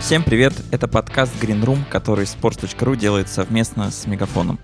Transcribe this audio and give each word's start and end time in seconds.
Всем 0.00 0.24
привет! 0.24 0.54
Это 0.72 0.88
подкаст 0.88 1.32
Green 1.40 1.62
Room, 1.62 1.78
который 1.88 2.24
sports.ru 2.24 2.96
делает 2.96 3.28
совместно 3.28 3.90
с 3.90 4.06
Мегафоном. 4.06 4.58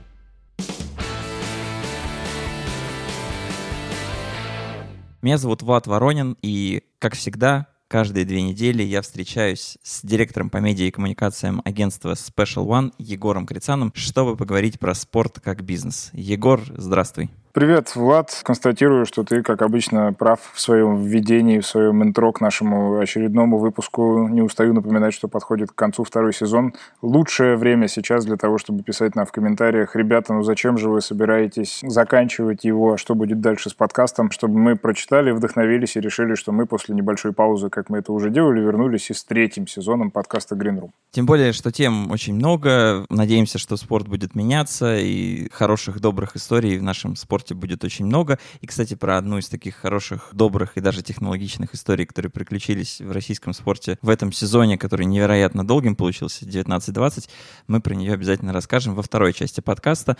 Меня 5.20 5.36
зовут 5.36 5.62
Влад 5.62 5.86
Воронин, 5.86 6.36
и, 6.40 6.82
как 6.98 7.14
всегда, 7.14 7.66
каждые 7.86 8.24
две 8.24 8.42
недели 8.42 8.82
я 8.82 9.02
встречаюсь 9.02 9.76
с 9.82 10.00
директором 10.02 10.48
по 10.48 10.56
медиа 10.56 10.86
и 10.86 10.90
коммуникациям 10.90 11.60
агентства 11.64 12.12
Special 12.12 12.66
One 12.66 12.92
Егором 12.98 13.46
Крицаном, 13.46 13.92
чтобы 13.94 14.36
поговорить 14.36 14.80
про 14.80 14.94
спорт 14.94 15.38
как 15.38 15.62
бизнес. 15.62 16.10
Егор, 16.14 16.62
здравствуй. 16.76 17.30
Привет, 17.56 17.96
Влад. 17.96 18.42
Констатирую, 18.44 19.06
что 19.06 19.24
ты, 19.24 19.42
как 19.42 19.62
обычно, 19.62 20.12
прав 20.12 20.40
в 20.52 20.60
своем 20.60 21.02
введении, 21.02 21.60
в 21.60 21.66
своем 21.66 22.02
интро 22.02 22.30
к 22.30 22.42
нашему 22.42 22.98
очередному 22.98 23.56
выпуску. 23.56 24.28
Не 24.28 24.42
устаю 24.42 24.74
напоминать, 24.74 25.14
что 25.14 25.26
подходит 25.26 25.70
к 25.70 25.74
концу 25.74 26.04
второй 26.04 26.34
сезон. 26.34 26.74
Лучшее 27.00 27.56
время 27.56 27.88
сейчас 27.88 28.26
для 28.26 28.36
того, 28.36 28.58
чтобы 28.58 28.82
писать 28.82 29.14
нам 29.14 29.24
в 29.24 29.32
комментариях, 29.32 29.96
ребята, 29.96 30.34
ну 30.34 30.42
зачем 30.42 30.76
же 30.76 30.90
вы 30.90 31.00
собираетесь 31.00 31.80
заканчивать 31.82 32.64
его, 32.64 32.98
что 32.98 33.14
будет 33.14 33.40
дальше 33.40 33.70
с 33.70 33.72
подкастом, 33.72 34.30
чтобы 34.32 34.58
мы 34.58 34.76
прочитали, 34.76 35.30
вдохновились 35.30 35.96
и 35.96 36.00
решили, 36.00 36.34
что 36.34 36.52
мы 36.52 36.66
после 36.66 36.94
небольшой 36.94 37.32
паузы, 37.32 37.70
как 37.70 37.88
мы 37.88 38.00
это 38.00 38.12
уже 38.12 38.28
делали, 38.28 38.60
вернулись 38.60 39.08
и 39.08 39.14
с 39.14 39.24
третьим 39.24 39.66
сезоном 39.66 40.10
подкаста 40.10 40.56
Green 40.56 40.78
Room. 40.78 40.90
Тем 41.10 41.24
более, 41.24 41.54
что 41.54 41.72
тем 41.72 42.10
очень 42.10 42.34
много. 42.34 43.06
Надеемся, 43.08 43.56
что 43.56 43.78
спорт 43.78 44.08
будет 44.08 44.34
меняться, 44.34 44.98
и 44.98 45.48
хороших, 45.52 46.00
добрых 46.00 46.36
историй 46.36 46.76
в 46.76 46.82
нашем 46.82 47.16
спорте 47.16 47.45
спорте 47.46 47.54
будет 47.54 47.84
очень 47.84 48.06
много. 48.06 48.38
И, 48.60 48.66
кстати, 48.66 48.94
про 48.94 49.18
одну 49.18 49.38
из 49.38 49.48
таких 49.48 49.76
хороших, 49.76 50.30
добрых 50.32 50.76
и 50.76 50.80
даже 50.80 51.02
технологичных 51.02 51.74
историй, 51.74 52.04
которые 52.04 52.30
приключились 52.30 53.00
в 53.00 53.12
российском 53.12 53.52
спорте 53.52 53.98
в 54.02 54.08
этом 54.08 54.32
сезоне, 54.32 54.76
который 54.76 55.06
невероятно 55.06 55.64
долгим 55.64 55.94
получился, 55.94 56.44
19-20, 56.44 57.28
мы 57.68 57.80
про 57.80 57.94
нее 57.94 58.14
обязательно 58.14 58.52
расскажем 58.52 58.94
во 58.94 59.02
второй 59.02 59.32
части 59.32 59.60
подкаста. 59.60 60.16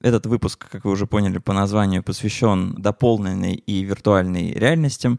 Этот 0.00 0.26
выпуск, 0.26 0.68
как 0.70 0.84
вы 0.84 0.90
уже 0.90 1.06
поняли 1.06 1.38
по 1.38 1.52
названию, 1.52 2.02
посвящен 2.02 2.74
дополненной 2.74 3.54
и 3.54 3.82
виртуальной 3.82 4.52
реальностям 4.52 5.18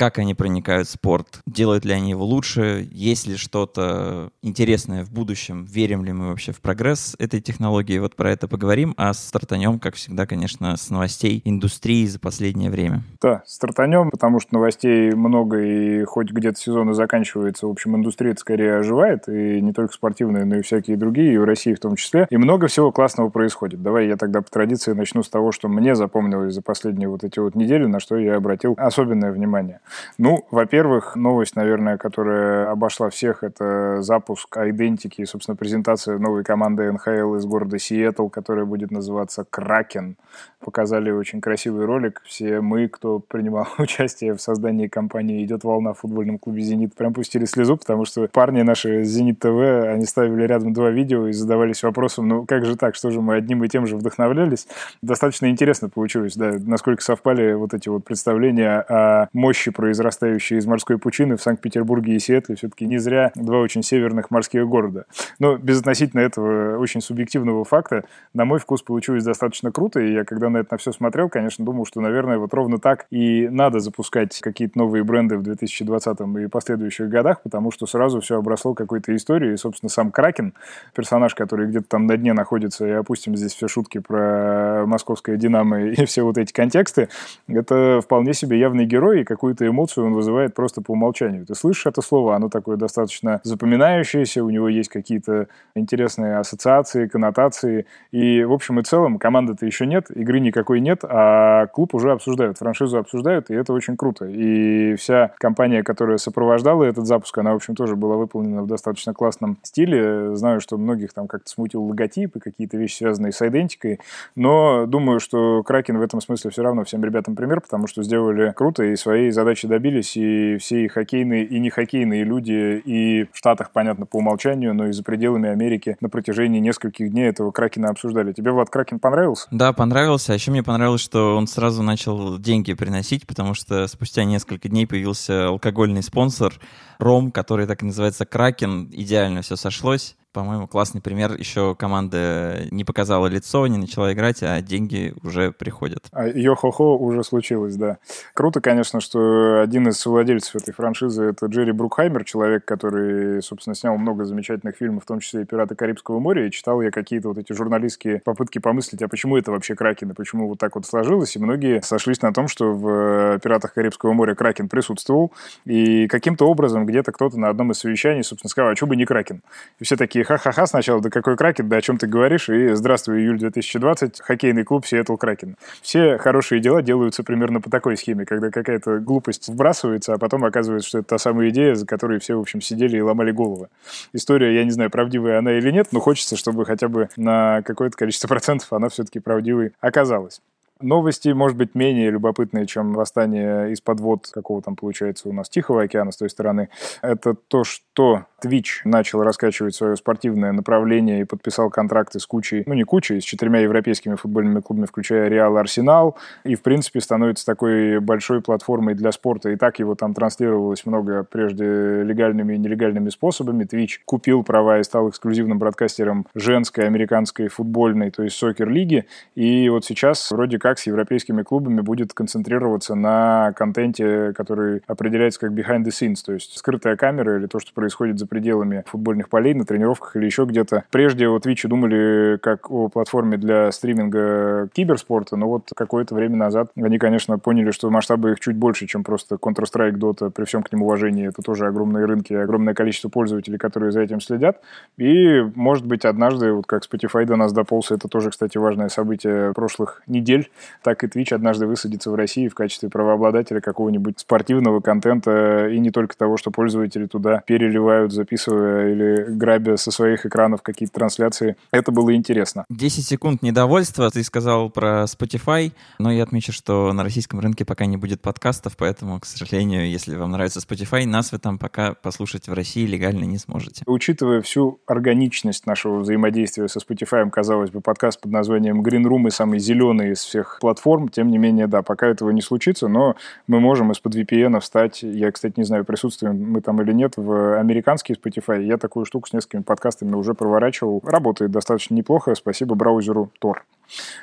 как 0.00 0.18
они 0.18 0.32
проникают 0.32 0.88
в 0.88 0.92
спорт, 0.92 1.40
делают 1.46 1.84
ли 1.84 1.92
они 1.92 2.08
его 2.08 2.24
лучше, 2.24 2.88
есть 2.90 3.26
ли 3.26 3.36
что-то 3.36 4.30
интересное 4.40 5.04
в 5.04 5.12
будущем, 5.12 5.66
верим 5.66 6.06
ли 6.06 6.12
мы 6.14 6.30
вообще 6.30 6.52
в 6.52 6.62
прогресс 6.62 7.14
этой 7.18 7.42
технологии. 7.42 7.98
Вот 7.98 8.16
про 8.16 8.30
это 8.30 8.48
поговорим, 8.48 8.94
а 8.96 9.12
стартанем, 9.12 9.78
как 9.78 9.96
всегда, 9.96 10.24
конечно, 10.24 10.74
с 10.78 10.88
новостей 10.88 11.42
индустрии 11.44 12.06
за 12.06 12.18
последнее 12.18 12.70
время. 12.70 13.02
Да, 13.20 13.42
стартанем, 13.44 14.08
потому 14.08 14.40
что 14.40 14.54
новостей 14.54 15.12
много, 15.14 15.60
и 15.60 16.04
хоть 16.04 16.30
где-то 16.30 16.58
сезон 16.58 16.92
и 16.92 16.94
заканчивается, 16.94 17.66
в 17.66 17.70
общем, 17.70 17.94
индустрия 17.94 18.34
скорее 18.38 18.76
оживает, 18.76 19.28
и 19.28 19.60
не 19.60 19.74
только 19.74 19.92
спортивные, 19.92 20.46
но 20.46 20.56
и 20.56 20.62
всякие 20.62 20.96
другие, 20.96 21.34
и 21.34 21.36
в 21.36 21.44
России 21.44 21.74
в 21.74 21.78
том 21.78 21.96
числе. 21.96 22.26
И 22.30 22.38
много 22.38 22.68
всего 22.68 22.90
классного 22.90 23.28
происходит. 23.28 23.82
Давай 23.82 24.08
я 24.08 24.16
тогда 24.16 24.40
по 24.40 24.50
традиции 24.50 24.94
начну 24.94 25.22
с 25.22 25.28
того, 25.28 25.52
что 25.52 25.68
мне 25.68 25.94
запомнилось 25.94 26.54
за 26.54 26.62
последние 26.62 27.10
вот 27.10 27.22
эти 27.22 27.38
вот 27.38 27.54
недели, 27.54 27.84
на 27.84 28.00
что 28.00 28.16
я 28.16 28.36
обратил 28.36 28.74
особенное 28.78 29.30
внимание. 29.30 29.80
Ну, 30.18 30.46
во-первых, 30.50 31.16
новость, 31.16 31.56
наверное, 31.56 31.96
которая 31.96 32.70
обошла 32.70 33.10
всех, 33.10 33.42
это 33.42 34.02
запуск 34.02 34.56
идентики 34.56 35.24
собственно, 35.24 35.56
презентация 35.56 36.18
новой 36.18 36.44
команды 36.44 36.90
НХЛ 36.92 37.36
из 37.36 37.44
города 37.44 37.78
Сиэтл, 37.78 38.28
которая 38.28 38.64
будет 38.64 38.90
называться 38.90 39.44
«Кракен». 39.48 40.16
Показали 40.60 41.10
очень 41.10 41.40
красивый 41.40 41.86
ролик. 41.86 42.22
Все 42.24 42.60
мы, 42.60 42.88
кто 42.88 43.18
принимал 43.18 43.66
участие 43.78 44.34
в 44.34 44.40
создании 44.40 44.88
компании 44.88 45.44
«Идет 45.44 45.64
волна» 45.64 45.92
в 45.92 46.00
футбольном 46.00 46.38
клубе 46.38 46.62
«Зенит», 46.62 46.94
прям 46.94 47.14
пустили 47.14 47.44
слезу, 47.44 47.76
потому 47.76 48.04
что 48.04 48.28
парни 48.28 48.62
наши 48.62 49.04
«Зенит 49.04 49.38
ТВ», 49.38 49.88
они 49.88 50.04
ставили 50.04 50.44
рядом 50.44 50.72
два 50.72 50.90
видео 50.90 51.28
и 51.28 51.32
задавались 51.32 51.82
вопросом, 51.82 52.28
ну, 52.28 52.46
как 52.46 52.64
же 52.64 52.76
так, 52.76 52.94
что 52.94 53.10
же 53.10 53.20
мы 53.20 53.36
одним 53.36 53.64
и 53.64 53.68
тем 53.68 53.86
же 53.86 53.96
вдохновлялись? 53.96 54.66
Достаточно 55.02 55.46
интересно 55.50 55.88
получилось, 55.88 56.36
да, 56.36 56.52
насколько 56.58 57.02
совпали 57.02 57.54
вот 57.54 57.72
эти 57.72 57.88
вот 57.88 58.04
представления 58.04 58.84
о 58.88 59.28
мощи 59.32 59.70
произрастающей 59.80 60.58
из 60.58 60.66
морской 60.66 60.98
пучины 60.98 61.38
в 61.38 61.42
Санкт-Петербурге 61.42 62.14
и 62.14 62.18
Сиэтле. 62.18 62.54
Все-таки 62.54 62.84
не 62.84 62.98
зря 62.98 63.32
два 63.34 63.60
очень 63.60 63.82
северных 63.82 64.30
морских 64.30 64.68
города. 64.68 65.06
Но 65.38 65.56
безотносительно 65.56 66.20
этого 66.20 66.76
очень 66.76 67.00
субъективного 67.00 67.64
факта, 67.64 68.04
на 68.34 68.44
мой 68.44 68.58
вкус 68.58 68.82
получилось 68.82 69.24
достаточно 69.24 69.72
круто, 69.72 69.98
и 69.98 70.12
я 70.12 70.24
когда 70.26 70.50
на 70.50 70.58
это 70.58 70.74
на 70.74 70.76
все 70.76 70.92
смотрел, 70.92 71.30
конечно, 71.30 71.64
думал, 71.64 71.86
что, 71.86 72.02
наверное, 72.02 72.36
вот 72.36 72.52
ровно 72.52 72.78
так 72.78 73.06
и 73.10 73.48
надо 73.48 73.80
запускать 73.80 74.38
какие-то 74.40 74.76
новые 74.76 75.02
бренды 75.02 75.38
в 75.38 75.42
2020 75.42 76.20
и 76.42 76.46
последующих 76.48 77.08
годах, 77.08 77.40
потому 77.40 77.72
что 77.72 77.86
сразу 77.86 78.20
все 78.20 78.36
обросло 78.36 78.74
какой-то 78.74 79.16
историей, 79.16 79.54
и, 79.54 79.56
собственно, 79.56 79.88
сам 79.88 80.10
Кракен, 80.10 80.52
персонаж, 80.94 81.34
который 81.34 81.68
где-то 81.68 81.86
там 81.88 82.06
на 82.06 82.18
дне 82.18 82.34
находится, 82.34 82.86
и 82.86 82.90
опустим 82.90 83.34
здесь 83.34 83.54
все 83.54 83.66
шутки 83.66 83.96
про 83.96 84.84
московское 84.84 85.38
«Динамо» 85.38 85.80
и 85.84 86.04
все 86.04 86.22
вот 86.22 86.36
эти 86.36 86.52
контексты, 86.52 87.08
это 87.48 88.02
вполне 88.04 88.34
себе 88.34 88.58
явный 88.58 88.84
герой, 88.84 89.22
и 89.22 89.24
какую-то 89.24 89.59
эмоцию 89.68 90.06
он 90.06 90.14
вызывает 90.14 90.54
просто 90.54 90.82
по 90.82 90.92
умолчанию. 90.92 91.46
Ты 91.46 91.54
слышишь 91.54 91.86
это 91.86 92.02
слово, 92.02 92.36
оно 92.36 92.48
такое 92.48 92.76
достаточно 92.76 93.40
запоминающееся, 93.44 94.44
у 94.44 94.50
него 94.50 94.68
есть 94.68 94.88
какие-то 94.88 95.48
интересные 95.74 96.38
ассоциации, 96.38 97.06
коннотации, 97.06 97.86
и, 98.12 98.44
в 98.44 98.52
общем 98.52 98.80
и 98.80 98.82
целом, 98.82 99.18
команды-то 99.18 99.66
еще 99.66 99.86
нет, 99.86 100.10
игры 100.10 100.40
никакой 100.40 100.80
нет, 100.80 101.00
а 101.02 101.66
клуб 101.66 101.94
уже 101.94 102.12
обсуждают, 102.12 102.58
франшизу 102.58 102.98
обсуждают, 102.98 103.50
и 103.50 103.54
это 103.54 103.72
очень 103.72 103.96
круто. 103.96 104.26
И 104.26 104.94
вся 104.94 105.32
компания, 105.38 105.82
которая 105.82 106.18
сопровождала 106.18 106.84
этот 106.84 107.06
запуск, 107.06 107.36
она, 107.38 107.52
в 107.52 107.56
общем, 107.56 107.74
тоже 107.74 107.96
была 107.96 108.16
выполнена 108.16 108.62
в 108.62 108.66
достаточно 108.66 109.14
классном 109.14 109.58
стиле. 109.62 110.36
Знаю, 110.36 110.60
что 110.60 110.78
многих 110.78 111.12
там 111.12 111.26
как-то 111.28 111.50
смутил 111.50 111.82
логотип 111.82 112.36
и 112.36 112.40
какие-то 112.40 112.76
вещи, 112.76 112.98
связанные 112.98 113.32
с 113.32 113.46
идентикой, 113.46 114.00
но 114.36 114.86
думаю, 114.86 115.20
что 115.20 115.62
Кракен 115.62 115.98
в 115.98 116.02
этом 116.02 116.20
смысле 116.20 116.50
все 116.50 116.62
равно 116.62 116.84
всем 116.84 117.04
ребятам 117.04 117.36
пример, 117.36 117.60
потому 117.60 117.86
что 117.86 118.02
сделали 118.02 118.52
круто 118.56 118.84
и 118.84 118.96
своей 118.96 119.30
задачи 119.30 119.49
добились, 119.66 120.16
и 120.16 120.56
все 120.58 120.84
и 120.84 120.88
хоккейные, 120.88 121.44
и 121.44 121.58
не 121.58 121.70
хоккейные 121.70 122.24
люди, 122.24 122.80
и 122.84 123.24
в 123.32 123.36
Штатах, 123.36 123.70
понятно, 123.72 124.06
по 124.06 124.16
умолчанию, 124.16 124.74
но 124.74 124.88
и 124.88 124.92
за 124.92 125.02
пределами 125.02 125.48
Америки 125.48 125.96
на 126.00 126.08
протяжении 126.08 126.60
нескольких 126.60 127.10
дней 127.10 127.28
этого 127.28 127.50
Кракена 127.50 127.88
обсуждали. 127.88 128.32
Тебе, 128.32 128.52
Влад, 128.52 128.70
Кракен 128.70 128.98
понравился? 128.98 129.46
Да, 129.50 129.72
понравился. 129.72 130.32
А 130.32 130.34
еще 130.34 130.50
мне 130.50 130.62
понравилось, 130.62 131.00
что 131.00 131.36
он 131.36 131.46
сразу 131.46 131.82
начал 131.82 132.38
деньги 132.38 132.74
приносить, 132.74 133.26
потому 133.26 133.54
что 133.54 133.86
спустя 133.86 134.24
несколько 134.24 134.68
дней 134.68 134.86
появился 134.86 135.48
алкогольный 135.48 136.02
спонсор 136.02 136.54
Ром, 136.98 137.32
который 137.32 137.66
так 137.66 137.82
и 137.82 137.86
называется 137.86 138.26
Кракен. 138.26 138.88
Идеально 138.92 139.42
все 139.42 139.56
сошлось. 139.56 140.16
По-моему, 140.32 140.68
классный 140.68 141.00
пример. 141.00 141.32
Еще 141.36 141.74
команда 141.74 142.62
не 142.70 142.84
показала 142.84 143.26
лицо, 143.26 143.66
не 143.66 143.78
начала 143.78 144.12
играть, 144.12 144.42
а 144.42 144.60
деньги 144.60 145.12
уже 145.24 145.50
приходят. 145.50 146.06
А 146.12 146.28
йо-хо-хо 146.28 146.96
уже 146.96 147.24
случилось, 147.24 147.74
да. 147.74 147.98
Круто, 148.32 148.60
конечно, 148.60 149.00
что 149.00 149.60
один 149.60 149.88
из 149.88 150.06
владельцев 150.06 150.54
этой 150.54 150.72
франшизы— 150.72 151.24
это 151.30 151.46
Джерри 151.46 151.72
Брукхаймер, 151.72 152.24
человек, 152.24 152.64
который, 152.64 153.42
собственно, 153.42 153.74
снял 153.74 153.96
много 153.96 154.24
замечательных 154.24 154.76
фильмов, 154.76 155.02
в 155.02 155.06
том 155.06 155.18
числе 155.18 155.42
и 155.42 155.44
«Пираты 155.44 155.74
Карибского 155.74 156.20
моря», 156.20 156.46
и 156.46 156.50
читал 156.52 156.80
я 156.80 156.92
какие-то 156.92 157.28
вот 157.28 157.38
эти 157.38 157.52
журналистские 157.52 158.20
попытки 158.24 158.60
помыслить, 158.60 159.02
а 159.02 159.08
почему 159.08 159.36
это 159.36 159.50
вообще 159.50 159.74
Кракен, 159.74 160.10
и 160.10 160.14
почему 160.14 160.46
вот 160.46 160.58
так 160.58 160.76
вот 160.76 160.86
сложилось, 160.86 161.34
и 161.34 161.40
многие 161.40 161.82
сошлись 161.82 162.22
на 162.22 162.32
том, 162.32 162.46
что 162.46 162.72
в 162.72 163.40
«Пиратах 163.40 163.74
Карибского 163.74 164.12
моря» 164.12 164.36
Кракен 164.36 164.68
присутствовал, 164.68 165.32
и 165.64 166.06
каким-то 166.06 166.46
образом 166.48 166.86
где-то 166.86 167.10
кто-то 167.10 167.36
на 167.36 167.48
одном 167.48 167.72
из 167.72 167.78
совещаний, 167.78 168.22
собственно, 168.22 168.50
сказал, 168.50 168.70
а 168.70 168.76
что 168.76 168.86
бы 168.86 168.94
не 168.94 169.06
Кракен? 169.06 169.42
И 169.80 169.84
все 169.84 169.96
такие 169.96 170.19
такие 170.20 170.24
ха-ха-ха 170.24 170.66
сначала, 170.66 171.00
да 171.00 171.10
какой 171.10 171.36
Кракен, 171.36 171.68
да 171.68 171.76
о 171.76 171.80
чем 171.80 171.96
ты 171.98 172.06
говоришь, 172.06 172.48
и 172.48 172.74
здравствуй, 172.74 173.20
июль 173.20 173.38
2020, 173.38 174.20
хоккейный 174.20 174.64
клуб 174.64 174.86
Сиэтл 174.86 175.16
Кракен. 175.16 175.56
Все 175.82 176.18
хорошие 176.18 176.60
дела 176.60 176.82
делаются 176.82 177.22
примерно 177.22 177.60
по 177.60 177.70
такой 177.70 177.96
схеме, 177.96 178.24
когда 178.24 178.50
какая-то 178.50 178.98
глупость 178.98 179.48
вбрасывается, 179.48 180.14
а 180.14 180.18
потом 180.18 180.44
оказывается, 180.44 180.88
что 180.88 180.98
это 180.98 181.08
та 181.08 181.18
самая 181.18 181.48
идея, 181.50 181.74
за 181.74 181.86
которой 181.86 182.18
все, 182.18 182.36
в 182.36 182.40
общем, 182.40 182.60
сидели 182.60 182.98
и 182.98 183.00
ломали 183.00 183.32
головы. 183.32 183.68
История, 184.12 184.54
я 184.54 184.64
не 184.64 184.70
знаю, 184.70 184.90
правдивая 184.90 185.38
она 185.38 185.52
или 185.52 185.70
нет, 185.70 185.88
но 185.92 186.00
хочется, 186.00 186.36
чтобы 186.36 186.64
хотя 186.66 186.88
бы 186.88 187.08
на 187.16 187.62
какое-то 187.62 187.96
количество 187.96 188.28
процентов 188.34 188.72
она 188.72 188.88
все-таки 188.88 189.20
правдивой 189.20 189.72
оказалась. 189.80 190.40
Новости, 190.80 191.28
может 191.28 191.56
быть, 191.56 191.74
менее 191.74 192.10
любопытные, 192.10 192.66
чем 192.66 192.94
восстание 192.94 193.72
из-под 193.72 194.00
вод, 194.00 194.26
какого 194.32 194.62
там 194.62 194.76
получается 194.76 195.28
у 195.28 195.32
нас 195.32 195.48
Тихого 195.48 195.82
океана 195.82 196.12
с 196.12 196.16
той 196.16 196.30
стороны. 196.30 196.68
Это 197.02 197.34
то, 197.34 197.64
что 197.64 198.24
Twitch 198.42 198.80
начал 198.84 199.22
раскачивать 199.22 199.74
свое 199.74 199.96
спортивное 199.96 200.52
направление 200.52 201.20
и 201.20 201.24
подписал 201.24 201.70
контракты 201.70 202.20
с 202.20 202.26
кучей, 202.26 202.62
ну 202.66 202.74
не 202.74 202.84
кучей, 202.84 203.20
с 203.20 203.24
четырьмя 203.24 203.60
европейскими 203.60 204.14
футбольными 204.14 204.60
клубами, 204.60 204.86
включая 204.86 205.28
Реал 205.28 205.56
Арсенал, 205.56 206.16
и, 206.44 206.54
в 206.54 206.62
принципе, 206.62 207.00
становится 207.00 207.44
такой 207.44 208.00
большой 208.00 208.40
платформой 208.40 208.94
для 208.94 209.12
спорта. 209.12 209.50
И 209.50 209.56
так 209.56 209.78
его 209.78 209.94
там 209.94 210.14
транслировалось 210.14 210.86
много 210.86 211.24
прежде 211.24 212.02
легальными 212.02 212.54
и 212.54 212.58
нелегальными 212.58 213.10
способами. 213.10 213.64
Twitch 213.64 213.98
купил 214.04 214.42
права 214.42 214.78
и 214.78 214.82
стал 214.82 215.10
эксклюзивным 215.10 215.58
бродкастером 215.58 216.26
женской 216.34 216.86
американской 216.86 217.48
футбольной, 217.48 218.10
то 218.10 218.22
есть 218.22 218.36
сокер-лиги. 218.36 219.06
И 219.34 219.68
вот 219.68 219.84
сейчас 219.84 220.30
вроде 220.30 220.58
как 220.58 220.69
с 220.78 220.86
европейскими 220.86 221.42
клубами 221.42 221.80
будет 221.80 222.12
концентрироваться 222.12 222.94
на 222.94 223.52
контенте, 223.56 224.32
который 224.32 224.82
определяется 224.86 225.40
как 225.40 225.52
behind 225.52 225.84
the 225.84 225.90
scenes, 225.90 226.18
то 226.24 226.32
есть 226.32 226.56
скрытая 226.56 226.96
камера 226.96 227.38
или 227.38 227.46
то, 227.46 227.58
что 227.58 227.72
происходит 227.72 228.18
за 228.18 228.26
пределами 228.26 228.84
футбольных 228.86 229.28
полей, 229.28 229.54
на 229.54 229.64
тренировках 229.64 230.16
или 230.16 230.26
еще 230.26 230.44
где-то. 230.44 230.84
Прежде 230.90 231.28
вот 231.28 231.46
Twitch 231.46 231.66
думали 231.66 232.38
как 232.38 232.70
о 232.70 232.88
платформе 232.88 233.36
для 233.36 233.72
стриминга 233.72 234.68
киберспорта, 234.72 235.36
но 235.36 235.48
вот 235.48 235.70
какое-то 235.74 236.14
время 236.14 236.36
назад 236.36 236.70
они, 236.76 236.98
конечно, 236.98 237.38
поняли, 237.38 237.70
что 237.70 237.90
масштабы 237.90 238.32
их 238.32 238.40
чуть 238.40 238.56
больше, 238.56 238.86
чем 238.86 239.04
просто 239.04 239.36
Counter-Strike, 239.36 239.96
Dota, 239.96 240.30
при 240.30 240.44
всем 240.44 240.62
к 240.62 240.72
ним 240.72 240.82
уважении. 240.82 241.28
Это 241.28 241.42
тоже 241.42 241.66
огромные 241.66 242.04
рынки, 242.04 242.32
огромное 242.32 242.74
количество 242.74 243.08
пользователей, 243.08 243.58
которые 243.58 243.92
за 243.92 244.00
этим 244.00 244.20
следят. 244.20 244.60
И, 244.96 245.40
может 245.54 245.86
быть, 245.86 246.04
однажды, 246.04 246.52
вот 246.52 246.66
как 246.66 246.82
Spotify 246.84 247.24
до 247.24 247.36
нас 247.36 247.52
дополз, 247.52 247.90
это 247.90 248.08
тоже, 248.08 248.30
кстати, 248.30 248.58
важное 248.58 248.88
событие 248.88 249.52
прошлых 249.54 250.02
недель, 250.06 250.50
так 250.82 251.04
и 251.04 251.06
Twitch 251.06 251.34
однажды 251.34 251.66
высадится 251.66 252.10
в 252.10 252.14
России 252.14 252.48
в 252.48 252.54
качестве 252.54 252.88
правообладателя 252.88 253.60
какого-нибудь 253.60 254.20
спортивного 254.20 254.80
контента 254.80 255.68
и 255.68 255.78
не 255.78 255.90
только 255.90 256.16
того, 256.16 256.36
что 256.36 256.50
пользователи 256.50 257.06
туда 257.06 257.42
переливают, 257.46 258.12
записывая 258.12 258.92
или 258.92 259.24
грабя 259.28 259.76
со 259.76 259.90
своих 259.90 260.26
экранов 260.26 260.62
какие-то 260.62 260.94
трансляции. 260.94 261.56
Это 261.70 261.92
было 261.92 262.14
интересно. 262.14 262.64
10 262.70 263.06
секунд 263.06 263.42
недовольства. 263.42 264.10
Ты 264.10 264.22
сказал 264.24 264.70
про 264.70 265.04
Spotify, 265.04 265.72
но 265.98 266.10
я 266.10 266.22
отмечу, 266.22 266.52
что 266.52 266.92
на 266.92 267.02
российском 267.02 267.40
рынке 267.40 267.64
пока 267.64 267.86
не 267.86 267.96
будет 267.96 268.20
подкастов, 268.20 268.76
поэтому, 268.76 269.20
к 269.20 269.26
сожалению, 269.26 269.88
если 269.90 270.16
вам 270.16 270.32
нравится 270.32 270.60
Spotify, 270.60 271.06
нас 271.06 271.32
вы 271.32 271.38
там 271.38 271.58
пока 271.58 271.94
послушать 271.94 272.48
в 272.48 272.52
России 272.52 272.86
легально 272.86 273.24
не 273.24 273.38
сможете. 273.38 273.84
Учитывая 273.86 274.40
всю 274.42 274.80
органичность 274.86 275.66
нашего 275.66 276.00
взаимодействия 276.00 276.68
со 276.68 276.78
Spotify, 276.78 277.28
казалось 277.30 277.70
бы, 277.70 277.80
подкаст 277.80 278.20
под 278.20 278.32
названием 278.32 278.82
Green 278.82 279.04
Room 279.04 279.28
и 279.28 279.30
самый 279.30 279.58
зеленый 279.58 280.12
из 280.12 280.18
всех 280.18 280.49
платформ, 280.60 281.08
тем 281.08 281.28
не 281.28 281.38
менее, 281.38 281.66
да, 281.66 281.82
пока 281.82 282.08
этого 282.08 282.30
не 282.30 282.40
случится, 282.40 282.88
но 282.88 283.16
мы 283.46 283.60
можем 283.60 283.92
из-под 283.92 284.16
VPN 284.16 284.58
встать, 284.60 285.02
я, 285.02 285.30
кстати, 285.30 285.54
не 285.56 285.64
знаю, 285.64 285.84
присутствуем 285.84 286.50
мы 286.50 286.60
там 286.60 286.80
или 286.82 286.92
нет, 286.92 287.14
в 287.16 287.58
американский 287.58 288.14
Spotify. 288.14 288.62
Я 288.62 288.76
такую 288.78 289.04
штуку 289.06 289.28
с 289.28 289.32
несколькими 289.32 289.62
подкастами 289.62 290.14
уже 290.14 290.34
проворачивал. 290.34 291.00
Работает 291.04 291.50
достаточно 291.50 291.94
неплохо, 291.94 292.34
спасибо 292.34 292.74
браузеру 292.74 293.30
Tor. 293.42 293.58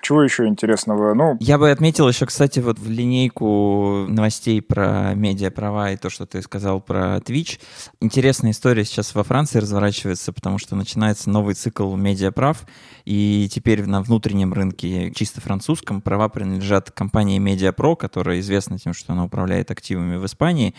Чего 0.01 0.23
еще 0.23 0.47
интересного? 0.47 1.13
Ну, 1.13 1.37
я 1.39 1.57
бы 1.57 1.71
отметил 1.71 2.07
еще, 2.07 2.25
кстати, 2.25 2.59
вот 2.59 2.79
в 2.79 2.89
линейку 2.89 4.05
новостей 4.07 4.61
про 4.61 5.13
медиаправа 5.15 5.91
и 5.91 5.97
то, 5.97 6.09
что 6.09 6.25
ты 6.25 6.41
сказал 6.41 6.81
про 6.81 7.17
Twitch. 7.17 7.59
Интересная 7.99 8.51
история 8.51 8.85
сейчас 8.85 9.13
во 9.15 9.23
Франции 9.23 9.59
разворачивается, 9.59 10.31
потому 10.31 10.57
что 10.57 10.75
начинается 10.75 11.29
новый 11.29 11.55
цикл 11.55 11.95
медиаправ, 11.95 12.65
и 13.05 13.49
теперь 13.51 13.85
на 13.85 14.01
внутреннем 14.01 14.53
рынке, 14.53 15.11
чисто 15.13 15.41
французском, 15.41 16.01
права 16.01 16.29
принадлежат 16.29 16.91
компании 16.91 17.39
MediaPro, 17.39 17.95
которая 17.95 18.39
известна 18.39 18.79
тем, 18.79 18.93
что 18.93 19.13
она 19.13 19.25
управляет 19.25 19.71
активами 19.71 20.17
в 20.17 20.25
Испании. 20.25 20.75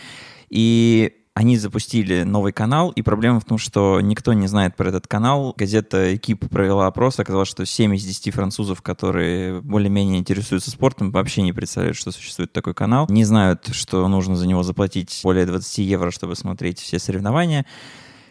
И 0.49 1.18
они 1.39 1.57
запустили 1.57 2.25
новый 2.25 2.51
канал, 2.51 2.91
и 2.91 3.01
проблема 3.01 3.39
в 3.39 3.45
том, 3.45 3.59
что 3.59 4.01
никто 4.01 4.33
не 4.33 4.49
знает 4.49 4.75
про 4.75 4.89
этот 4.89 5.07
канал. 5.07 5.55
Газета 5.57 6.17
«Экип» 6.17 6.49
провела 6.51 6.89
опрос, 6.89 7.21
оказалось, 7.21 7.49
что 7.49 7.65
7 7.65 7.95
из 7.95 8.05
10 8.05 8.35
французов, 8.35 8.83
которые 8.83 9.61
более-менее 9.61 10.19
интересуются 10.19 10.73
спортом, 10.73 11.13
вообще 11.13 11.43
не 11.43 11.53
представляют, 11.53 11.97
что 11.97 12.11
существует 12.11 12.53
такой 12.53 12.75
канал. 12.75 13.07
Не 13.09 13.23
знают, 13.23 13.69
что 13.71 14.09
нужно 14.09 14.35
за 14.35 14.49
него 14.49 14.65
заплатить 14.65 15.21
более 15.23 15.47
20 15.47 15.79
евро, 15.79 16.11
чтобы 16.11 16.35
смотреть 16.35 16.81
все 16.81 16.99
соревнования. 16.99 17.65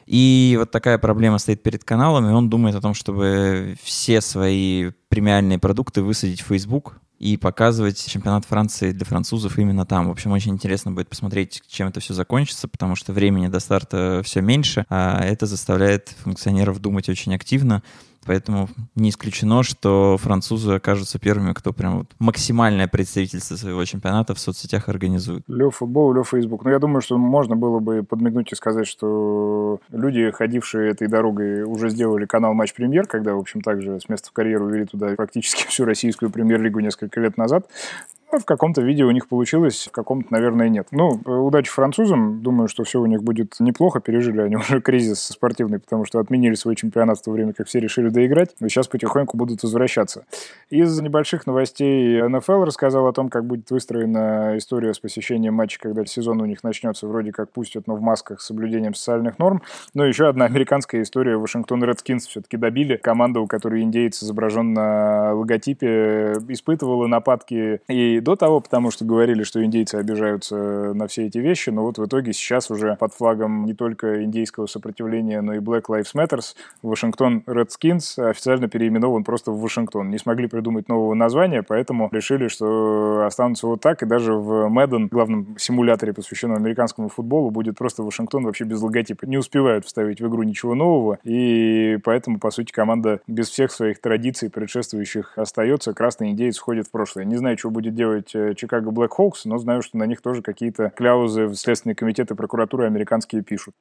И 0.05 0.57
вот 0.59 0.71
такая 0.71 0.97
проблема 0.97 1.37
стоит 1.37 1.63
перед 1.63 1.85
каналом, 1.85 2.27
и 2.27 2.33
он 2.33 2.49
думает 2.49 2.75
о 2.75 2.81
том, 2.81 2.93
чтобы 2.93 3.77
все 3.81 4.19
свои 4.19 4.91
премиальные 5.07 5.59
продукты 5.59 6.01
высадить 6.01 6.41
в 6.41 6.47
Facebook, 6.47 6.99
и 7.19 7.37
показывать 7.37 8.03
чемпионат 8.07 8.45
Франции 8.45 8.91
для 8.91 9.05
французов 9.05 9.57
именно 9.57 9.85
там. 9.85 10.07
В 10.07 10.11
общем, 10.11 10.31
очень 10.31 10.53
интересно 10.53 10.91
будет 10.91 11.09
посмотреть, 11.09 11.63
чем 11.67 11.87
это 11.87 11.99
все 11.99 12.13
закончится, 12.13 12.67
потому 12.67 12.95
что 12.95 13.13
времени 13.13 13.47
до 13.47 13.59
старта 13.59 14.21
все 14.23 14.41
меньше, 14.41 14.85
а 14.89 15.23
это 15.23 15.45
заставляет 15.45 16.09
функционеров 16.23 16.79
думать 16.79 17.09
очень 17.09 17.33
активно. 17.33 17.81
Поэтому 18.27 18.67
не 18.95 19.09
исключено, 19.09 19.63
что 19.63 20.17
французы 20.19 20.73
окажутся 20.73 21.17
первыми, 21.17 21.53
кто 21.53 21.71
прям 21.71 21.99
вот 21.99 22.07
максимальное 22.19 22.87
представительство 22.87 23.55
своего 23.55 23.83
чемпионата 23.85 24.35
в 24.35 24.39
соцсетях 24.39 24.89
организует. 24.89 25.43
Лев 25.47 25.77
футбол, 25.77 26.13
Лев 26.13 26.27
фейсбук. 26.29 26.65
Но 26.65 26.71
я 26.71 26.79
думаю, 26.79 27.01
что 27.01 27.17
можно 27.17 27.55
было 27.55 27.79
бы 27.79 28.03
подмигнуть 28.03 28.51
и 28.51 28.55
сказать, 28.55 28.87
что 28.87 29.79
люди, 29.91 30.29
ходившие 30.31 30.91
этой 30.91 31.07
дорогой, 31.07 31.63
уже 31.63 31.89
сделали 31.89 32.25
канал 32.25 32.53
Матч 32.53 32.73
Премьер, 32.73 33.07
когда, 33.07 33.33
в 33.33 33.39
общем, 33.39 33.61
также 33.61 33.99
с 33.99 34.09
места 34.09 34.29
в 34.29 34.33
карьеру 34.33 34.67
вели 34.67 34.85
туда 34.85 35.15
практически 35.15 35.65
всю 35.67 35.85
российскую 35.85 36.29
премьер-лигу 36.29 36.79
несколько 36.79 37.21
лет 37.21 37.37
назад. 37.37 37.67
Ну, 38.29 38.39
в 38.39 38.45
каком-то 38.45 38.81
виде 38.81 39.05
у 39.05 39.11
них 39.11 39.29
получилось, 39.29 39.87
в 39.87 39.91
каком-то, 39.91 40.27
наверное, 40.31 40.67
нет. 40.67 40.89
Ну, 40.91 41.21
удачи 41.25 41.71
французам. 41.71 42.41
Думаю, 42.43 42.67
что 42.67 42.83
все 42.83 42.99
у 42.99 43.05
них 43.05 43.23
будет 43.23 43.55
неплохо. 43.59 44.01
Пережили 44.01 44.41
они 44.41 44.55
уже 44.57 44.81
кризис 44.81 45.21
спортивный, 45.21 45.79
потому 45.79 46.03
что 46.03 46.19
отменили 46.19 46.55
свой 46.55 46.75
чемпионат 46.75 47.19
в 47.19 47.23
то 47.23 47.31
время, 47.31 47.53
как 47.53 47.67
все 47.67 47.79
решили 47.79 48.09
доиграть. 48.09 48.53
Но 48.59 48.67
сейчас 48.67 48.89
потихоньку 48.89 49.37
будут 49.37 49.63
возвращаться. 49.63 50.25
Из 50.69 50.99
небольших 50.99 51.47
новостей 51.47 52.21
НФЛ 52.21 52.63
рассказал 52.63 53.07
о 53.07 53.13
том, 53.13 53.29
как 53.29 53.45
будет 53.45 53.71
выстроена 53.71 54.57
история 54.57 54.93
с 54.93 54.99
посещением 54.99 55.53
матча, 55.53 55.79
когда 55.79 56.05
сезон 56.05 56.41
у 56.41 56.45
них 56.45 56.63
начнется. 56.63 57.07
Вроде 57.07 57.31
как 57.31 57.51
пустят, 57.51 57.87
но 57.87 57.95
в 57.95 58.01
масках 58.01 58.41
с 58.41 58.47
соблюдением 58.47 58.93
социальных 58.93 59.39
норм. 59.39 59.61
Но 59.93 60.05
еще 60.05 60.27
одна 60.27 60.45
американская 60.45 61.01
история. 61.03 61.37
Вашингтон 61.37 61.81
Редскинс 61.81 62.27
все-таки 62.27 62.57
добили. 62.57 62.97
Команда, 62.97 63.39
у 63.39 63.47
которой 63.47 63.83
индейец 63.83 64.21
изображен 64.21 64.73
на 64.73 65.33
логотипе, 65.33 66.33
испытывала 66.49 67.07
нападки 67.07 67.79
и 67.87 68.16
до 68.19 68.35
того, 68.35 68.59
потому 68.59 68.91
что 68.91 69.05
говорили, 69.05 69.43
что 69.43 69.63
индейцы 69.63 69.95
обижаются 69.95 70.55
на 70.93 71.07
все 71.07 71.25
эти 71.25 71.37
вещи, 71.37 71.69
но 71.69 71.83
вот 71.83 71.97
в 71.97 72.05
итоге 72.05 72.33
сейчас 72.33 72.71
уже 72.71 72.95
под 72.99 73.13
флагом 73.13 73.65
не 73.65 73.73
только 73.73 74.23
индейского 74.23 74.67
сопротивления, 74.67 75.41
но 75.41 75.53
и 75.53 75.59
Black 75.59 75.83
Lives 75.89 76.13
Matter 76.15 76.39
Вашингтон 76.81 77.43
Redskins 77.45 78.17
официально 78.17 78.67
переименован 78.67 79.23
просто 79.23 79.51
в 79.51 79.61
Вашингтон. 79.61 80.09
Не 80.09 80.17
смогли 80.17 80.47
придумать 80.47 80.87
нового 80.89 81.13
названия, 81.13 81.63
поэтому 81.63 82.09
решили, 82.11 82.47
что 82.47 83.23
останутся 83.25 83.67
вот 83.67 83.81
так, 83.81 84.03
и 84.03 84.05
даже 84.05 84.33
в 84.33 84.67
Madden, 84.69 85.07
главном 85.09 85.55
симуляторе, 85.57 86.13
посвященном 86.13 86.57
американскому 86.57 87.09
футболу, 87.09 87.51
будет 87.51 87.77
просто 87.77 88.03
Вашингтон 88.03 88.45
вообще 88.45 88.63
без 88.63 88.81
логотипа. 88.81 89.25
Не 89.25 89.37
успевают 89.37 89.85
вставить 89.85 90.21
в 90.21 90.27
игру 90.27 90.43
ничего 90.43 90.75
нового, 90.75 91.19
и 91.23 91.97
поэтому, 92.03 92.39
по 92.39 92.51
сути, 92.51 92.71
команда 92.71 93.21
без 93.27 93.49
всех 93.49 93.71
своих 93.71 93.99
традиций 93.99 94.49
предшествующих 94.49 95.37
остается. 95.37 95.93
Красный 95.93 96.31
индейец 96.31 96.57
входит 96.57 96.87
в 96.87 96.91
прошлое. 96.91 97.25
Не 97.25 97.35
знаю, 97.35 97.57
что 97.57 97.69
будет 97.69 97.95
делать 97.95 98.06
делать 98.07 98.35
э, 98.35 98.53
Чикаго 98.55 98.91
Блэк 98.91 99.13
Хоукс, 99.13 99.45
но 99.45 99.57
знаю, 99.57 99.81
что 99.81 99.97
на 99.97 100.05
них 100.05 100.21
тоже 100.21 100.41
какие-то 100.41 100.91
кляузы 100.95 101.45
в 101.47 101.55
Следственные 101.55 101.95
комитеты 101.95 102.35
прокуратуры 102.35 102.85
американские 102.85 103.43
пишут. 103.43 103.75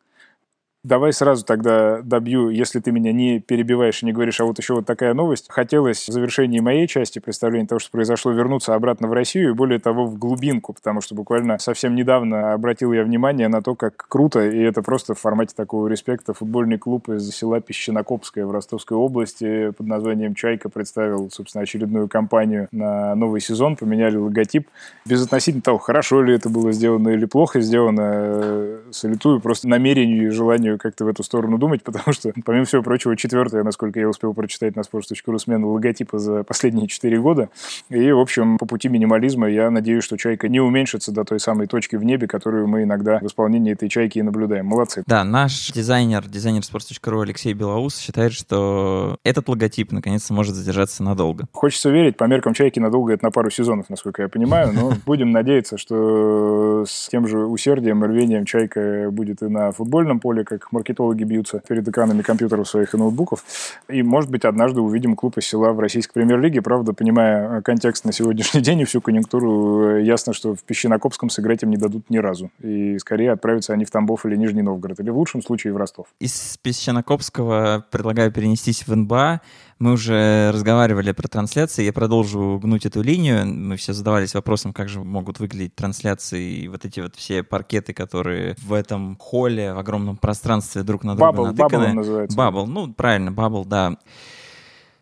Давай 0.87 1.13
сразу 1.13 1.45
тогда 1.45 2.01
добью, 2.01 2.49
если 2.49 2.79
ты 2.79 2.93
меня 2.93 3.13
не 3.13 3.41
перебиваешь 3.41 4.05
и 4.05 4.07
не 4.07 4.13
говоришь, 4.13 4.41
а 4.41 4.45
вот 4.45 4.57
еще 4.61 4.75
вот 4.75 4.87
такая 4.87 5.15
новость. 5.15 5.47
Хотелось 5.49 6.09
в 6.09 6.13
завершении 6.13 6.61
моей 6.61 6.87
части 6.87 7.19
представления 7.19 7.67
того, 7.67 7.81
что 7.81 7.91
произошло, 7.91 8.31
вернуться 8.31 8.73
обратно 8.73 9.09
в 9.09 9.13
Россию 9.13 9.51
и 9.51 9.53
более 9.53 9.81
того 9.81 10.07
в 10.07 10.17
глубинку, 10.17 10.73
потому 10.73 11.01
что 11.01 11.17
буквально 11.17 11.59
совсем 11.59 11.97
недавно 11.97 12.53
обратил 12.53 12.93
я 12.93 13.03
внимание 13.03 13.49
на 13.49 13.63
то, 13.63 13.75
как 13.75 14.07
круто, 14.09 14.49
и 14.49 14.61
это 14.61 14.81
просто 14.81 15.17
в 15.17 15.19
формате 15.19 15.55
такого 15.57 15.89
респекта, 15.89 16.35
футбольный 16.35 16.79
клуб 16.79 17.09
из 17.09 17.29
села 17.31 17.61
Песчинокопское 17.61 18.47
в 18.47 18.53
Ростовской 18.53 18.97
области 18.97 19.73
под 19.73 19.89
названием 19.89 20.37
«Чайка» 20.37 20.69
представил, 20.69 21.29
собственно, 21.33 21.63
очередную 21.63 22.07
кампанию 22.07 22.69
на 22.71 23.17
новый 23.17 23.41
сезон, 23.41 23.75
поменяли 23.75 24.19
логотип. 24.19 24.69
Безотносительно 25.05 25.63
того, 25.63 25.79
хорошо 25.79 26.23
ли 26.23 26.33
это 26.33 26.49
было 26.49 26.71
сделано 26.71 27.09
или 27.09 27.25
плохо 27.25 27.61
сделано, 27.61 28.03
э, 28.05 28.79
салютую 28.93 29.41
просто 29.41 29.67
намерению 29.67 30.29
и 30.29 30.31
желанию 30.31 30.76
как-то 30.79 31.05
в 31.05 31.09
эту 31.09 31.23
сторону 31.23 31.59
думать, 31.59 31.83
потому 31.85 32.13
что, 32.13 32.33
помимо 32.45 32.65
всего 32.65 32.83
прочего, 32.83 33.17
четвертое, 33.17 33.63
насколько 33.63 34.01
я 34.01 34.09
успел 34.09 34.35
прочитать 34.35 34.77
на 34.77 34.81
sports.ru, 34.81 35.39
смена 35.39 35.67
логотипа 35.67 36.19
за 36.19 36.45
последние 36.45 36.89
четыре 36.89 37.21
года. 37.21 37.49
И, 37.89 38.11
в 38.13 38.19
общем, 38.19 38.59
по 38.59 38.67
пути 38.67 38.89
минимализма 38.89 39.49
я 39.49 39.71
надеюсь, 39.71 40.05
что 40.05 40.17
«Чайка» 40.17 40.49
не 40.49 40.61
уменьшится 40.61 41.13
до 41.13 41.25
той 41.25 41.41
самой 41.41 41.67
точки 41.67 41.97
в 41.97 42.05
небе, 42.05 42.27
которую 42.27 42.67
мы 42.67 42.83
иногда 42.83 43.19
в 43.19 43.27
исполнении 43.27 43.73
этой 43.73 43.89
«Чайки» 43.89 44.19
и 44.19 44.23
наблюдаем. 44.23 44.67
Молодцы. 44.67 45.03
Да, 45.07 45.25
наш 45.25 45.73
дизайнер, 45.73 46.27
дизайнер 46.27 46.63
sports.ru 46.63 47.23
Алексей 47.23 47.53
Белоус 47.53 47.99
считает, 47.99 48.33
что 48.33 49.19
этот 49.25 49.49
логотип 49.49 49.93
наконец-то 49.93 50.33
может 50.33 50.55
задержаться 50.55 51.03
надолго. 51.03 51.47
Хочется 51.53 51.91
верить, 51.91 52.17
по 52.17 52.25
меркам 52.25 52.55
«Чайки» 52.55 52.79
надолго 52.79 53.13
это 53.13 53.25
на 53.25 53.31
пару 53.31 53.51
сезонов, 53.51 53.91
насколько 53.91 54.23
я 54.23 54.29
понимаю, 54.29 54.73
но 54.73 54.93
будем 55.07 55.31
надеяться, 55.33 55.79
что 55.79 56.85
с 56.87 57.09
тем 57.09 57.27
же 57.27 57.47
усердием 57.47 58.05
и 58.05 58.09
рвением 58.09 58.45
«Чайка» 58.45 59.09
будет 59.11 59.43
и 59.43 59.47
на 59.47 59.73
футбольном 59.73 60.21
поле, 60.21 60.45
как 60.45 60.66
маркетологи 60.73 61.25
бьются 61.25 61.63
перед 61.67 61.87
экранами 61.89 62.23
компьютеров 62.23 62.69
своих 62.69 62.95
и 62.95 62.97
ноутбуков. 62.97 63.45
И, 63.89 64.03
может 64.03 64.31
быть, 64.31 64.45
однажды 64.45 64.81
увидим 64.81 65.17
клуб 65.17 65.39
из 65.39 65.47
села 65.47 65.73
в 65.73 65.81
российской 65.81 66.15
премьер-лиге. 66.15 66.63
Правда, 66.63 66.93
понимая 66.93 67.61
контекст 67.63 68.05
на 68.05 68.13
сегодняшний 68.13 68.61
день 68.63 68.81
и 68.81 68.85
всю 68.85 69.01
конъюнктуру, 69.01 69.99
ясно, 69.99 70.33
что 70.33 70.55
в 70.55 70.63
Песчинокопском 70.63 71.31
сыграть 71.31 71.63
им 71.63 71.71
не 71.71 71.77
дадут 71.77 72.11
ни 72.11 72.19
разу. 72.19 72.51
И 72.61 72.99
скорее 72.99 73.33
отправятся 73.33 73.73
они 73.73 73.85
в 73.85 73.91
Тамбов 73.91 74.27
или 74.27 74.37
Нижний 74.37 74.63
Новгород. 74.63 75.01
Или 75.01 75.11
в 75.11 75.19
лучшем 75.19 75.43
случае 75.43 75.73
в 75.73 75.77
Ростов. 75.77 76.07
Из 76.21 76.59
Песчинокопского 76.63 77.85
предлагаю 77.91 78.33
перенестись 78.33 78.87
в 78.87 78.95
НБА. 78.95 79.41
Мы 79.79 79.93
уже 79.93 80.51
разговаривали 80.53 81.13
про 81.13 81.29
трансляции, 81.29 81.85
я 81.85 81.93
продолжу 81.93 82.59
гнуть 82.63 82.87
эту 82.87 83.03
линию. 83.03 83.47
Мы 83.47 83.77
все 83.77 83.93
задавались 83.93 84.35
вопросом, 84.35 84.73
как 84.73 84.89
же 84.89 85.01
могут 85.01 85.39
выглядеть 85.39 85.75
трансляции 85.75 86.61
и 86.61 86.69
вот 86.69 86.87
эти 86.87 87.01
вот 87.01 87.15
все 87.15 87.43
паркеты, 87.43 87.93
которые 87.93 88.57
в 88.59 88.73
этом 88.73 89.17
холле, 89.17 89.75
в 89.75 89.79
огромном 89.79 90.17
пространстве 90.17 90.56
пространстве 90.57 90.83
друг 90.83 91.05
на 91.05 91.17
друга 91.17 91.33
Bubble, 91.33 91.47
натыканы. 91.53 91.85
Bubble 91.85 91.93
называется. 91.93 92.39
Bubble, 92.39 92.67
ну, 92.67 92.93
правильно, 92.93 93.31
Bubble, 93.31 93.65
да. 93.67 93.97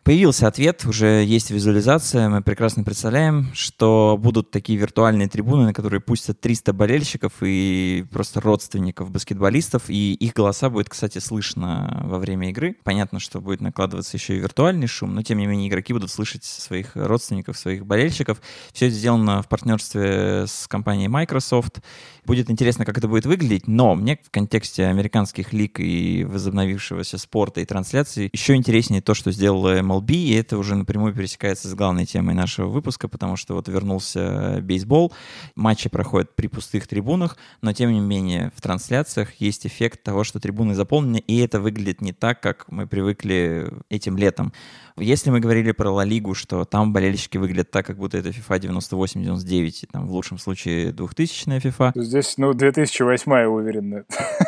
Появился 0.03 0.45
ответ, 0.45 0.85
уже 0.85 1.23
есть 1.25 1.49
визуализация, 1.49 2.29
мы 2.29 2.43
прекрасно 2.43 2.83
представляем, 2.83 3.49
что 3.55 4.19
будут 4.21 4.51
такие 4.51 4.77
виртуальные 4.77 5.27
трибуны, 5.27 5.63
на 5.63 5.73
которые 5.73 5.99
пустят 5.99 6.39
300 6.39 6.73
болельщиков 6.73 7.33
и 7.41 8.05
просто 8.11 8.39
родственников 8.39 9.09
баскетболистов, 9.09 9.89
и 9.89 10.13
их 10.13 10.33
голоса 10.33 10.69
будет, 10.69 10.89
кстати, 10.89 11.17
слышно 11.17 12.03
во 12.05 12.19
время 12.19 12.51
игры. 12.51 12.75
Понятно, 12.83 13.19
что 13.19 13.41
будет 13.41 13.61
накладываться 13.61 14.15
еще 14.15 14.37
и 14.37 14.39
виртуальный 14.39 14.85
шум, 14.85 15.15
но 15.15 15.23
тем 15.23 15.39
не 15.39 15.47
менее 15.47 15.69
игроки 15.69 15.91
будут 15.91 16.11
слышать 16.11 16.43
своих 16.43 16.91
родственников, 16.93 17.57
своих 17.57 17.83
болельщиков. 17.87 18.39
Все 18.73 18.85
это 18.85 18.95
сделано 18.95 19.41
в 19.41 19.47
партнерстве 19.47 20.45
с 20.45 20.67
компанией 20.67 21.07
Microsoft. 21.07 21.79
Будет 22.25 22.49
интересно, 22.49 22.85
как 22.85 22.97
это 22.97 23.07
будет 23.07 23.27
выглядеть, 23.27 23.67
но 23.67 23.93
мне 23.93 24.17
в 24.23 24.31
контексте 24.31 24.87
американских 24.87 25.53
лиг 25.53 25.79
и 25.79 26.23
возобновившегося 26.23 27.19
спорта 27.19 27.61
и 27.61 27.65
трансляции 27.65 28.29
еще 28.33 28.55
интереснее 28.55 29.01
то, 29.01 29.13
что 29.13 29.31
сделала 29.31 29.79
MLB, 29.79 30.11
и 30.11 30.33
это 30.33 30.57
уже 30.57 30.75
напрямую 30.75 31.13
пересекается 31.13 31.67
с 31.67 31.75
главной 31.75 32.07
темой 32.07 32.33
нашего 32.33 32.67
выпуска, 32.67 33.07
потому 33.07 33.35
что 33.35 33.53
вот 33.53 33.67
вернулся 33.67 34.59
бейсбол, 34.61 35.13
матчи 35.55 35.87
проходят 35.87 36.35
при 36.35 36.47
пустых 36.47 36.87
трибунах, 36.87 37.37
но 37.61 37.73
тем 37.73 37.93
не 37.93 37.99
менее 37.99 38.51
в 38.55 38.61
трансляциях 38.61 39.35
есть 39.35 39.67
эффект 39.67 40.01
того, 40.01 40.23
что 40.23 40.39
трибуны 40.39 40.73
заполнены, 40.73 41.17
и 41.17 41.37
это 41.37 41.59
выглядит 41.59 42.01
не 42.01 42.11
так, 42.11 42.41
как 42.41 42.65
мы 42.71 42.87
привыкли 42.87 43.71
этим 43.89 44.17
летом. 44.17 44.51
Если 44.97 45.29
мы 45.29 45.41
говорили 45.41 45.73
про 45.73 45.91
Ла 45.91 46.05
Лигу, 46.05 46.35
что 46.35 46.63
там 46.63 46.93
болельщики 46.93 47.37
выглядят 47.37 47.69
так, 47.69 47.85
как 47.85 47.97
будто 47.97 48.17
это 48.17 48.29
FIFA 48.29 48.79
98-99, 48.79 49.89
там 49.91 50.07
в 50.07 50.11
лучшем 50.13 50.37
случае 50.37 50.91
2000-я 50.91 51.57
FIFA. 51.57 51.91
Здесь, 51.95 52.35
ну, 52.37 52.53
2008 52.53 53.29
уверенно. 53.43 54.05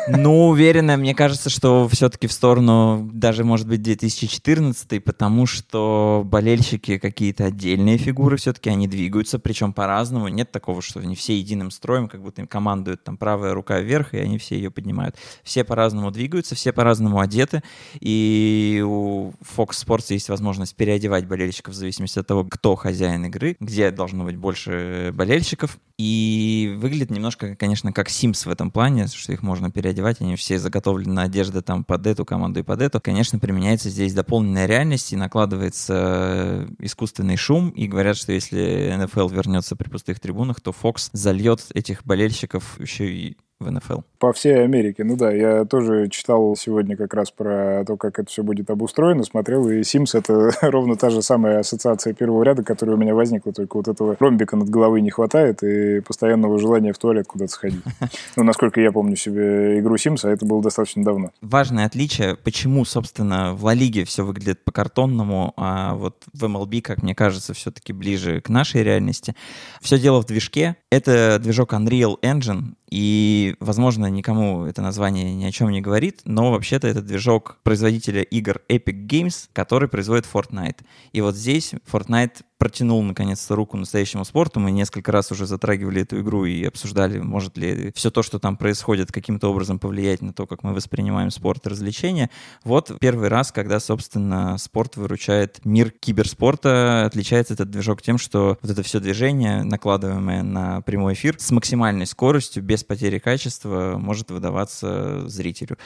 Ну, 0.08 0.48
уверенно, 0.48 0.96
мне 0.96 1.14
кажется, 1.14 1.50
что 1.50 1.86
все-таки 1.88 2.28
в 2.28 2.32
сторону 2.32 3.10
даже, 3.12 3.44
может 3.44 3.68
быть, 3.68 3.82
2014, 3.82 5.04
потому 5.04 5.44
что 5.44 6.22
болельщики 6.24 6.96
какие-то 6.96 7.44
отдельные 7.44 7.98
фигуры 7.98 8.38
все-таки, 8.38 8.70
они 8.70 8.88
двигаются, 8.88 9.38
причем 9.38 9.74
по-разному. 9.74 10.28
Нет 10.28 10.50
такого, 10.50 10.80
что 10.80 11.00
они 11.00 11.14
все 11.14 11.36
единым 11.36 11.70
строем, 11.70 12.08
как 12.08 12.22
будто 12.22 12.40
им 12.40 12.46
командуют 12.46 13.04
там 13.04 13.18
правая 13.18 13.52
рука 13.52 13.80
вверх, 13.80 14.14
и 14.14 14.18
они 14.18 14.38
все 14.38 14.54
ее 14.56 14.70
поднимают. 14.70 15.14
Все 15.42 15.62
по-разному 15.62 16.10
двигаются, 16.10 16.54
все 16.54 16.72
по-разному 16.72 17.20
одеты, 17.20 17.62
и 18.00 18.82
у 18.82 19.32
Fox 19.42 19.72
Sports 19.84 20.06
есть 20.08 20.30
возможность 20.30 20.37
переодевать 20.76 21.26
болельщиков 21.26 21.74
в 21.74 21.76
зависимости 21.76 22.18
от 22.18 22.26
того, 22.26 22.44
кто 22.44 22.74
хозяин 22.76 23.24
игры, 23.26 23.56
где 23.60 23.90
должно 23.90 24.24
быть 24.24 24.36
больше 24.36 25.12
болельщиков. 25.14 25.78
И 25.98 26.76
выглядит 26.78 27.10
немножко, 27.10 27.56
конечно, 27.56 27.92
как 27.92 28.08
Sims 28.08 28.46
в 28.46 28.50
этом 28.50 28.70
плане, 28.70 29.08
что 29.08 29.32
их 29.32 29.42
можно 29.42 29.70
переодевать, 29.70 30.20
они 30.20 30.36
все 30.36 30.58
заготовлены 30.58 31.20
одежда 31.20 31.60
там 31.60 31.82
под 31.82 32.06
эту 32.06 32.24
команду 32.24 32.60
и 32.60 32.62
под 32.62 32.82
эту. 32.82 33.00
Конечно, 33.00 33.38
применяется 33.38 33.90
здесь 33.90 34.14
дополненная 34.14 34.66
реальность 34.66 35.12
и 35.12 35.16
накладывается 35.16 36.68
искусственный 36.78 37.36
шум, 37.36 37.70
и 37.70 37.88
говорят, 37.88 38.16
что 38.16 38.32
если 38.32 38.94
НФЛ 38.96 39.28
вернется 39.28 39.74
при 39.74 39.88
пустых 39.88 40.20
трибунах, 40.20 40.60
то 40.60 40.70
Fox 40.70 41.10
зальет 41.12 41.66
этих 41.74 42.04
болельщиков 42.04 42.78
еще 42.78 43.12
и 43.12 43.36
в 43.60 43.70
НФЛ. 43.70 44.00
По 44.18 44.32
всей 44.32 44.64
Америке, 44.64 45.04
ну 45.04 45.16
да, 45.16 45.32
я 45.32 45.64
тоже 45.64 46.08
читал 46.08 46.54
сегодня 46.56 46.96
как 46.96 47.14
раз 47.14 47.30
про 47.30 47.84
то, 47.84 47.96
как 47.96 48.18
это 48.18 48.30
все 48.30 48.42
будет 48.42 48.70
обустроено, 48.70 49.24
смотрел, 49.24 49.68
и 49.68 49.80
Sims 49.80 50.16
это 50.16 50.50
ровно 50.70 50.96
та 50.96 51.10
же 51.10 51.22
самая 51.22 51.60
ассоциация 51.60 52.14
первого 52.14 52.42
ряда, 52.42 52.62
которая 52.62 52.96
у 52.96 52.98
меня 52.98 53.14
возникла, 53.14 53.52
только 53.52 53.76
вот 53.76 53.88
этого 53.88 54.16
ромбика 54.18 54.56
над 54.56 54.68
головой 54.68 55.02
не 55.02 55.10
хватает 55.10 55.62
и 55.62 56.00
постоянного 56.00 56.58
желания 56.58 56.92
в 56.92 56.98
туалет 56.98 57.26
куда-то 57.26 57.52
сходить. 57.52 57.82
Ну, 58.36 58.44
насколько 58.44 58.80
я 58.80 58.92
помню 58.92 59.16
себе 59.16 59.80
игру 59.80 59.96
Sims, 59.96 60.20
а 60.22 60.30
это 60.30 60.46
было 60.46 60.62
достаточно 60.62 61.02
давно. 61.02 61.30
Важное 61.40 61.86
отличие, 61.86 62.36
почему, 62.36 62.84
собственно, 62.84 63.54
в 63.54 63.64
Ла 63.64 63.74
Лиге 63.74 64.04
все 64.04 64.24
выглядит 64.24 64.64
по-картонному, 64.64 65.54
а 65.56 65.94
вот 65.94 66.24
в 66.32 66.44
MLB, 66.44 66.80
как 66.82 67.02
мне 67.02 67.14
кажется, 67.14 67.54
все-таки 67.54 67.92
ближе 67.92 68.40
к 68.40 68.48
нашей 68.48 68.82
реальности. 68.82 69.34
Все 69.80 69.98
дело 69.98 70.22
в 70.22 70.26
движке. 70.26 70.76
Это 70.90 71.38
движок 71.40 71.72
Unreal 71.72 72.16
Engine, 72.22 72.74
и, 72.90 73.54
возможно, 73.60 74.06
никому 74.06 74.64
это 74.64 74.80
название 74.80 75.34
ни 75.34 75.44
о 75.44 75.52
чем 75.52 75.70
не 75.70 75.80
говорит, 75.80 76.22
но 76.24 76.50
вообще-то 76.50 76.88
это 76.88 77.02
движок 77.02 77.58
производителя 77.62 78.22
игр 78.22 78.62
Epic 78.68 79.06
Games, 79.06 79.48
который 79.52 79.88
производит 79.88 80.26
Fortnite. 80.32 80.78
И 81.12 81.20
вот 81.20 81.36
здесь 81.36 81.74
Fortnite 81.90 82.44
протянул 82.58 83.02
наконец-то 83.02 83.54
руку 83.54 83.76
настоящему 83.76 84.24
спорту. 84.24 84.60
Мы 84.60 84.70
несколько 84.72 85.12
раз 85.12 85.30
уже 85.30 85.46
затрагивали 85.46 86.02
эту 86.02 86.20
игру 86.20 86.44
и 86.44 86.64
обсуждали, 86.64 87.18
может 87.20 87.56
ли 87.56 87.92
все 87.94 88.10
то, 88.10 88.22
что 88.22 88.38
там 88.38 88.56
происходит, 88.56 89.12
каким-то 89.12 89.48
образом 89.48 89.78
повлиять 89.78 90.20
на 90.20 90.32
то, 90.32 90.46
как 90.46 90.62
мы 90.64 90.74
воспринимаем 90.74 91.30
спорт 91.30 91.66
и 91.66 91.70
развлечения. 91.70 92.30
Вот 92.64 92.92
первый 93.00 93.28
раз, 93.28 93.52
когда, 93.52 93.80
собственно, 93.80 94.58
спорт 94.58 94.96
выручает 94.96 95.64
мир 95.64 95.90
киберспорта, 95.90 97.06
отличается 97.06 97.54
этот 97.54 97.70
движок 97.70 98.02
тем, 98.02 98.18
что 98.18 98.58
вот 98.60 98.70
это 98.70 98.82
все 98.82 99.00
движение, 99.00 99.62
накладываемое 99.62 100.42
на 100.42 100.80
прямой 100.82 101.14
эфир, 101.14 101.36
с 101.38 101.50
максимальной 101.52 102.06
скоростью, 102.06 102.62
без 102.62 102.82
потери 102.82 103.18
качества, 103.18 103.96
может 103.98 104.30
выдаваться 104.30 105.28
зрителю. 105.28 105.78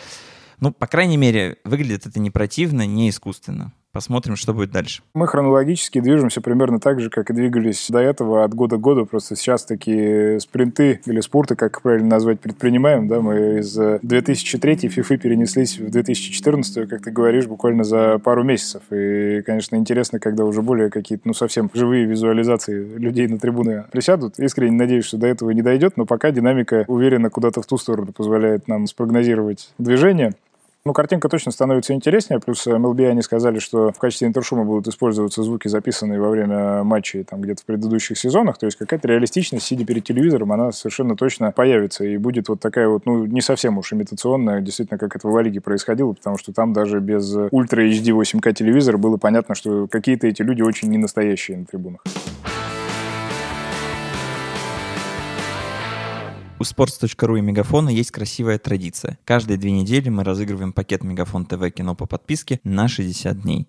Ну, 0.61 0.73
по 0.73 0.87
крайней 0.87 1.17
мере, 1.17 1.59
выглядит 1.65 2.07
это 2.07 2.21
не 2.21 2.31
противно, 2.31 2.87
не 2.87 3.11
искусственно. 3.11 3.73
Посмотрим, 3.93 4.37
что 4.37 4.55
будет 4.55 4.71
дальше. 4.71 5.03
Мы 5.13 5.27
хронологически 5.27 6.01
движемся 6.01 6.41
примерно 6.41 6.81
так 6.81 6.99
же, 6.99 7.11
как 7.11 7.29
и 7.29 7.35
двигались 7.35 7.89
до 7.91 7.99
этого, 7.99 8.43
от 8.43 8.55
года 8.55 8.77
к 8.77 8.81
году. 8.81 9.05
Просто 9.05 9.37
сейчас 9.37 9.67
такие 9.67 10.41
спринты 10.41 11.01
или 11.05 11.21
спорты, 11.21 11.57
как 11.57 11.83
правильно 11.83 12.09
назвать, 12.09 12.41
предпринимаем. 12.41 13.07
Да? 13.07 13.21
Мы 13.21 13.59
из 13.59 13.75
2003 13.75 14.75
FIFA 14.75 15.19
перенеслись 15.19 15.79
в 15.79 15.91
2014, 15.91 16.89
как 16.89 17.03
ты 17.03 17.11
говоришь, 17.11 17.47
буквально 17.47 17.85
за 17.85 18.19
пару 18.19 18.45
месяцев. 18.45 18.83
И, 18.91 19.43
конечно, 19.45 19.77
интересно, 19.77 20.19
когда 20.19 20.47
уже 20.47 20.63
более 20.63 20.89
какие-то, 20.89 21.29
ну, 21.29 21.35
совсем 21.35 21.71
живые 21.75 22.07
визуализации 22.07 22.97
людей 22.97 23.29
на 23.29 23.39
трибуны 23.39 23.85
присядут. 23.93 24.39
Искренне 24.39 24.77
надеюсь, 24.77 25.05
что 25.05 25.19
до 25.19 25.27
этого 25.27 25.51
не 25.51 25.61
дойдет, 25.61 25.99
но 25.99 26.07
пока 26.07 26.31
динамика 26.31 26.87
уверенно 26.89 27.29
куда-то 27.29 27.61
в 27.61 27.67
ту 27.67 27.77
сторону 27.77 28.13
позволяет 28.13 28.69
нам 28.69 28.87
спрогнозировать 28.87 29.71
движение. 29.77 30.33
Ну, 30.85 30.93
картинка 30.93 31.29
точно 31.29 31.53
становится 31.53 31.93
интереснее, 31.93 32.41
плюс 32.41 32.67
MLB 32.67 33.09
они 33.09 33.23
сказали, 33.23 33.61
что 33.61 33.93
в 33.93 33.99
качестве 34.01 34.27
интершума 34.27 34.65
будут 34.65 34.89
использоваться 34.89 35.45
звуки, 35.45 35.69
записанные 35.69 36.21
во 36.21 36.29
время 36.29 36.83
матчей 36.83 37.23
там 37.23 37.41
где-то 37.41 37.63
в 37.63 37.65
предыдущих 37.67 38.19
сезонах, 38.19 38.59
то 38.59 38.67
есть 38.67 38.77
какая-то 38.77 39.07
реалистичность, 39.07 39.65
сидя 39.65 39.85
перед 39.85 40.03
телевизором, 40.03 40.51
она 40.51 40.73
совершенно 40.73 41.15
точно 41.15 41.53
появится, 41.53 42.05
и 42.05 42.17
будет 42.17 42.49
вот 42.49 42.59
такая 42.59 42.89
вот, 42.89 43.07
ну, 43.07 43.27
не 43.27 43.41
совсем 43.41 43.79
уж 43.79 43.93
имитационная, 43.93 44.61
действительно, 44.61 44.99
как 44.99 45.15
это 45.15 45.29
в 45.29 45.31
Ла 45.31 45.43
Лиге 45.43 45.61
происходило, 45.61 46.15
потому 46.15 46.37
что 46.37 46.53
там 46.53 46.73
даже 46.73 46.99
без 46.99 47.33
ультра 47.53 47.87
HD 47.87 48.07
8К 48.21 48.53
телевизора 48.53 48.99
было 48.99 49.19
понятно, 49.19 49.55
что 49.55 49.87
какие-то 49.87 50.27
эти 50.27 50.43
люди 50.43 50.63
очень 50.63 50.89
ненастоящие 50.91 51.59
на 51.59 51.65
трибунах. 51.65 52.01
У 56.63 56.65
sports.ru 56.65 57.39
и 57.39 57.41
Мегафона 57.41 57.89
есть 57.89 58.13
красивая 58.13 58.57
традиция. 58.57 59.19
Каждые 59.25 59.57
две 59.57 59.73
недели 59.73 60.11
мы 60.11 60.23
разыгрываем 60.23 60.73
пакет 60.73 61.03
Мегафон 61.03 61.45
ТВ 61.45 61.69
кино 61.75 61.97
по 61.97 62.07
подписке 62.07 62.61
на 62.63 62.87
60 62.87 63.41
дней. 63.41 63.67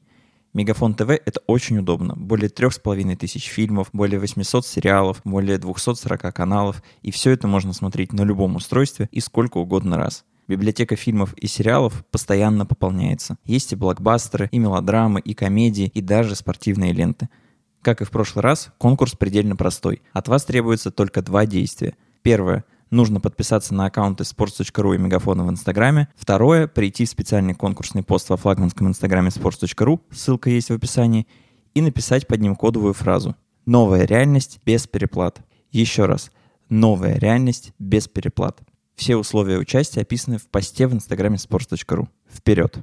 Мегафон 0.54 0.94
ТВ— 0.94 1.10
это 1.26 1.42
очень 1.48 1.80
удобно. 1.80 2.14
Более 2.16 2.50
трех 2.50 2.72
с 2.72 2.78
половиной 2.78 3.16
тысяч 3.16 3.48
фильмов, 3.48 3.90
более 3.94 4.20
800 4.20 4.68
сериалов, 4.68 5.22
более 5.24 5.58
240 5.58 6.36
каналов. 6.36 6.84
И 7.02 7.10
все 7.10 7.32
это 7.32 7.48
можно 7.48 7.74
смотреть 7.74 8.14
на 8.14 8.22
любом 8.22 8.58
устройстве 8.58 9.10
и 9.12 9.22
сколько 9.22 9.58
угодно 9.58 9.98
раз. 9.98 10.24
Библиотека 10.48 10.96
фильмов 10.96 11.34
и 11.34 11.48
сериалов 11.48 12.06
постоянно 12.12 12.68
пополняется. 12.68 13.38
Есть 13.44 13.74
и 13.74 13.76
блокбастеры, 13.76 14.50
и 14.52 14.60
мелодрамы, 14.60 15.20
и 15.20 15.34
комедии, 15.34 15.90
и 15.96 16.02
даже 16.02 16.36
спортивные 16.36 16.94
ленты. 16.94 17.28
Как 17.82 18.04
и 18.04 18.06
в 18.06 18.12
прошлый 18.12 18.44
раз, 18.44 18.70
конкурс 18.78 19.14
предельно 19.14 19.56
простой. 19.56 20.04
От 20.12 20.28
вас 20.28 20.46
требуется 20.46 20.92
только 20.92 21.24
два 21.24 21.48
действия. 21.48 21.96
Первое 22.22 22.64
нужно 22.94 23.20
подписаться 23.20 23.74
на 23.74 23.86
аккаунты 23.86 24.24
sports.ru 24.24 24.96
и 24.96 24.98
Мегафона 24.98 25.44
в 25.44 25.50
Инстаграме. 25.50 26.08
Второе, 26.16 26.68
прийти 26.68 27.06
в 27.06 27.10
специальный 27.10 27.54
конкурсный 27.54 28.04
пост 28.04 28.30
во 28.30 28.38
флагманском 28.38 28.88
Инстаграме 28.88 29.30
sports.ru, 29.30 30.00
ссылка 30.12 30.50
есть 30.50 30.70
в 30.70 30.74
описании, 30.74 31.28
и 31.74 31.82
написать 31.82 32.28
под 32.28 32.40
ним 32.40 32.56
кодовую 32.56 32.94
фразу 32.94 33.36
«Новая 33.66 34.06
реальность 34.06 34.60
без 34.66 34.88
переплат». 34.88 35.42
Еще 35.72 36.06
раз, 36.06 36.32
новая 36.70 37.18
реальность 37.18 37.74
без 37.80 38.08
переплат. 38.08 38.62
Все 38.96 39.16
условия 39.16 39.58
участия 39.58 40.02
описаны 40.02 40.38
в 40.38 40.48
посте 40.48 40.88
в 40.88 40.94
инстаграме 40.94 41.38
sports.ru. 41.38 42.08
Вперед! 42.32 42.78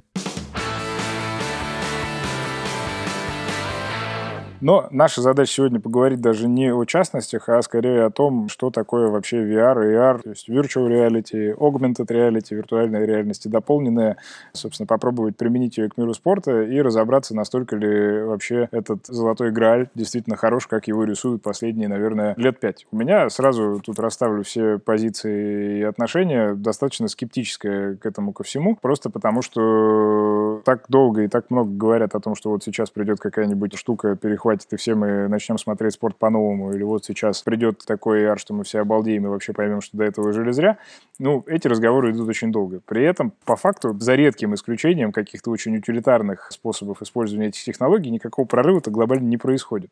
Но 4.60 4.88
наша 4.90 5.22
задача 5.22 5.52
сегодня 5.52 5.80
поговорить 5.80 6.20
даже 6.20 6.48
не 6.48 6.72
о 6.72 6.84
частностях, 6.84 7.48
а 7.48 7.62
скорее 7.62 8.04
о 8.04 8.10
том, 8.10 8.48
что 8.48 8.70
такое 8.70 9.08
вообще 9.08 9.38
VR 9.38 9.76
AR, 9.76 10.22
то 10.22 10.30
есть 10.30 10.48
virtual 10.48 10.88
reality, 10.88 11.54
augmented 11.56 12.06
reality, 12.08 12.54
виртуальная 12.54 13.04
реальность 13.06 13.48
дополненная. 13.48 14.16
Собственно, 14.52 14.86
попробовать 14.86 15.36
применить 15.36 15.78
ее 15.78 15.88
к 15.88 15.96
миру 15.96 16.12
спорта 16.14 16.62
и 16.62 16.80
разобраться, 16.80 17.34
настолько 17.34 17.76
ли 17.76 18.22
вообще 18.22 18.68
этот 18.70 19.06
золотой 19.06 19.50
грааль 19.50 19.88
действительно 19.94 20.36
хорош, 20.36 20.66
как 20.66 20.88
его 20.88 21.04
рисуют 21.04 21.42
последние, 21.42 21.88
наверное, 21.88 22.34
лет 22.36 22.60
пять. 22.60 22.86
У 22.92 22.96
меня 22.96 23.30
сразу 23.30 23.80
тут 23.84 23.98
расставлю 23.98 24.42
все 24.42 24.78
позиции 24.78 25.78
и 25.78 25.82
отношения 25.82 26.54
достаточно 26.54 27.08
скептическое 27.08 27.96
к 27.96 28.04
этому 28.04 28.32
ко 28.32 28.44
всему, 28.44 28.76
просто 28.76 29.10
потому 29.10 29.42
что 29.42 30.60
так 30.64 30.84
долго 30.88 31.22
и 31.22 31.28
так 31.28 31.50
много 31.50 31.70
говорят 31.70 32.14
о 32.14 32.20
том, 32.20 32.34
что 32.34 32.50
вот 32.50 32.62
сейчас 32.62 32.90
придет 32.90 33.20
какая-нибудь 33.20 33.76
штука, 33.76 34.16
перехватит, 34.50 34.72
и 34.72 34.76
все 34.76 34.94
мы 34.94 35.28
начнем 35.28 35.58
смотреть 35.58 35.94
спорт 35.94 36.16
по-новому, 36.16 36.72
или 36.72 36.82
вот 36.82 37.04
сейчас 37.04 37.42
придет 37.42 37.84
такой 37.86 38.24
ар, 38.24 38.38
что 38.38 38.54
мы 38.54 38.64
все 38.64 38.80
обалдеем 38.80 39.26
и 39.26 39.28
вообще 39.28 39.52
поймем, 39.52 39.80
что 39.80 39.96
до 39.96 40.04
этого 40.04 40.32
жили 40.32 40.50
зря. 40.52 40.78
Ну, 41.18 41.44
эти 41.46 41.68
разговоры 41.68 42.12
идут 42.12 42.28
очень 42.28 42.50
долго. 42.52 42.80
При 42.86 43.04
этом, 43.04 43.32
по 43.44 43.56
факту, 43.56 43.96
за 43.98 44.14
редким 44.14 44.54
исключением 44.54 45.12
каких-то 45.12 45.50
очень 45.50 45.76
утилитарных 45.76 46.50
способов 46.50 47.02
использования 47.02 47.48
этих 47.48 47.62
технологий, 47.62 48.10
никакого 48.10 48.46
прорыва-то 48.46 48.90
глобально 48.90 49.28
не 49.28 49.36
происходит. 49.36 49.90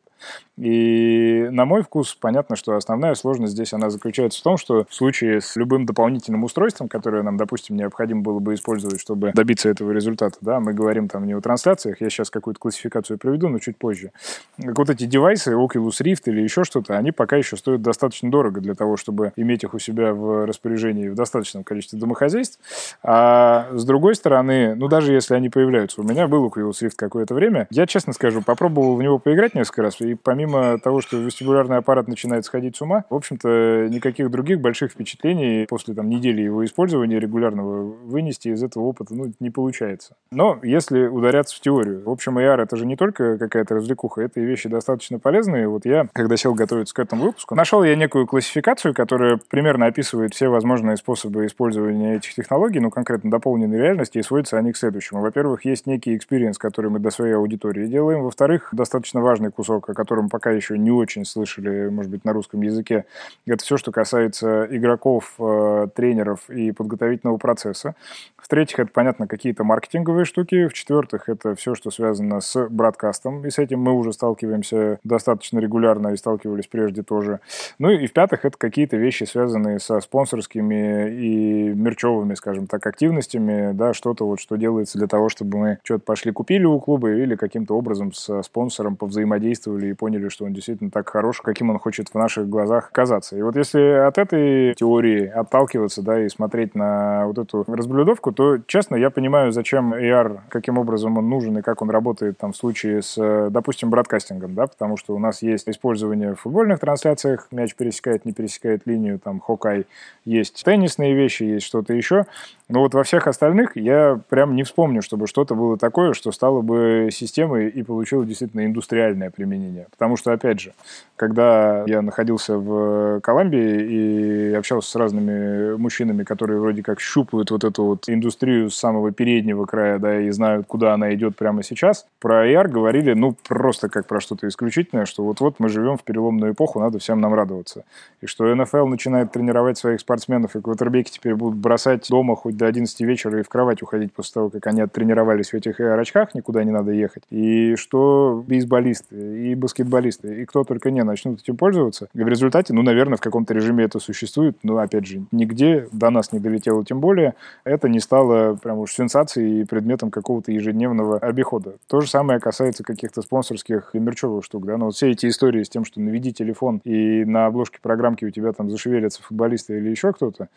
И, 0.57 1.47
на 1.51 1.65
мой 1.65 1.83
вкус, 1.83 2.15
понятно, 2.15 2.55
что 2.55 2.75
основная 2.75 3.13
сложность 3.15 3.53
здесь, 3.53 3.73
она 3.73 3.89
заключается 3.89 4.39
в 4.39 4.43
том, 4.43 4.57
что 4.57 4.85
в 4.89 4.93
случае 4.93 5.41
с 5.41 5.55
любым 5.55 5.85
дополнительным 5.85 6.43
устройством, 6.43 6.87
которое 6.89 7.23
нам, 7.23 7.37
допустим, 7.37 7.75
необходимо 7.75 8.21
было 8.21 8.39
бы 8.39 8.53
использовать, 8.53 8.99
чтобы 8.99 9.31
добиться 9.33 9.69
этого 9.69 9.91
результата, 9.91 10.37
да, 10.41 10.59
мы 10.59 10.73
говорим 10.73 11.07
там 11.07 11.25
не 11.25 11.33
о 11.33 11.41
трансляциях, 11.41 12.01
я 12.01 12.09
сейчас 12.09 12.29
какую-то 12.29 12.59
классификацию 12.59 13.17
приведу, 13.17 13.49
но 13.49 13.59
чуть 13.59 13.77
позже. 13.77 14.11
Так 14.57 14.77
вот 14.77 14.89
эти 14.89 15.05
девайсы, 15.05 15.53
Oculus 15.53 16.01
Rift 16.01 16.23
или 16.25 16.41
еще 16.41 16.63
что-то, 16.63 16.97
они 16.97 17.11
пока 17.11 17.37
еще 17.37 17.57
стоят 17.57 17.81
достаточно 17.81 18.29
дорого 18.29 18.61
для 18.61 18.75
того, 18.75 18.97
чтобы 18.97 19.31
иметь 19.35 19.63
их 19.63 19.73
у 19.73 19.79
себя 19.79 20.13
в 20.13 20.45
распоряжении 20.45 21.07
в 21.07 21.15
достаточном 21.15 21.63
количестве 21.63 21.99
домохозяйств. 21.99 22.59
А 23.03 23.69
с 23.73 23.85
другой 23.85 24.15
стороны, 24.15 24.75
ну 24.75 24.87
даже 24.87 25.13
если 25.13 25.35
они 25.35 25.49
появляются, 25.49 26.01
у 26.01 26.03
меня 26.03 26.27
был 26.27 26.45
Oculus 26.45 26.81
Rift 26.81 26.95
какое-то 26.95 27.33
время, 27.33 27.67
я 27.69 27.87
честно 27.87 28.13
скажу, 28.13 28.41
попробовал 28.41 28.95
в 28.95 29.01
него 29.01 29.19
поиграть 29.19 29.55
несколько 29.55 29.83
раз, 29.83 30.01
и 30.01 30.15
помимо 30.15 30.77
того, 30.79 31.01
что 31.01 31.17
вестибулярный 31.17 31.77
аппарат 31.77 32.07
начинает 32.07 32.45
сходить 32.45 32.75
с 32.75 32.81
ума, 32.81 33.05
в 33.09 33.15
общем-то, 33.15 33.87
никаких 33.89 34.29
других 34.29 34.59
больших 34.59 34.91
впечатлений 34.91 35.65
после 35.67 35.93
там 35.93 36.09
недели 36.09 36.41
его 36.41 36.65
использования 36.65 37.19
регулярного 37.19 37.83
вынести 37.83 38.49
из 38.49 38.61
этого 38.63 38.83
опыта 38.83 39.13
ну, 39.13 39.31
не 39.39 39.49
получается. 39.49 40.15
Но 40.31 40.59
если 40.63 41.07
ударяться 41.07 41.55
в 41.55 41.59
теорию, 41.59 42.03
в 42.03 42.09
общем, 42.09 42.37
AR 42.37 42.61
это 42.61 42.75
же 42.75 42.85
не 42.85 42.95
только 42.95 43.37
какая-то 43.37 43.75
развлекуха, 43.75 44.21
это 44.21 44.38
и 44.39 44.45
вещи 44.45 44.69
достаточно 44.69 45.19
полезные. 45.19 45.67
Вот 45.67 45.85
я, 45.85 46.07
когда 46.13 46.37
сел 46.37 46.53
готовиться 46.53 46.93
к 46.93 46.99
этому 46.99 47.23
выпуску, 47.23 47.55
нашел 47.55 47.83
я 47.83 47.95
некую 47.95 48.27
классификацию, 48.27 48.93
которая 48.93 49.39
примерно 49.49 49.85
описывает 49.85 50.33
все 50.33 50.49
возможные 50.49 50.97
способы 50.97 51.45
использования 51.45 52.15
этих 52.15 52.33
технологий, 52.33 52.79
ну, 52.79 52.89
конкретно 52.89 53.31
дополненной 53.31 53.77
реальности, 53.77 54.17
и 54.17 54.23
сводятся 54.23 54.57
они 54.57 54.71
к 54.71 54.77
следующему. 54.77 55.21
Во-первых, 55.21 55.65
есть 55.65 55.85
некий 55.85 56.15
experience, 56.15 56.57
который 56.57 56.89
мы 56.89 56.99
для 56.99 57.11
своей 57.11 57.33
аудитории 57.33 57.87
делаем. 57.87 58.23
Во-вторых, 58.23 58.69
достаточно 58.71 59.21
важный 59.21 59.51
кусок, 59.51 59.89
о 59.89 59.93
котором 59.93 60.29
пока 60.29 60.51
еще 60.51 60.77
не 60.77 60.91
очень 60.91 61.25
слышали, 61.25 61.89
может 61.89 62.11
быть, 62.11 62.25
на 62.25 62.33
русском 62.33 62.61
языке, 62.61 63.05
это 63.45 63.63
все, 63.63 63.77
что 63.77 63.91
касается 63.91 64.67
игроков, 64.69 65.33
э, 65.39 65.87
тренеров 65.95 66.49
и 66.49 66.71
подготовительного 66.71 67.37
процесса. 67.37 67.95
В-третьих, 68.37 68.79
это, 68.79 68.91
понятно, 68.91 69.27
какие-то 69.27 69.63
маркетинговые 69.63 70.25
штуки. 70.25 70.67
В-четвертых, 70.67 71.29
это 71.29 71.55
все, 71.55 71.75
что 71.75 71.91
связано 71.91 72.41
с 72.41 72.67
broadcast 72.69 73.26
ом. 73.26 73.45
И 73.45 73.49
с 73.49 73.59
этим 73.59 73.79
мы 73.79 73.93
уже 73.93 74.13
сталкиваемся 74.29 74.99
достаточно 75.03 75.59
регулярно 75.59 76.09
и 76.09 76.17
сталкивались 76.17 76.67
прежде 76.67 77.01
тоже. 77.01 77.39
Ну 77.79 77.89
и 77.89 78.05
в-пятых, 78.05 78.45
это 78.45 78.57
какие-то 78.57 78.97
вещи, 78.97 79.23
связанные 79.23 79.79
со 79.79 79.99
спонсорскими 80.01 81.09
и 81.09 81.73
мерчевыми, 81.73 82.35
скажем 82.35 82.67
так, 82.67 82.85
активностями. 82.85 83.73
Да, 83.73 83.93
что-то 83.93 84.25
вот, 84.25 84.39
что 84.39 84.55
делается 84.55 84.99
для 84.99 85.07
того, 85.07 85.29
чтобы 85.29 85.57
мы 85.57 85.77
что-то 85.83 86.03
пошли 86.03 86.31
купили 86.31 86.65
у 86.65 86.79
клуба 86.79 87.09
или 87.11 87.35
каким-то 87.35 87.75
образом 87.75 88.13
с 88.13 88.43
спонсором 88.43 88.95
повзаимодействовали 88.95 89.87
и 89.87 89.93
поняли, 89.93 90.29
что 90.29 90.45
он 90.45 90.53
действительно 90.53 90.91
так 90.91 91.09
хорош, 91.09 91.41
каким 91.41 91.71
он 91.71 91.79
хочет 91.79 92.09
в 92.09 92.15
наших 92.15 92.47
глазах 92.47 92.91
казаться. 92.91 93.35
И 93.35 93.41
вот 93.41 93.55
если 93.55 93.81
от 93.81 94.17
этой 94.17 94.75
теории 94.75 95.25
отталкиваться, 95.25 96.03
да, 96.03 96.23
и 96.23 96.29
смотреть 96.29 96.75
на 96.75 97.25
вот 97.25 97.39
эту 97.39 97.65
разблюдовку, 97.67 98.31
то, 98.31 98.57
честно, 98.67 98.95
я 98.95 99.09
понимаю, 99.09 99.51
зачем 99.51 99.93
AR, 99.93 100.39
каким 100.49 100.77
образом 100.77 101.17
он 101.17 101.29
нужен 101.29 101.57
и 101.57 101.61
как 101.61 101.81
он 101.81 101.89
работает 101.89 102.37
там 102.37 102.51
в 102.51 102.57
случае 102.57 103.01
с, 103.01 103.49
допустим, 103.49 103.89
бродкастингом, 104.19 104.55
да, 104.55 104.67
потому 104.67 104.97
что 104.97 105.15
у 105.15 105.19
нас 105.19 105.41
есть 105.41 105.67
использование 105.67 106.35
в 106.35 106.41
футбольных 106.41 106.79
трансляциях, 106.79 107.47
мяч 107.51 107.75
пересекает, 107.75 108.25
не 108.25 108.33
пересекает 108.33 108.81
линию, 108.85 109.19
там, 109.19 109.39
хоккай, 109.39 109.85
есть 110.25 110.63
теннисные 110.63 111.13
вещи, 111.13 111.43
есть 111.43 111.65
что-то 111.65 111.93
еще, 111.93 112.25
но 112.69 112.81
вот 112.81 112.93
во 112.93 113.03
всех 113.03 113.27
остальных 113.27 113.75
я 113.75 114.19
прям 114.29 114.55
не 114.55 114.63
вспомню, 114.63 115.01
чтобы 115.01 115.25
что-то 115.25 115.55
было 115.55 115.75
такое, 115.77 116.13
что 116.13 116.31
стало 116.31 116.61
бы 116.61 117.09
системой 117.11 117.67
и 117.67 117.81
получило 117.81 118.23
действительно 118.25 118.65
индустриальное 118.65 119.31
применение. 119.31 119.87
Потому 119.89 120.17
что, 120.17 120.31
опять 120.31 120.59
же, 120.59 120.73
когда 121.15 121.83
я 121.87 122.03
находился 122.03 122.57
в 122.59 123.21
Колумбии 123.21 124.51
и 124.51 124.53
общался 124.53 124.91
с 124.91 124.95
разными 124.95 125.77
мужчинами, 125.77 126.23
которые 126.23 126.59
вроде 126.59 126.83
как 126.83 126.99
щупают 126.99 127.49
вот 127.49 127.63
эту 127.63 127.83
вот 127.83 128.07
индустрию 128.07 128.69
с 128.69 128.77
самого 128.77 129.11
переднего 129.11 129.65
края, 129.65 129.97
да, 129.97 130.21
и 130.21 130.29
знают, 130.29 130.67
куда 130.67 130.93
она 130.93 131.13
идет 131.15 131.35
прямо 131.35 131.63
сейчас, 131.63 132.05
про 132.19 132.47
AR 132.47 132.67
говорили, 132.67 133.13
ну, 133.13 133.35
просто 133.47 133.89
как 133.89 134.05
про 134.09 134.19
что-то 134.19 134.47
исключительное, 134.47 135.05
что 135.05 135.23
вот-вот 135.23 135.59
мы 135.59 135.69
живем 135.69 135.95
в 135.95 136.03
переломную 136.03 136.53
эпоху, 136.53 136.79
надо 136.79 136.97
всем 136.97 137.21
нам 137.21 137.33
радоваться. 137.33 137.85
И 138.21 138.25
что 138.25 138.53
НФЛ 138.53 138.87
начинает 138.87 139.31
тренировать 139.31 139.77
своих 139.77 139.99
спортсменов, 139.99 140.55
и 140.55 140.61
квотербеки 140.61 141.11
теперь 141.11 141.35
будут 141.35 141.59
бросать 141.59 142.07
дома 142.09 142.35
хоть 142.35 142.57
до 142.57 142.65
11 142.65 142.99
вечера 143.01 143.39
и 143.39 143.43
в 143.43 143.49
кровать 143.49 143.83
уходить 143.83 144.11
после 144.11 144.33
того, 144.33 144.49
как 144.49 144.65
они 144.65 144.81
оттренировались 144.81 145.51
в 145.51 145.53
этих 145.53 145.79
очках, 145.79 146.33
никуда 146.33 146.63
не 146.63 146.71
надо 146.71 146.91
ехать. 146.91 147.23
И 147.29 147.75
что 147.75 148.43
бейсболисты, 148.47 149.15
и 149.15 149.55
баскетболисты, 149.55 150.41
и 150.41 150.45
кто 150.45 150.63
только 150.63 150.89
не 150.89 151.03
начнут 151.03 151.41
этим 151.41 151.55
пользоваться. 151.55 152.07
И 152.15 152.23
в 152.23 152.27
результате, 152.27 152.73
ну, 152.73 152.81
наверное, 152.81 153.17
в 153.17 153.21
каком-то 153.21 153.53
режиме 153.53 153.83
это 153.83 153.99
существует, 153.99 154.57
но, 154.63 154.79
опять 154.79 155.05
же, 155.05 155.21
нигде 155.31 155.87
до 155.91 156.09
нас 156.09 156.31
не 156.31 156.39
долетело, 156.39 156.83
тем 156.83 156.99
более 156.99 157.35
это 157.63 157.87
не 157.87 157.99
стало 157.99 158.55
прям 158.55 158.79
уж 158.79 158.91
сенсацией 158.91 159.61
и 159.61 159.65
предметом 159.65 160.09
какого-то 160.09 160.51
ежедневного 160.51 161.19
обихода. 161.19 161.75
То 161.87 162.01
же 162.01 162.09
самое 162.09 162.39
касается 162.39 162.83
каких-то 162.83 163.21
спонсорских 163.21 163.88
и 163.95 163.99
мерчевых 163.99 164.43
штук, 164.43 164.65
да, 164.65 164.77
но 164.77 164.85
вот 164.85 164.95
все 164.95 165.11
эти 165.11 165.27
истории 165.27 165.63
с 165.63 165.69
тем, 165.69 165.85
что 165.85 165.99
наведи 165.99 166.33
телефон 166.33 166.81
и 166.83 167.25
на 167.25 167.45
обложке 167.45 167.79
программки 167.81 168.25
у 168.25 168.29
тебя 168.29 168.51
там 168.53 168.69
зашевелятся 168.69 169.21
футболисты 169.23 169.77
или 169.77 169.89
еще 169.89 170.13
кто-то, 170.13 170.49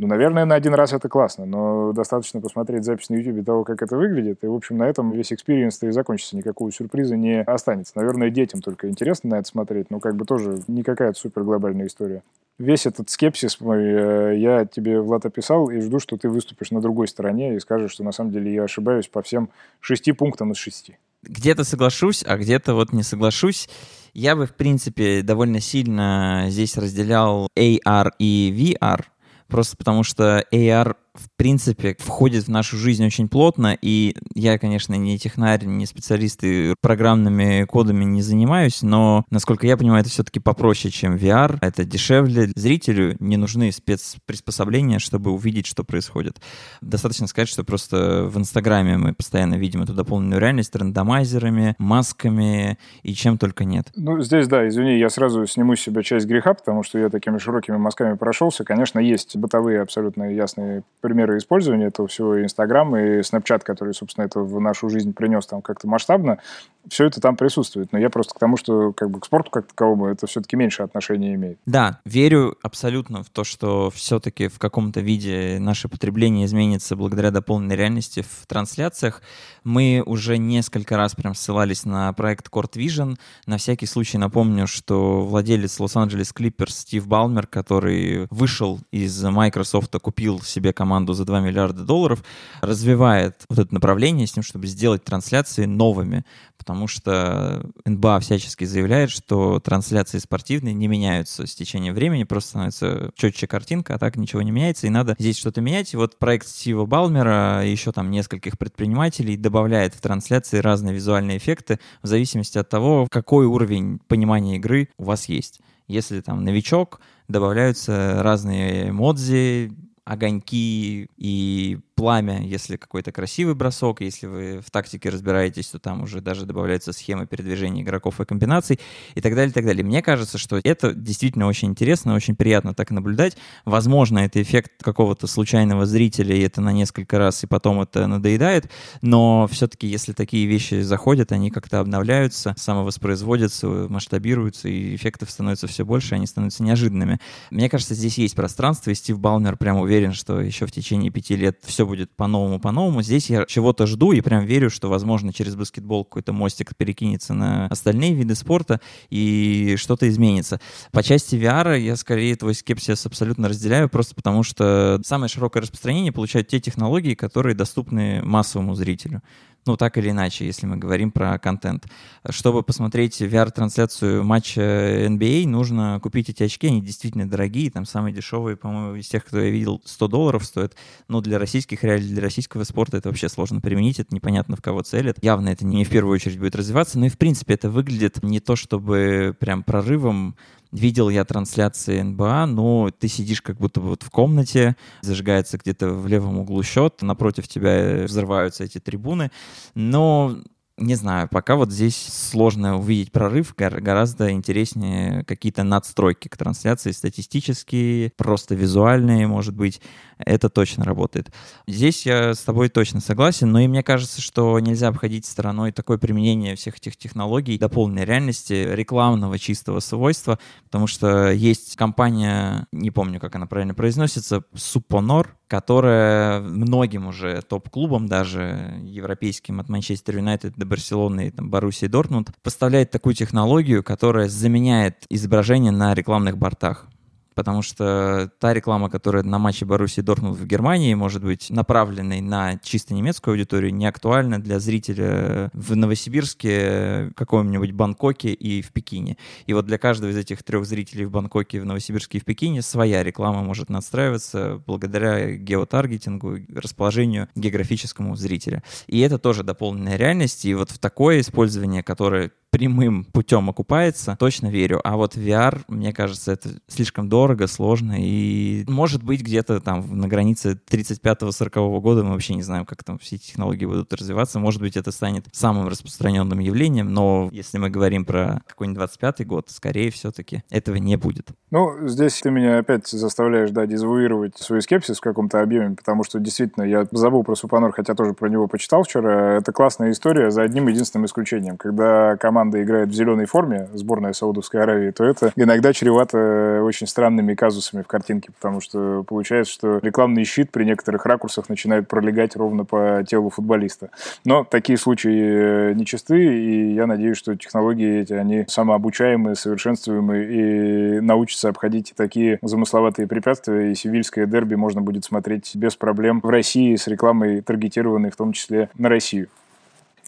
ну, 0.00 0.06
наверное, 0.06 0.46
на 0.46 0.54
один 0.54 0.72
раз 0.72 0.94
это 0.94 1.10
классно, 1.10 1.44
но 1.44 1.92
достаточно 1.92 2.40
посмотреть 2.40 2.84
запись 2.84 3.10
на 3.10 3.16
YouTube 3.16 3.44
того, 3.44 3.64
как 3.64 3.82
это 3.82 3.98
выглядит, 3.98 4.42
и, 4.42 4.46
в 4.46 4.54
общем, 4.54 4.78
на 4.78 4.88
этом 4.88 5.12
весь 5.12 5.30
experience 5.30 5.82
и 5.82 5.90
закончится, 5.90 6.38
никакого 6.38 6.72
сюрприза 6.72 7.16
не 7.16 7.42
останется. 7.42 7.92
Наверное, 7.96 8.30
детям 8.30 8.62
только 8.62 8.88
интересно 8.88 9.30
на 9.30 9.34
это 9.40 9.48
смотреть, 9.48 9.90
но 9.90 10.00
как 10.00 10.16
бы 10.16 10.24
тоже 10.24 10.60
не 10.68 10.82
какая-то 10.82 11.18
супер 11.18 11.42
глобальная 11.42 11.86
история. 11.86 12.22
Весь 12.56 12.86
этот 12.86 13.10
скепсис 13.10 13.60
мой 13.60 13.82
э, 13.82 14.36
я 14.38 14.64
тебе, 14.64 15.02
Влад, 15.02 15.26
описал, 15.26 15.68
и 15.68 15.80
жду, 15.80 15.98
что 15.98 16.16
ты 16.16 16.30
выступишь 16.30 16.70
на 16.70 16.80
другой 16.80 17.06
стороне 17.06 17.56
и 17.56 17.60
скажешь, 17.60 17.92
что 17.92 18.02
на 18.02 18.12
самом 18.12 18.32
деле 18.32 18.54
я 18.54 18.64
ошибаюсь 18.64 19.06
по 19.06 19.20
всем 19.20 19.50
шести 19.80 20.12
пунктам 20.12 20.52
из 20.52 20.56
шести. 20.56 20.96
Где-то 21.22 21.64
соглашусь, 21.64 22.24
а 22.26 22.36
где-то 22.36 22.74
вот 22.74 22.92
не 22.92 23.02
соглашусь. 23.02 23.68
Я 24.12 24.36
бы, 24.36 24.46
в 24.46 24.54
принципе, 24.54 25.22
довольно 25.22 25.60
сильно 25.60 26.46
здесь 26.48 26.76
разделял 26.76 27.48
AR 27.56 28.10
и 28.18 28.76
VR, 28.80 29.04
просто 29.46 29.76
потому 29.76 30.02
что 30.02 30.44
AR 30.52 30.96
в 31.14 31.28
принципе, 31.36 31.96
входит 31.98 32.44
в 32.44 32.48
нашу 32.48 32.76
жизнь 32.76 33.04
очень 33.04 33.28
плотно, 33.28 33.76
и 33.80 34.14
я, 34.34 34.58
конечно, 34.58 34.94
не 34.94 35.18
технарь, 35.18 35.64
не 35.64 35.86
специалист 35.86 36.42
и 36.44 36.74
программными 36.80 37.64
кодами 37.64 38.04
не 38.04 38.22
занимаюсь, 38.22 38.82
но, 38.82 39.24
насколько 39.30 39.66
я 39.66 39.76
понимаю, 39.76 40.02
это 40.02 40.10
все-таки 40.10 40.40
попроще, 40.40 40.92
чем 40.92 41.16
VR, 41.16 41.58
это 41.60 41.84
дешевле. 41.84 42.50
Зрителю 42.54 43.16
не 43.20 43.36
нужны 43.36 43.72
спецприспособления, 43.72 44.98
чтобы 44.98 45.30
увидеть, 45.30 45.66
что 45.66 45.84
происходит. 45.84 46.40
Достаточно 46.80 47.26
сказать, 47.26 47.48
что 47.48 47.64
просто 47.64 48.24
в 48.26 48.38
Инстаграме 48.38 48.96
мы 48.96 49.14
постоянно 49.14 49.54
видим 49.54 49.82
эту 49.82 49.94
дополненную 49.94 50.40
реальность 50.40 50.74
рандомайзерами, 50.76 51.74
масками 51.78 52.78
и 53.02 53.14
чем 53.14 53.38
только 53.38 53.64
нет. 53.64 53.88
Ну, 53.96 54.20
здесь, 54.22 54.46
да, 54.46 54.66
извини, 54.68 54.98
я 54.98 55.10
сразу 55.10 55.46
сниму 55.46 55.76
с 55.76 55.80
себя 55.80 56.02
часть 56.02 56.26
греха, 56.26 56.54
потому 56.54 56.82
что 56.82 56.98
я 56.98 57.08
такими 57.08 57.38
широкими 57.38 57.76
мазками 57.76 58.16
прошелся. 58.16 58.64
Конечно, 58.64 58.98
есть 58.98 59.36
бытовые 59.36 59.80
абсолютно 59.80 60.32
ясные 60.32 60.82
примеры 61.00 61.38
использования 61.38 61.86
этого 61.86 62.08
всего, 62.08 62.42
Инстаграм, 62.42 62.96
и 62.96 63.22
Снапчат, 63.22 63.64
который, 63.64 63.94
собственно, 63.94 64.24
это 64.24 64.40
в 64.40 64.60
нашу 64.60 64.88
жизнь 64.88 65.14
принес 65.14 65.46
там 65.46 65.62
как-то 65.62 65.88
масштабно, 65.88 66.38
все 66.88 67.06
это 67.06 67.20
там 67.20 67.36
присутствует. 67.36 67.92
Но 67.92 67.98
я 67.98 68.10
просто 68.10 68.34
к 68.34 68.38
тому, 68.38 68.56
что 68.56 68.92
как 68.92 69.10
бы 69.10 69.20
к 69.20 69.26
спорту 69.26 69.50
как 69.50 69.66
таковому 69.66 70.06
это 70.06 70.26
все-таки 70.26 70.56
меньше 70.56 70.82
отношения 70.82 71.34
имеет. 71.34 71.58
Да, 71.66 72.00
верю 72.04 72.56
абсолютно 72.62 73.22
в 73.22 73.30
то, 73.30 73.44
что 73.44 73.90
все-таки 73.90 74.48
в 74.48 74.58
каком-то 74.58 75.00
виде 75.00 75.58
наше 75.60 75.88
потребление 75.88 76.46
изменится 76.46 76.96
благодаря 76.96 77.30
дополненной 77.30 77.76
реальности 77.76 78.22
в 78.22 78.46
трансляциях. 78.46 79.22
Мы 79.64 80.02
уже 80.04 80.38
несколько 80.38 80.96
раз 80.96 81.14
прям 81.14 81.34
ссылались 81.34 81.84
на 81.84 82.12
проект 82.12 82.48
Court 82.48 82.72
Vision. 82.74 83.16
На 83.46 83.58
всякий 83.58 83.86
случай 83.86 84.18
напомню, 84.18 84.66
что 84.66 85.22
владелец 85.22 85.78
Лос-Анджелес 85.78 86.32
Клиперс 86.32 86.78
Стив 86.78 87.06
Балмер, 87.06 87.46
который 87.46 88.26
вышел 88.30 88.80
из 88.90 89.22
Microsoft, 89.22 89.96
купил 90.00 90.40
себе 90.40 90.72
команду 90.72 91.12
за 91.12 91.24
2 91.24 91.40
миллиарда 91.40 91.84
долларов, 91.84 92.24
развивает 92.60 93.44
вот 93.48 93.58
это 93.58 93.74
направление 93.74 94.26
с 94.26 94.32
тем, 94.32 94.42
чтобы 94.42 94.66
сделать 94.66 95.04
трансляции 95.04 95.66
новыми 95.66 96.24
потому 96.70 96.86
что 96.86 97.68
НБА 97.84 98.20
всячески 98.20 98.64
заявляет, 98.64 99.10
что 99.10 99.58
трансляции 99.58 100.18
спортивные 100.18 100.72
не 100.72 100.86
меняются 100.86 101.44
с 101.44 101.52
течением 101.56 101.94
времени, 101.94 102.22
просто 102.22 102.50
становится 102.50 103.10
четче 103.16 103.48
картинка, 103.48 103.96
а 103.96 103.98
так 103.98 104.14
ничего 104.14 104.40
не 104.42 104.52
меняется, 104.52 104.86
и 104.86 104.90
надо 104.90 105.16
здесь 105.18 105.36
что-то 105.36 105.60
менять. 105.60 105.92
И 105.92 105.96
вот 105.96 106.16
проект 106.20 106.46
Стива 106.46 106.86
Балмера 106.86 107.64
и 107.64 107.70
еще 107.72 107.90
там 107.90 108.12
нескольких 108.12 108.56
предпринимателей 108.56 109.36
добавляет 109.36 109.94
в 109.94 110.00
трансляции 110.00 110.58
разные 110.58 110.94
визуальные 110.94 111.38
эффекты 111.38 111.80
в 112.02 112.06
зависимости 112.06 112.56
от 112.56 112.68
того, 112.68 113.08
какой 113.10 113.46
уровень 113.46 113.98
понимания 114.06 114.54
игры 114.54 114.90
у 114.96 115.02
вас 115.02 115.28
есть. 115.28 115.60
Если 115.88 116.20
там 116.20 116.44
новичок, 116.44 117.00
добавляются 117.26 118.22
разные 118.22 118.90
эмодзи, 118.90 119.72
огоньки 120.04 121.08
и 121.16 121.78
пламя, 122.00 122.42
если 122.42 122.76
какой-то 122.76 123.12
красивый 123.12 123.54
бросок, 123.54 124.00
если 124.00 124.26
вы 124.26 124.60
в 124.66 124.70
тактике 124.70 125.10
разбираетесь, 125.10 125.66
то 125.66 125.78
там 125.78 126.02
уже 126.02 126.22
даже 126.22 126.46
добавляется 126.46 126.94
схема 126.94 127.26
передвижения 127.26 127.82
игроков 127.82 128.22
и 128.22 128.24
комбинаций 128.24 128.80
и 129.14 129.20
так 129.20 129.34
далее, 129.34 129.50
и 129.50 129.52
так 129.52 129.66
далее. 129.66 129.84
Мне 129.84 130.00
кажется, 130.00 130.38
что 130.38 130.58
это 130.64 130.94
действительно 130.94 131.46
очень 131.46 131.68
интересно, 131.68 132.14
очень 132.14 132.34
приятно 132.34 132.72
так 132.72 132.90
наблюдать. 132.90 133.36
Возможно, 133.66 134.20
это 134.20 134.40
эффект 134.40 134.72
какого-то 134.82 135.26
случайного 135.26 135.84
зрителя, 135.84 136.34
и 136.34 136.40
это 136.40 136.62
на 136.62 136.72
несколько 136.72 137.18
раз, 137.18 137.44
и 137.44 137.46
потом 137.46 137.82
это 137.82 138.06
надоедает, 138.06 138.70
но 139.02 139.46
все-таки, 139.52 139.86
если 139.86 140.14
такие 140.14 140.46
вещи 140.46 140.80
заходят, 140.80 141.32
они 141.32 141.50
как-то 141.50 141.80
обновляются, 141.80 142.54
самовоспроизводятся, 142.56 143.66
масштабируются, 143.90 144.70
и 144.70 144.94
эффектов 144.94 145.30
становится 145.30 145.66
все 145.66 145.84
больше, 145.84 146.14
они 146.14 146.26
становятся 146.26 146.62
неожиданными. 146.62 147.20
Мне 147.50 147.68
кажется, 147.68 147.94
здесь 147.94 148.16
есть 148.16 148.34
пространство, 148.34 148.90
и 148.90 148.94
Стив 148.94 149.18
Балмер 149.18 149.58
прям 149.58 149.76
уверен, 149.76 150.14
что 150.14 150.40
еще 150.40 150.64
в 150.64 150.72
течение 150.72 151.10
пяти 151.10 151.36
лет 151.36 151.58
все 151.62 151.89
будет 151.90 152.14
по-новому, 152.14 152.60
по-новому. 152.60 153.02
Здесь 153.02 153.30
я 153.30 153.44
чего-то 153.46 153.86
жду 153.86 154.12
и 154.12 154.20
прям 154.20 154.44
верю, 154.44 154.70
что, 154.70 154.88
возможно, 154.88 155.32
через 155.32 155.56
баскетбол 155.56 156.04
какой-то 156.04 156.32
мостик 156.32 156.76
перекинется 156.76 157.34
на 157.34 157.66
остальные 157.66 158.14
виды 158.14 158.36
спорта 158.36 158.80
и 159.10 159.74
что-то 159.76 160.08
изменится. 160.08 160.60
По 160.92 161.02
части 161.02 161.34
VR 161.34 161.76
я 161.80 161.96
скорее 161.96 162.36
твой 162.36 162.54
скепсис 162.54 163.04
абсолютно 163.06 163.48
разделяю, 163.48 163.88
просто 163.88 164.14
потому 164.14 164.44
что 164.44 165.00
самое 165.04 165.28
широкое 165.28 165.62
распространение 165.62 166.12
получают 166.12 166.46
те 166.46 166.60
технологии, 166.60 167.14
которые 167.14 167.56
доступны 167.56 168.22
массовому 168.22 168.74
зрителю 168.74 169.20
ну, 169.66 169.76
так 169.76 169.98
или 169.98 170.10
иначе, 170.10 170.46
если 170.46 170.66
мы 170.66 170.76
говорим 170.76 171.10
про 171.10 171.38
контент. 171.38 171.86
Чтобы 172.28 172.62
посмотреть 172.62 173.20
VR-трансляцию 173.20 174.24
матча 174.24 174.60
NBA, 175.06 175.46
нужно 175.46 176.00
купить 176.02 176.30
эти 176.30 176.42
очки, 176.42 176.66
они 176.66 176.80
действительно 176.80 177.28
дорогие, 177.28 177.70
там 177.70 177.84
самые 177.84 178.14
дешевые, 178.14 178.56
по-моему, 178.56 178.96
из 178.96 179.08
тех, 179.08 179.24
кто 179.24 179.40
я 179.40 179.50
видел, 179.50 179.82
100 179.84 180.08
долларов 180.08 180.44
стоят, 180.44 180.74
но 181.08 181.20
для 181.20 181.38
российских 181.38 181.84
реалий, 181.84 182.08
для 182.08 182.22
российского 182.22 182.64
спорта 182.64 182.96
это 182.96 183.08
вообще 183.08 183.28
сложно 183.28 183.60
применить, 183.60 184.00
это 184.00 184.14
непонятно 184.14 184.56
в 184.56 184.62
кого 184.62 184.82
целят. 184.82 185.22
Явно 185.22 185.50
это 185.50 185.66
не 185.66 185.84
в 185.84 185.90
первую 185.90 186.14
очередь 186.14 186.38
будет 186.38 186.56
развиваться, 186.56 186.98
но 186.98 187.06
и 187.06 187.10
в 187.10 187.18
принципе 187.18 187.54
это 187.54 187.70
выглядит 187.70 188.22
не 188.22 188.40
то 188.40 188.56
чтобы 188.56 189.36
прям 189.38 189.62
прорывом, 189.62 190.36
Видел 190.72 191.08
я 191.08 191.24
трансляции 191.24 192.00
НБА, 192.00 192.46
но 192.46 192.90
ты 192.90 193.08
сидишь 193.08 193.42
как 193.42 193.56
будто 193.56 193.80
бы 193.80 193.88
вот 193.88 194.02
в 194.04 194.10
комнате, 194.10 194.76
зажигается 195.00 195.58
где-то 195.58 195.90
в 195.90 196.06
левом 196.06 196.38
углу 196.38 196.62
счет, 196.62 197.02
напротив 197.02 197.48
тебя 197.48 198.04
взрываются 198.04 198.64
эти 198.64 198.78
трибуны, 198.78 199.30
но 199.74 200.36
не 200.80 200.94
знаю, 200.94 201.28
пока 201.28 201.56
вот 201.56 201.70
здесь 201.70 201.96
сложно 201.96 202.78
увидеть 202.78 203.12
прорыв, 203.12 203.54
гораздо 203.56 204.32
интереснее 204.32 205.24
какие-то 205.24 205.62
надстройки 205.62 206.28
к 206.28 206.36
трансляции, 206.36 206.90
статистические, 206.90 208.12
просто 208.16 208.54
визуальные, 208.54 209.26
может 209.26 209.54
быть, 209.54 209.80
это 210.18 210.48
точно 210.48 210.84
работает. 210.84 211.32
Здесь 211.66 212.06
я 212.06 212.34
с 212.34 212.38
тобой 212.40 212.70
точно 212.70 213.00
согласен, 213.00 213.52
но 213.52 213.60
и 213.60 213.68
мне 213.68 213.82
кажется, 213.82 214.22
что 214.22 214.58
нельзя 214.58 214.88
обходить 214.88 215.26
стороной 215.26 215.70
такое 215.72 215.98
применение 215.98 216.56
всех 216.56 216.78
этих 216.78 216.96
технологий 216.96 217.58
до 217.58 217.68
полной 217.68 218.04
реальности, 218.04 218.68
рекламного 218.72 219.38
чистого 219.38 219.80
свойства, 219.80 220.38
потому 220.64 220.86
что 220.86 221.30
есть 221.30 221.76
компания, 221.76 222.66
не 222.72 222.90
помню, 222.90 223.20
как 223.20 223.36
она 223.36 223.46
правильно 223.46 223.74
произносится, 223.74 224.44
Suponor, 224.54 225.28
которая 225.50 226.40
многим 226.40 227.08
уже 227.08 227.42
топ-клубам, 227.42 228.06
даже 228.06 228.80
европейским 228.84 229.58
от 229.58 229.68
Манчестер 229.68 230.18
Юнайтед 230.18 230.54
до 230.56 230.64
Барселоны 230.64 231.26
и 231.26 231.30
там, 231.32 231.50
Боруссии 231.50 231.86
Дортмунд, 231.86 232.30
поставляет 232.44 232.92
такую 232.92 233.16
технологию, 233.16 233.82
которая 233.82 234.28
заменяет 234.28 235.06
изображение 235.10 235.72
на 235.72 235.92
рекламных 235.92 236.38
бортах 236.38 236.86
потому 237.34 237.62
что 237.62 238.30
та 238.38 238.54
реклама, 238.54 238.90
которая 238.90 239.22
на 239.22 239.38
матче 239.38 239.64
Боруссии 239.64 240.00
Дортмунд 240.00 240.38
в 240.38 240.46
Германии 240.46 240.94
может 240.94 241.22
быть 241.22 241.50
направленной 241.50 242.20
на 242.20 242.58
чисто 242.58 242.94
немецкую 242.94 243.32
аудиторию, 243.32 243.74
не 243.74 243.86
актуальна 243.86 244.40
для 244.40 244.58
зрителя 244.58 245.50
в 245.52 245.76
Новосибирске, 245.76 247.12
каком-нибудь 247.16 247.72
Бангкоке 247.72 248.32
и 248.32 248.62
в 248.62 248.72
Пекине. 248.72 249.16
И 249.46 249.52
вот 249.52 249.66
для 249.66 249.78
каждого 249.78 250.10
из 250.10 250.16
этих 250.16 250.42
трех 250.42 250.66
зрителей 250.66 251.04
в 251.04 251.10
Бангкоке, 251.10 251.60
в 251.60 251.66
Новосибирске 251.66 252.18
и 252.18 252.20
в 252.20 252.24
Пекине 252.24 252.62
своя 252.62 253.02
реклама 253.02 253.42
может 253.42 253.70
настраиваться 253.70 254.62
благодаря 254.66 255.36
геотаргетингу, 255.36 256.38
расположению 256.54 257.28
географическому 257.34 258.16
зрителя. 258.16 258.62
И 258.86 259.00
это 259.00 259.18
тоже 259.18 259.42
дополненная 259.42 259.96
реальность. 259.96 260.44
И 260.44 260.54
вот 260.54 260.70
в 260.70 260.78
такое 260.78 261.20
использование, 261.20 261.82
которое 261.82 262.30
прямым 262.50 263.04
путем 263.04 263.48
окупается, 263.48 264.16
точно 264.18 264.48
верю. 264.48 264.80
А 264.84 264.96
вот 264.96 265.16
VR, 265.16 265.60
мне 265.68 265.92
кажется, 265.92 266.32
это 266.32 266.50
слишком 266.68 267.08
дорого, 267.08 267.46
сложно, 267.46 267.94
и 267.98 268.64
может 268.68 269.02
быть 269.02 269.22
где-то 269.22 269.60
там 269.60 269.98
на 269.98 270.08
границе 270.08 270.58
35-40 270.70 271.80
года 271.80 272.04
мы 272.04 272.12
вообще 272.12 272.34
не 272.34 272.42
знаем, 272.42 272.64
как 272.64 272.84
там 272.84 272.98
все 272.98 273.18
технологии 273.18 273.66
будут 273.66 273.92
развиваться. 273.92 274.38
Может 274.38 274.60
быть, 274.60 274.76
это 274.76 274.90
станет 274.90 275.26
самым 275.32 275.68
распространенным 275.68 276.38
явлением, 276.40 276.92
но 276.92 277.28
если 277.32 277.58
мы 277.58 277.70
говорим 277.70 278.04
про 278.04 278.42
какой-нибудь 278.46 278.78
25 278.78 279.26
год, 279.26 279.48
скорее 279.48 279.90
все-таки 279.90 280.42
этого 280.50 280.76
не 280.76 280.96
будет. 280.96 281.28
Ну, 281.50 281.86
здесь 281.86 282.20
ты 282.20 282.30
меня 282.30 282.58
опять 282.58 282.88
заставляешь, 282.88 283.50
да, 283.50 283.66
дезавуировать 283.66 284.36
свой 284.38 284.62
скепсис 284.62 284.98
в 284.98 285.00
каком-то 285.00 285.40
объеме, 285.40 285.76
потому 285.76 286.04
что 286.04 286.18
действительно 286.18 286.64
я 286.64 286.86
забыл 286.90 287.22
про 287.22 287.34
Супанор, 287.34 287.72
хотя 287.72 287.94
тоже 287.94 288.12
про 288.12 288.28
него 288.28 288.48
почитал 288.48 288.82
вчера. 288.82 289.36
Это 289.36 289.52
классная 289.52 289.92
история 289.92 290.30
за 290.30 290.42
одним 290.42 290.68
единственным 290.68 291.06
исключением. 291.06 291.56
Когда 291.56 292.16
команда 292.16 292.39
команда 292.40 292.62
играет 292.62 292.88
в 292.88 292.92
зеленой 292.92 293.26
форме, 293.26 293.68
сборная 293.74 294.14
Саудовской 294.14 294.62
Аравии, 294.62 294.92
то 294.92 295.04
это 295.04 295.30
иногда 295.36 295.74
чревато 295.74 296.62
очень 296.64 296.86
странными 296.86 297.34
казусами 297.34 297.82
в 297.82 297.86
картинке, 297.86 298.30
потому 298.32 298.62
что 298.62 299.04
получается, 299.06 299.52
что 299.52 299.78
рекламный 299.82 300.24
щит 300.24 300.50
при 300.50 300.64
некоторых 300.64 301.04
ракурсах 301.04 301.50
начинает 301.50 301.86
пролегать 301.86 302.36
ровно 302.36 302.64
по 302.64 303.04
телу 303.06 303.28
футболиста. 303.28 303.90
Но 304.24 304.44
такие 304.44 304.78
случаи 304.78 305.70
э, 305.70 305.72
нечасты, 305.74 306.16
и 306.18 306.72
я 306.72 306.86
надеюсь, 306.86 307.18
что 307.18 307.36
технологии 307.36 308.00
эти, 308.00 308.14
они 308.14 308.46
самообучаемые, 308.48 309.34
совершенствуемые, 309.34 310.96
и 310.96 311.00
научатся 311.00 311.50
обходить 311.50 311.92
такие 311.94 312.38
замысловатые 312.40 313.06
препятствия, 313.06 313.70
и 313.70 313.74
севильское 313.74 314.24
дерби 314.24 314.54
можно 314.54 314.80
будет 314.80 315.04
смотреть 315.04 315.54
без 315.56 315.76
проблем 315.76 316.20
в 316.22 316.30
России 316.30 316.74
с 316.74 316.86
рекламой, 316.86 317.42
таргетированной 317.42 318.10
в 318.10 318.16
том 318.16 318.32
числе 318.32 318.70
на 318.78 318.88
Россию. 318.88 319.28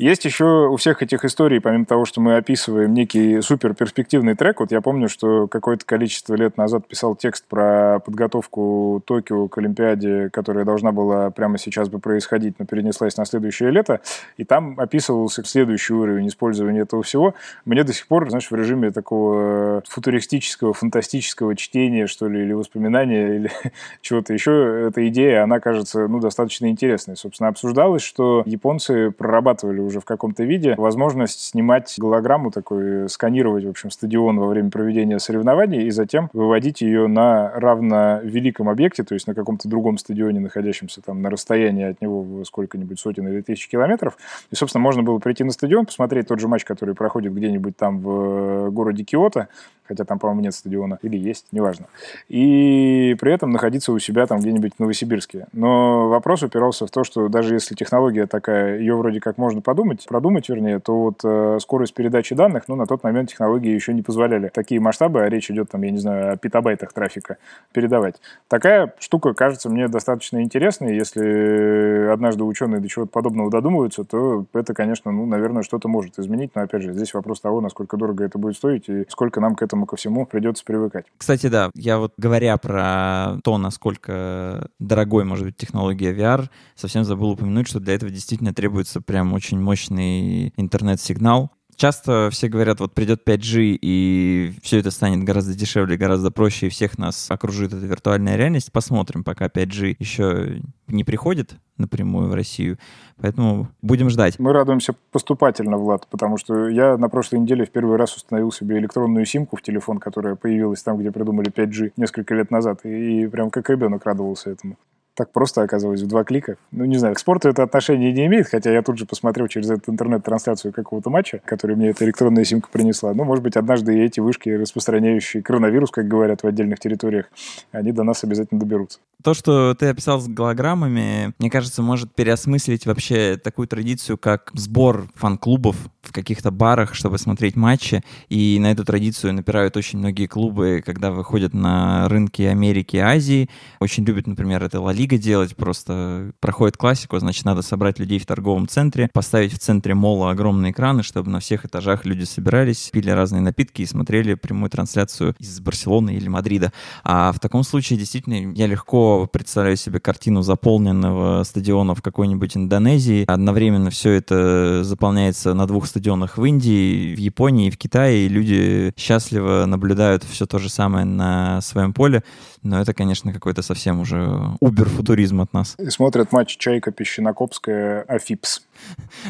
Есть 0.02 0.24
еще 0.24 0.66
у 0.66 0.74
всех 0.74 1.00
этих 1.00 1.24
историй, 1.24 1.60
помимо 1.60 1.84
того, 1.84 2.04
что 2.06 2.20
мы 2.20 2.34
описываем 2.36 2.92
некий 2.92 3.40
супер 3.40 3.72
перспективный 3.72 4.34
трек, 4.34 4.58
вот 4.58 4.72
я 4.72 4.80
помню, 4.80 5.08
что 5.08 5.46
какое-то 5.46 5.86
количество 5.86 6.34
лет 6.34 6.56
назад 6.56 6.88
писал 6.88 7.14
текст 7.14 7.44
про 7.46 8.00
подготовку 8.00 9.00
Токио 9.06 9.46
к 9.46 9.58
Олимпиаде, 9.58 10.28
которая 10.30 10.64
должна 10.64 10.90
была 10.90 11.30
прямо 11.30 11.56
сейчас 11.56 11.88
бы 11.88 12.00
происходить, 12.00 12.58
но 12.58 12.64
перенеслась 12.64 13.16
на 13.16 13.24
следующее 13.24 13.70
лето, 13.70 14.00
и 14.36 14.42
там 14.42 14.74
описывался 14.80 15.44
следующий 15.44 15.94
уровень 15.94 16.26
использования 16.26 16.80
этого 16.80 17.04
всего. 17.04 17.36
Мне 17.64 17.84
до 17.84 17.92
сих 17.92 18.08
пор, 18.08 18.28
знаешь, 18.28 18.50
в 18.50 18.54
режиме 18.56 18.90
такого 18.90 19.84
футуристического, 19.88 20.74
фантастического 20.74 21.54
чтения, 21.54 22.08
что 22.08 22.26
ли, 22.26 22.42
или 22.42 22.52
воспоминания, 22.54 23.36
или 23.36 23.52
чего-то 24.00 24.32
еще, 24.32 24.86
эта 24.88 25.06
идея, 25.06 25.44
она 25.44 25.60
кажется, 25.60 26.08
ну, 26.08 26.18
достаточно 26.18 26.66
интересной. 26.68 27.16
Собственно, 27.16 27.50
обсуждалось, 27.50 28.02
что 28.02 28.42
японцы 28.46 29.12
прорабатывали 29.12 29.91
уже 29.91 29.91
уже 29.92 30.00
в 30.00 30.04
каком-то 30.04 30.42
виде, 30.44 30.74
возможность 30.76 31.40
снимать 31.40 31.94
голограмму 31.98 32.50
такой, 32.50 33.08
сканировать, 33.08 33.64
в 33.64 33.68
общем, 33.68 33.90
стадион 33.90 34.38
во 34.40 34.46
время 34.46 34.70
проведения 34.70 35.18
соревнований 35.18 35.86
и 35.86 35.90
затем 35.90 36.30
выводить 36.32 36.80
ее 36.80 37.06
на 37.06 37.50
равно 37.54 38.20
великом 38.22 38.68
объекте, 38.68 39.04
то 39.04 39.14
есть 39.14 39.26
на 39.26 39.34
каком-то 39.34 39.68
другом 39.68 39.98
стадионе, 39.98 40.40
находящемся 40.40 41.02
там 41.02 41.22
на 41.22 41.30
расстоянии 41.30 41.84
от 41.84 42.00
него 42.00 42.44
сколько-нибудь 42.44 42.98
сотен 42.98 43.28
или 43.28 43.42
тысяч 43.42 43.68
километров. 43.68 44.16
И, 44.50 44.56
собственно, 44.56 44.82
можно 44.82 45.02
было 45.02 45.18
прийти 45.18 45.44
на 45.44 45.52
стадион, 45.52 45.86
посмотреть 45.86 46.28
тот 46.28 46.40
же 46.40 46.48
матч, 46.48 46.64
который 46.64 46.94
проходит 46.94 47.34
где-нибудь 47.34 47.76
там 47.76 48.00
в 48.00 48.68
э, 48.68 48.70
городе 48.70 49.04
Киото, 49.04 49.48
хотя 49.84 50.04
там, 50.04 50.18
по-моему, 50.18 50.42
нет 50.42 50.54
стадиона, 50.54 50.98
или 51.02 51.16
есть, 51.16 51.46
неважно. 51.52 51.86
И 52.28 53.14
при 53.20 53.32
этом 53.32 53.50
находиться 53.50 53.92
у 53.92 53.98
себя 53.98 54.26
там 54.26 54.40
где-нибудь 54.40 54.72
в 54.76 54.80
Новосибирске. 54.80 55.46
Но 55.52 56.08
вопрос 56.08 56.42
упирался 56.42 56.86
в 56.86 56.90
то, 56.90 57.04
что 57.04 57.28
даже 57.28 57.54
если 57.54 57.74
технология 57.74 58.26
такая, 58.26 58.78
ее 58.78 58.96
вроде 58.96 59.20
как 59.20 59.38
можно 59.38 59.60
подумать, 59.72 60.04
продумать, 60.06 60.48
вернее, 60.50 60.80
то 60.80 61.00
вот 61.00 61.20
э, 61.24 61.56
скорость 61.58 61.94
передачи 61.94 62.34
данных, 62.34 62.64
ну, 62.68 62.76
на 62.76 62.84
тот 62.84 63.02
момент 63.04 63.30
технологии 63.30 63.72
еще 63.72 63.94
не 63.94 64.02
позволяли 64.02 64.48
такие 64.48 64.82
масштабы, 64.82 65.22
а 65.22 65.30
речь 65.30 65.50
идет 65.50 65.70
там, 65.70 65.80
я 65.80 65.90
не 65.90 65.96
знаю, 65.96 66.34
о 66.34 66.36
петабайтах 66.36 66.92
трафика 66.92 67.38
передавать. 67.72 68.16
Такая 68.48 68.92
штука 68.98 69.32
кажется 69.32 69.70
мне 69.70 69.88
достаточно 69.88 70.42
интересной. 70.42 70.94
Если 70.94 72.06
однажды 72.12 72.44
ученые 72.44 72.82
до 72.82 72.88
чего-то 72.88 73.10
подобного 73.10 73.50
додумываются, 73.50 74.04
то 74.04 74.44
это, 74.52 74.74
конечно, 74.74 75.10
ну, 75.10 75.24
наверное, 75.24 75.62
что-то 75.62 75.88
может 75.88 76.18
изменить. 76.18 76.50
Но, 76.54 76.60
опять 76.60 76.82
же, 76.82 76.92
здесь 76.92 77.14
вопрос 77.14 77.40
того, 77.40 77.62
насколько 77.62 77.96
дорого 77.96 78.24
это 78.24 78.36
будет 78.36 78.56
стоить 78.56 78.90
и 78.90 79.06
сколько 79.08 79.40
нам 79.40 79.54
к 79.54 79.62
этому 79.62 79.86
ко 79.86 79.96
всему 79.96 80.26
придется 80.26 80.66
привыкать. 80.66 81.06
Кстати, 81.16 81.46
да, 81.46 81.70
я 81.74 81.96
вот 81.96 82.12
говоря 82.18 82.58
про 82.58 83.38
то, 83.42 83.56
насколько 83.56 84.68
дорогой 84.78 85.24
может 85.24 85.46
быть 85.46 85.56
технология 85.56 86.12
VR, 86.12 86.50
совсем 86.74 87.04
забыл 87.04 87.30
упомянуть, 87.30 87.68
что 87.68 87.80
для 87.80 87.94
этого 87.94 88.12
действительно 88.12 88.52
требуется 88.52 89.00
прям 89.00 89.32
очень 89.32 89.61
мощный 89.62 90.52
интернет-сигнал, 90.56 91.50
Часто 91.76 92.28
все 92.30 92.48
говорят, 92.48 92.80
вот 92.80 92.92
придет 92.94 93.26
5G, 93.26 93.78
и 93.80 94.52
все 94.62 94.78
это 94.78 94.90
станет 94.90 95.24
гораздо 95.24 95.54
дешевле, 95.54 95.96
гораздо 95.96 96.30
проще, 96.30 96.66
и 96.66 96.70
всех 96.70 96.98
нас 96.98 97.30
окружит 97.30 97.72
эта 97.72 97.84
виртуальная 97.84 98.36
реальность. 98.36 98.70
Посмотрим, 98.70 99.24
пока 99.24 99.46
5G 99.46 99.96
еще 99.98 100.60
не 100.86 101.02
приходит 101.02 101.56
напрямую 101.78 102.28
в 102.28 102.34
Россию. 102.34 102.78
Поэтому 103.20 103.68
будем 103.80 104.10
ждать. 104.10 104.38
Мы 104.38 104.52
радуемся 104.52 104.94
поступательно, 105.10 105.78
Влад, 105.78 106.06
потому 106.08 106.36
что 106.36 106.68
я 106.68 106.96
на 106.98 107.08
прошлой 107.08 107.40
неделе 107.40 107.64
в 107.64 107.70
первый 107.70 107.96
раз 107.96 108.14
установил 108.14 108.52
себе 108.52 108.78
электронную 108.78 109.24
симку 109.24 109.56
в 109.56 109.62
телефон, 109.62 109.98
которая 109.98 110.36
появилась 110.36 110.82
там, 110.82 110.98
где 110.98 111.10
придумали 111.10 111.50
5G 111.50 111.94
несколько 111.96 112.34
лет 112.34 112.50
назад, 112.50 112.84
и 112.84 113.26
прям 113.26 113.50
как 113.50 113.70
ребенок 113.70 114.04
радовался 114.04 114.50
этому 114.50 114.76
так 115.14 115.32
просто 115.32 115.62
оказалось 115.62 116.02
в 116.02 116.06
два 116.06 116.24
клика. 116.24 116.56
Ну, 116.70 116.84
не 116.84 116.96
знаю, 116.96 117.14
к 117.14 117.18
спорту 117.18 117.48
это 117.48 117.62
отношение 117.62 118.12
не 118.12 118.26
имеет, 118.26 118.48
хотя 118.48 118.72
я 118.72 118.82
тут 118.82 118.98
же 118.98 119.06
посмотрел 119.06 119.46
через 119.48 119.70
этот 119.70 119.88
интернет-трансляцию 119.88 120.72
какого-то 120.72 121.10
матча, 121.10 121.40
который 121.44 121.76
мне 121.76 121.90
эта 121.90 122.04
электронная 122.04 122.44
симка 122.44 122.68
принесла. 122.72 123.12
Ну, 123.14 123.24
может 123.24 123.44
быть, 123.44 123.56
однажды 123.56 123.96
и 123.96 124.02
эти 124.02 124.20
вышки, 124.20 124.48
распространяющие 124.48 125.42
коронавирус, 125.42 125.90
как 125.90 126.08
говорят 126.08 126.42
в 126.42 126.46
отдельных 126.46 126.78
территориях, 126.78 127.26
они 127.72 127.92
до 127.92 128.04
нас 128.04 128.24
обязательно 128.24 128.60
доберутся. 128.60 129.00
То, 129.22 129.34
что 129.34 129.74
ты 129.74 129.86
описал 129.86 130.20
с 130.20 130.28
голограммами, 130.28 131.32
мне 131.38 131.50
кажется, 131.50 131.82
может 131.82 132.12
переосмыслить 132.14 132.86
вообще 132.86 133.36
такую 133.42 133.68
традицию, 133.68 134.18
как 134.18 134.50
сбор 134.54 135.06
фан-клубов 135.14 135.76
в 136.02 136.12
каких-то 136.12 136.50
барах, 136.50 136.94
чтобы 136.94 137.18
смотреть 137.18 137.56
матчи. 137.56 138.02
И 138.28 138.58
на 138.60 138.72
эту 138.72 138.84
традицию 138.84 139.34
напирают 139.34 139.76
очень 139.76 139.98
многие 139.98 140.26
клубы, 140.26 140.82
когда 140.84 141.10
выходят 141.10 141.54
на 141.54 142.08
рынки 142.08 142.42
Америки 142.42 142.96
и 142.96 143.00
Азии. 143.00 143.48
Очень 143.80 144.04
любят, 144.04 144.26
например, 144.26 144.62
это 144.62 144.80
Ла 144.80 144.92
Лига 144.92 145.16
делать. 145.16 145.56
Просто 145.56 146.32
проходит 146.40 146.76
классику, 146.76 147.18
значит, 147.18 147.44
надо 147.44 147.62
собрать 147.62 147.98
людей 147.98 148.18
в 148.18 148.26
торговом 148.26 148.66
центре, 148.68 149.08
поставить 149.12 149.52
в 149.52 149.58
центре 149.58 149.94
мола 149.94 150.30
огромные 150.30 150.72
экраны, 150.72 151.02
чтобы 151.02 151.30
на 151.30 151.40
всех 151.40 151.64
этажах 151.64 152.04
люди 152.04 152.24
собирались, 152.24 152.90
пили 152.92 153.10
разные 153.10 153.40
напитки 153.40 153.82
и 153.82 153.86
смотрели 153.86 154.34
прямую 154.34 154.70
трансляцию 154.70 155.34
из 155.38 155.60
Барселоны 155.60 156.14
или 156.14 156.28
Мадрида. 156.28 156.72
А 157.04 157.32
в 157.32 157.38
таком 157.38 157.62
случае, 157.62 157.98
действительно, 157.98 158.52
я 158.54 158.66
легко 158.66 159.28
представляю 159.32 159.76
себе 159.76 160.00
картину 160.00 160.42
заполненного 160.42 161.44
стадиона 161.44 161.94
в 161.94 162.02
какой-нибудь 162.02 162.56
Индонезии. 162.56 163.24
Одновременно 163.26 163.90
все 163.90 164.10
это 164.10 164.82
заполняется 164.84 165.54
на 165.54 165.66
двух 165.66 165.86
стадионах 165.92 166.38
в 166.38 166.44
Индии, 166.44 167.14
в 167.14 167.18
Японии 167.18 167.70
в 167.70 167.76
Китае, 167.76 168.26
и 168.26 168.28
люди 168.28 168.92
счастливо 168.96 169.66
наблюдают 169.66 170.24
все 170.24 170.46
то 170.46 170.58
же 170.58 170.68
самое 170.68 171.04
на 171.04 171.60
своем 171.60 171.92
поле. 171.92 172.22
Но 172.62 172.80
это, 172.80 172.94
конечно, 172.94 173.32
какой-то 173.32 173.62
совсем 173.62 174.00
уже 174.00 174.40
убер-футуризм 174.60 175.40
от 175.40 175.52
нас. 175.52 175.74
И 175.78 175.90
смотрят 175.90 176.32
матч 176.32 176.56
Чайка 176.56 176.92
Песчинокопская 176.92 178.02
Афипс. 178.02 178.62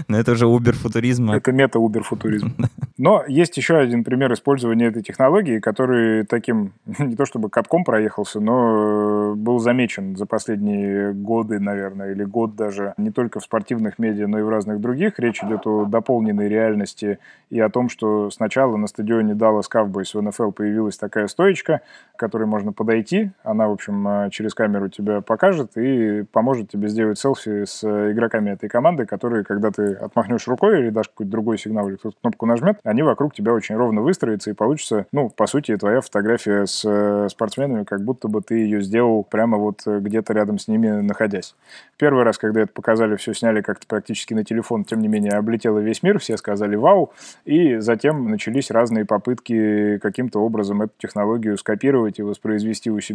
Но 0.09 0.19
это 0.19 0.33
уже 0.33 0.47
убер-футуризм. 0.47 1.31
Это 1.31 1.53
мета-убер-футуризм. 1.53 2.55
Но 2.99 3.25
есть 3.27 3.57
еще 3.57 3.79
один 3.79 4.05
пример 4.05 4.33
использования 4.33 4.87
этой 4.87 5.03
технологии, 5.03 5.59
который 5.59 6.25
таким, 6.25 6.73
не 6.99 7.17
то 7.17 7.25
чтобы 7.25 7.49
катком 7.49 7.85
проехался, 7.85 8.39
но 8.41 9.35
был 9.35 9.59
замечен 9.59 10.17
за 10.17 10.27
последние 10.27 11.13
годы, 11.13 11.59
наверное, 11.59 12.13
или 12.13 12.25
год 12.25 12.55
даже, 12.55 12.95
не 12.97 13.11
только 13.11 13.41
в 13.41 13.45
спортивных 13.45 13.99
медиа, 13.99 14.27
но 14.27 14.39
и 14.39 14.43
в 14.43 14.49
разных 14.49 14.81
других. 14.81 15.19
Речь 15.19 15.43
идет 15.43 15.67
о 15.67 15.85
дополненной 15.87 16.49
реальности 16.49 17.19
и 17.51 17.61
о 17.61 17.71
том, 17.71 17.89
что 17.89 18.31
сначала 18.31 18.77
на 18.77 18.87
стадионе 18.87 19.33
Dallas 19.33 19.65
Cowboys 19.73 20.13
в 20.13 20.23
НФЛ 20.23 20.51
появилась 20.51 20.97
такая 20.97 21.29
стоечка, 21.29 21.81
к 22.15 22.19
которой 22.19 22.47
можно 22.47 22.73
подойти. 22.73 23.22
Она, 23.43 23.69
в 23.69 23.73
общем, 23.73 24.31
через 24.31 24.55
камеру 24.55 24.89
тебя 24.89 25.21
покажет 25.21 25.77
и 25.77 26.25
поможет 26.33 26.71
тебе 26.71 26.89
сделать 26.89 27.19
селфи 27.19 27.65
с 27.65 27.83
игроками 27.85 28.51
этой 28.51 28.69
команды, 28.69 29.07
которые, 29.07 29.45
когда 29.45 29.71
ты 29.71 29.95
отмахнешь 29.95 30.49
рукой 30.49 30.81
или 30.81 30.91
дашь 30.91 31.09
какой-то 31.09 31.31
другой 31.31 31.59
сигнал, 31.59 31.89
или 31.89 31.97
кто-то 31.97 32.17
кнопку 32.21 32.47
нажмет, 32.47 32.79
они 32.85 33.03
вокруг 33.03 33.35
тебя 33.35 33.53
очень 33.53 33.77
ровно 33.77 34.03
выстроятся, 34.03 34.51
и 34.51 34.55
получится, 34.55 35.07
ну, 35.13 35.29
по 35.29 35.47
сути, 35.47 35.77
твоя 35.77 36.01
фотография 36.01 36.67
с 36.67 36.83
э, 36.85 37.29
спортсменами, 37.31 37.85
как 37.85 38.03
будто 38.03 38.29
бы 38.29 38.41
ты 38.43 38.57
ее 38.57 38.81
сделал 38.83 39.25
прямо 39.25 39.59
вот 39.59 39.83
э, 39.87 39.99
где-то 40.01 40.33
рядом 40.33 40.59
с 40.59 40.69
ними 40.69 40.89
находясь. 40.89 41.55
Первый 41.99 42.25
раз, 42.25 42.39
когда 42.39 42.63
это 42.63 42.73
показали, 42.73 43.17
все 43.17 43.35
сняли 43.35 43.61
как-то 43.61 43.87
практически 43.87 44.35
на 44.35 44.45
телефон, 44.45 44.85
тем 44.85 45.01
не 45.01 45.09
менее, 45.09 45.33
облетело 45.33 45.79
весь 45.79 46.03
мир, 46.03 46.19
все 46.19 46.37
сказали 46.37 46.77
«Вау!», 46.77 47.13
и 47.45 47.79
затем 47.79 48.31
начались 48.31 48.71
разные 48.71 49.05
попытки 49.05 49.99
каким-то 49.99 50.41
образом 50.41 50.83
эту 50.83 50.93
технологию 50.99 51.57
скопировать 51.59 52.19
и 52.19 52.23
воспроизвести 52.23 52.91
у 52.91 53.01
себя, 53.01 53.12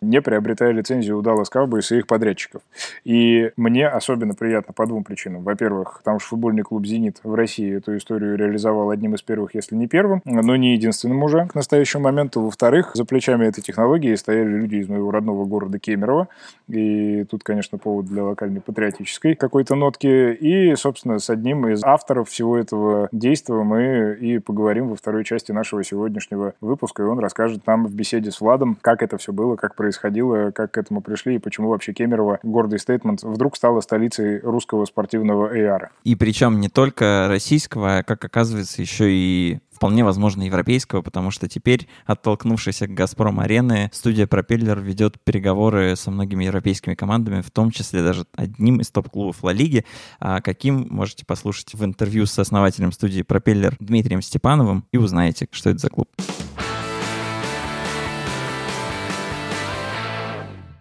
не 0.00 0.20
приобретая 0.20 0.72
лицензию 0.72 1.18
у 1.18 1.22
Dallas 1.22 1.46
Cowboys 1.52 1.94
и 1.94 1.98
их 1.98 2.06
подрядчиков. 2.06 2.62
И 3.04 3.50
мне 3.56 3.88
особенно 3.88 4.34
приятно 4.34 4.72
по 4.72 4.86
двум 4.86 5.04
причинам. 5.04 5.42
Во-первых, 5.42 5.98
потому 5.98 6.20
что 6.20 6.30
футбольный 6.30 6.62
клуб 6.62 6.86
«Зенит» 6.86 7.20
в 7.22 7.34
России 7.34 7.76
эту 7.76 7.96
историю 7.96 8.36
реализовал 8.36 8.90
одним 8.90 9.14
из 9.14 9.22
первых, 9.22 9.54
если 9.54 9.74
не 9.74 9.86
первым, 9.86 10.22
но 10.24 10.56
не 10.56 10.74
единственным 10.74 11.22
уже 11.22 11.46
к 11.46 11.54
настоящему 11.54 12.04
моменту. 12.04 12.40
Во-вторых, 12.40 12.92
за 12.94 13.04
плечами 13.04 13.46
этой 13.46 13.62
технологии 13.62 14.14
стояли 14.14 14.48
люди 14.48 14.76
из 14.76 14.88
моего 14.88 15.10
родного 15.10 15.44
города 15.44 15.78
Кемерово. 15.78 16.28
И 16.68 17.24
тут, 17.24 17.44
конечно, 17.44 17.78
повод 17.78 18.06
для 18.06 18.24
локальной 18.24 18.60
патриотической 18.60 19.34
какой-то 19.34 19.74
нотки. 19.74 20.32
И, 20.32 20.74
собственно, 20.76 21.18
с 21.18 21.30
одним 21.30 21.68
из 21.68 21.82
авторов 21.84 22.28
всего 22.28 22.56
этого 22.56 23.08
действия 23.12 23.62
мы 23.62 24.16
и 24.20 24.38
поговорим 24.38 24.88
во 24.88 24.96
второй 24.96 25.24
части 25.24 25.52
нашего 25.52 25.84
сегодняшнего 25.84 26.54
выпуска. 26.60 27.02
И 27.02 27.06
он 27.06 27.18
расскажет 27.18 27.66
нам 27.66 27.86
в 27.86 27.94
беседе 27.94 28.30
с 28.30 28.40
Владом, 28.40 28.76
как 28.80 29.02
это 29.02 29.18
все 29.18 29.32
было, 29.36 29.54
как 29.54 29.76
происходило, 29.76 30.50
как 30.50 30.72
к 30.72 30.78
этому 30.78 31.00
пришли 31.00 31.36
и 31.36 31.38
почему 31.38 31.68
вообще 31.68 31.92
Кемерово, 31.92 32.40
гордый 32.42 32.80
стейтмент, 32.80 33.22
вдруг 33.22 33.56
стало 33.56 33.80
столицей 33.80 34.40
русского 34.40 34.84
спортивного 34.86 35.54
AR. 35.54 35.90
И 36.02 36.16
причем 36.16 36.58
не 36.58 36.68
только 36.68 37.26
российского, 37.28 37.98
а, 37.98 38.02
как 38.02 38.24
оказывается, 38.24 38.82
еще 38.82 39.12
и 39.12 39.60
вполне 39.76 40.04
возможно 40.04 40.42
европейского, 40.42 41.02
потому 41.02 41.30
что 41.30 41.48
теперь, 41.48 41.86
оттолкнувшись 42.06 42.82
от 42.82 42.90
«Газпром-арены», 42.90 43.90
студия 43.92 44.26
«Пропеллер» 44.26 44.80
ведет 44.80 45.20
переговоры 45.20 45.94
со 45.96 46.10
многими 46.10 46.44
европейскими 46.44 46.94
командами, 46.94 47.42
в 47.42 47.50
том 47.50 47.70
числе 47.70 48.02
даже 48.02 48.24
одним 48.34 48.80
из 48.80 48.90
топ-клубов 48.90 49.42
Ла 49.42 49.52
Лиги. 49.52 49.84
А 50.18 50.40
каким 50.40 50.88
можете 50.90 51.26
послушать 51.26 51.74
в 51.74 51.84
интервью 51.84 52.26
с 52.26 52.38
основателем 52.38 52.90
студии 52.90 53.22
«Пропеллер» 53.22 53.76
Дмитрием 53.78 54.22
Степановым 54.22 54.84
и 54.92 54.96
узнаете, 54.96 55.46
что 55.52 55.70
это 55.70 55.78
за 55.78 55.90
клуб. 55.90 56.08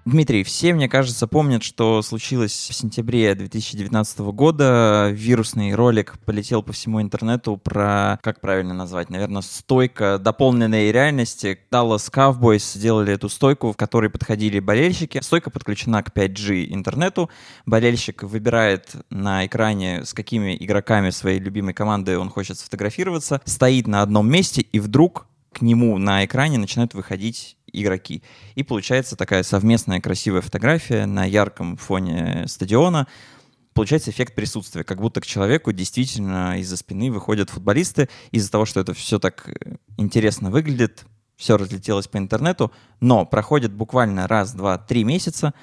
Дмитрий, 0.05 0.43
все, 0.43 0.75
мне 0.75 0.87
кажется, 0.87 1.25
помнят, 1.25 1.63
что 1.63 2.03
случилось 2.03 2.51
в 2.51 2.75
сентябре 2.75 3.33
2019 3.33 4.19
года. 4.19 5.09
Вирусный 5.11 5.73
ролик 5.73 6.19
полетел 6.25 6.61
по 6.61 6.73
всему 6.73 7.01
интернету 7.01 7.57
про, 7.57 8.19
как 8.21 8.39
правильно 8.39 8.75
назвать, 8.75 9.09
наверное, 9.09 9.41
стойка 9.41 10.19
дополненной 10.19 10.91
реальности. 10.91 11.57
Dallas 11.71 12.11
Cowboys 12.13 12.77
сделали 12.77 13.13
эту 13.13 13.29
стойку, 13.29 13.71
в 13.71 13.77
которой 13.77 14.11
подходили 14.11 14.59
болельщики. 14.59 15.19
Стойка 15.23 15.49
подключена 15.49 16.03
к 16.03 16.15
5G 16.15 16.67
интернету. 16.69 17.31
Болельщик 17.65 18.21
выбирает 18.21 18.95
на 19.09 19.47
экране, 19.47 20.05
с 20.05 20.13
какими 20.13 20.55
игроками 20.55 21.09
своей 21.09 21.39
любимой 21.39 21.73
команды 21.73 22.19
он 22.19 22.29
хочет 22.29 22.59
сфотографироваться, 22.59 23.41
стоит 23.45 23.87
на 23.87 24.03
одном 24.03 24.29
месте, 24.29 24.61
и 24.61 24.79
вдруг 24.79 25.25
к 25.55 25.61
нему 25.61 25.97
на 25.97 26.25
экране 26.25 26.57
начинают 26.57 26.93
выходить 26.93 27.57
игроки. 27.81 28.23
И 28.55 28.63
получается 28.63 29.15
такая 29.15 29.43
совместная 29.43 30.01
красивая 30.01 30.41
фотография 30.41 31.05
на 31.05 31.25
ярком 31.25 31.77
фоне 31.77 32.45
стадиона. 32.47 33.07
получается 33.73 34.11
эффект 34.11 34.35
присутствия, 34.35 34.83
как 34.83 35.01
будто 35.01 35.21
к 35.21 35.25
человеку 35.25 35.71
действительно 35.71 36.59
из-за 36.59 36.77
спины 36.77 37.11
выходят 37.11 37.49
футболисты, 37.49 38.09
из-за 38.31 38.51
того, 38.51 38.65
что 38.65 38.79
это 38.79 38.93
все 38.93 39.19
так 39.19 39.49
э, 39.49 39.75
интересно 39.97 40.49
выглядит, 40.49 41.05
все 41.35 41.57
разлетелось 41.57 42.07
по 42.07 42.17
интернету, 42.17 42.71
но 43.01 43.25
проходит 43.25 43.73
буквально 43.73 44.27
раз, 44.27 44.53
два, 44.53 44.77
три 44.77 45.03
месяца, 45.03 45.53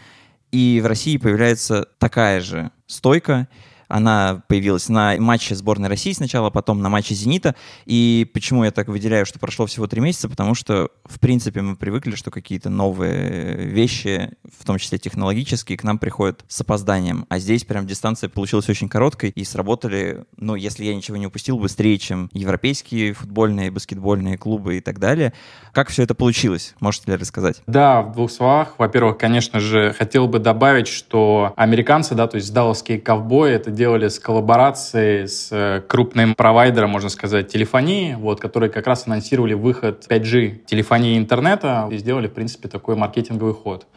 и 0.50 0.80
в 0.82 0.86
России 0.86 1.16
появляется 1.16 1.88
такая 1.98 2.40
же 2.40 2.70
стойка, 2.86 3.48
она 3.92 4.42
появилась 4.48 4.88
на 4.88 5.16
матче 5.18 5.54
сборной 5.54 5.88
России 5.88 6.12
сначала, 6.12 6.48
потом 6.48 6.80
на 6.80 6.88
матче 6.88 7.14
«Зенита». 7.14 7.54
И 7.84 8.26
почему 8.32 8.64
я 8.64 8.70
так 8.70 8.88
выделяю, 8.88 9.26
что 9.26 9.38
прошло 9.38 9.66
всего 9.66 9.86
три 9.86 10.00
месяца? 10.00 10.30
Потому 10.30 10.54
что, 10.54 10.88
в 11.04 11.20
принципе, 11.20 11.60
мы 11.60 11.76
привыкли, 11.76 12.14
что 12.14 12.30
какие-то 12.30 12.70
новые 12.70 13.66
вещи, 13.66 14.30
в 14.58 14.64
том 14.64 14.78
числе 14.78 14.98
технологические, 14.98 15.76
к 15.76 15.84
нам 15.84 15.98
приходят 15.98 16.42
с 16.48 16.60
опозданием. 16.62 17.26
А 17.28 17.38
здесь 17.38 17.64
прям 17.64 17.86
дистанция 17.86 18.30
получилась 18.30 18.68
очень 18.70 18.88
короткой 18.88 19.30
и 19.30 19.44
сработали, 19.44 20.24
ну, 20.38 20.54
если 20.54 20.84
я 20.84 20.94
ничего 20.94 21.18
не 21.18 21.26
упустил, 21.26 21.58
быстрее, 21.58 21.98
чем 21.98 22.30
европейские 22.32 23.12
футбольные, 23.12 23.70
баскетбольные 23.70 24.38
клубы 24.38 24.78
и 24.78 24.80
так 24.80 24.98
далее. 24.98 25.34
Как 25.72 25.90
все 25.90 26.02
это 26.02 26.14
получилось? 26.14 26.74
Можете 26.80 27.10
ли 27.10 27.18
рассказать? 27.18 27.62
Да, 27.66 28.00
в 28.00 28.12
двух 28.12 28.30
словах. 28.30 28.74
Во-первых, 28.78 29.18
конечно 29.18 29.60
же, 29.60 29.92
хотел 29.92 30.28
бы 30.28 30.38
добавить, 30.38 30.88
что 30.88 31.52
американцы, 31.56 32.14
да, 32.14 32.26
то 32.26 32.36
есть 32.36 32.52
далласские 32.54 32.98
ковбои, 32.98 33.52
это 33.52 33.70
делали 33.82 34.06
с 34.06 34.20
коллаборацией 34.20 35.26
с 35.26 35.48
э, 35.50 35.82
крупным 35.88 36.36
провайдером, 36.36 36.90
можно 36.90 37.08
сказать, 37.08 37.48
телефонии, 37.48 38.14
вот, 38.14 38.38
которые 38.38 38.70
как 38.70 38.86
раз 38.86 39.08
анонсировали 39.08 39.54
выход 39.54 40.06
5G 40.08 40.66
телефонии 40.66 41.18
интернета 41.18 41.88
и 41.90 41.96
сделали, 41.98 42.28
в 42.28 42.32
принципе, 42.32 42.68
такой 42.68 42.94
маркетинговый 42.94 43.54
ход. 43.54 43.88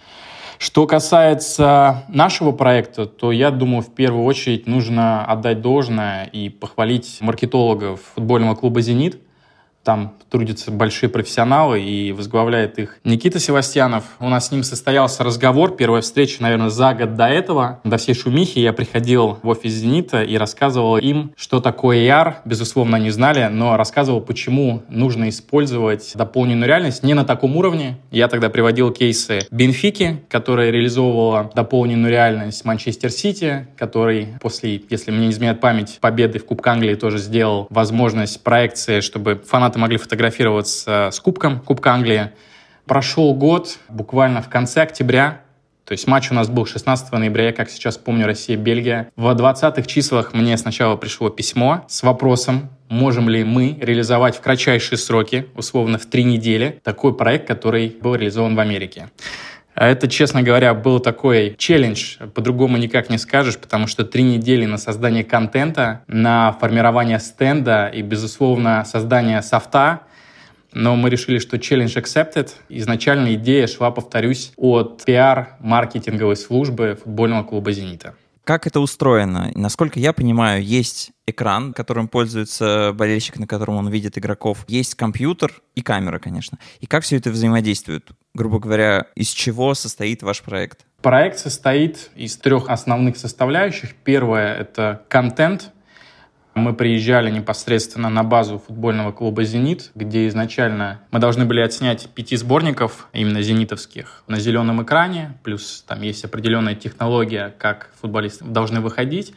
Что 0.57 0.87
касается 0.87 2.03
нашего 2.07 2.51
проекта, 2.51 3.05
то 3.05 3.31
я 3.31 3.51
думаю, 3.51 3.83
в 3.83 3.93
первую 3.93 4.23
очередь 4.23 4.65
нужно 4.65 5.23
отдать 5.23 5.61
должное 5.61 6.25
и 6.25 6.49
похвалить 6.49 7.17
маркетологов 7.21 7.99
футбольного 8.15 8.55
клуба 8.55 8.81
«Зенит», 8.81 9.19
там 9.85 10.15
трудятся 10.29 10.71
большие 10.71 11.09
профессионалы 11.09 11.79
и 11.79 12.11
возглавляет 12.11 12.79
их 12.79 12.97
Никита 13.05 13.39
Севастьянов. 13.39 14.03
У 14.19 14.27
нас 14.27 14.47
с 14.47 14.51
ним 14.51 14.63
состоялся 14.63 15.23
разговор, 15.23 15.75
первая 15.75 16.01
встреча, 16.01 16.41
наверное, 16.41 16.69
за 16.69 16.93
год 16.93 17.15
до 17.15 17.27
этого. 17.27 17.79
До 17.83 17.97
всей 17.97 18.15
шумихи 18.15 18.59
я 18.59 18.73
приходил 18.73 19.37
в 19.43 19.47
офис 19.47 19.71
«Зенита» 19.73 20.23
и 20.23 20.37
рассказывал 20.37 20.97
им, 20.97 21.31
что 21.37 21.61
такое 21.61 21.99
AR. 21.99 22.37
Безусловно, 22.43 22.97
они 22.97 23.11
знали, 23.11 23.47
но 23.49 23.77
рассказывал, 23.77 24.19
почему 24.19 24.83
нужно 24.89 25.29
использовать 25.29 26.11
дополненную 26.15 26.67
реальность 26.67 27.03
не 27.03 27.13
на 27.13 27.23
таком 27.23 27.55
уровне. 27.55 27.97
Я 28.09 28.27
тогда 28.27 28.49
приводил 28.49 28.91
кейсы 28.91 29.41
Бенфики, 29.51 30.23
которая 30.29 30.71
реализовывала 30.71 31.51
дополненную 31.53 32.11
реальность 32.11 32.65
Манчестер 32.65 33.11
Сити, 33.11 33.67
который 33.77 34.29
после, 34.41 34.81
если 34.89 35.11
мне 35.11 35.27
не 35.27 35.31
изменяет 35.31 35.61
память, 35.61 35.99
победы 36.01 36.39
в 36.39 36.45
Кубке 36.45 36.71
Англии 36.71 36.95
тоже 36.95 37.19
сделал 37.19 37.67
возможность 37.69 38.43
проекции, 38.43 38.99
чтобы 38.99 39.41
фанаты 39.45 39.74
фанаты 39.75 39.79
могли 39.79 39.97
фотографироваться 39.97 41.09
с 41.11 41.19
кубком, 41.19 41.59
Кубка 41.59 41.91
Англии. 41.91 42.31
Прошел 42.85 43.33
год, 43.33 43.77
буквально 43.89 44.41
в 44.41 44.49
конце 44.49 44.81
октября, 44.81 45.41
то 45.85 45.93
есть 45.93 46.07
матч 46.07 46.31
у 46.31 46.33
нас 46.33 46.49
был 46.49 46.65
16 46.65 47.11
ноября, 47.11 47.51
как 47.51 47.69
сейчас 47.69 47.97
помню, 47.97 48.25
Россия-Бельгия. 48.25 49.11
В 49.15 49.27
20-х 49.29 49.83
числах 49.83 50.33
мне 50.33 50.57
сначала 50.57 50.95
пришло 50.95 51.29
письмо 51.29 51.85
с 51.87 52.03
вопросом, 52.03 52.69
можем 52.89 53.29
ли 53.29 53.43
мы 53.43 53.77
реализовать 53.81 54.35
в 54.35 54.41
кратчайшие 54.41 54.97
сроки, 54.97 55.45
условно 55.55 55.97
в 55.97 56.05
три 56.05 56.23
недели, 56.23 56.79
такой 56.83 57.13
проект, 57.13 57.47
который 57.47 57.89
был 58.01 58.15
реализован 58.15 58.55
в 58.55 58.59
Америке. 58.59 59.09
А 59.75 59.87
это, 59.87 60.07
честно 60.07 60.41
говоря, 60.41 60.73
был 60.73 60.99
такой 60.99 61.55
челлендж, 61.57 62.17
по-другому 62.33 62.77
никак 62.77 63.09
не 63.09 63.17
скажешь, 63.17 63.57
потому 63.57 63.87
что 63.87 64.05
три 64.05 64.23
недели 64.23 64.65
на 64.65 64.77
создание 64.77 65.25
контента, 65.25 66.01
на 66.07 66.53
формирование 66.53 67.19
стенда 67.19 67.87
и, 67.93 68.01
безусловно, 68.01 68.85
создание 68.85 69.41
софта, 69.41 70.01
но 70.73 70.95
мы 70.95 71.09
решили, 71.09 71.39
что 71.39 71.59
челлендж 71.59 71.97
accepted. 71.97 72.51
Изначально 72.69 73.33
идея 73.35 73.67
шла, 73.67 73.91
повторюсь, 73.91 74.51
от 74.55 75.03
пиар-маркетинговой 75.05 76.37
службы 76.37 76.97
футбольного 77.01 77.43
клуба 77.43 77.71
«Зенита». 77.71 78.13
Как 78.45 78.67
это 78.67 78.79
устроено? 78.79 79.51
Насколько 79.55 79.99
я 79.99 80.13
понимаю, 80.13 80.63
есть 80.63 81.13
экран, 81.25 81.73
которым 81.73 82.07
пользуется 82.07 82.93
болельщик, 82.93 83.39
на 83.39 83.47
котором 83.47 83.77
он 83.77 83.89
видит 83.89 84.19
игроков, 84.19 84.65
есть 84.67 84.93
компьютер 84.93 85.63
и 85.73 85.81
камера, 85.81 86.19
конечно. 86.19 86.59
И 86.79 86.85
как 86.85 87.03
все 87.03 87.17
это 87.17 87.31
взаимодействует? 87.31 88.07
Грубо 88.35 88.59
говоря, 88.59 89.07
из 89.15 89.29
чего 89.29 89.73
состоит 89.73 90.21
ваш 90.21 90.43
проект? 90.43 90.85
Проект 91.01 91.39
состоит 91.39 92.11
из 92.15 92.37
трех 92.37 92.69
основных 92.69 93.17
составляющих. 93.17 93.95
Первое— 93.95 94.55
это 94.59 95.01
контент, 95.09 95.71
мы 96.55 96.73
приезжали 96.73 97.29
непосредственно 97.29 98.09
на 98.09 98.23
базу 98.23 98.63
футбольного 98.65 99.11
клуба 99.11 99.43
«Зенит», 99.43 99.91
где 99.93 100.27
изначально 100.29 101.01
мы 101.11 101.19
должны 101.19 101.43
были 101.43 101.59
отснять 101.59 102.07
пяти 102.09 102.37
сборников, 102.37 103.09
именно 103.11 103.41
зенитовских, 103.41 104.23
на 104.27 104.39
зеленом 104.39 104.81
экране, 104.81 105.37
плюс 105.43 105.83
там 105.85 106.01
есть 106.01 106.23
определенная 106.23 106.73
технология, 106.73 107.53
как 107.59 107.91
футболисты 107.99 108.45
должны 108.45 108.79
выходить. 108.79 109.33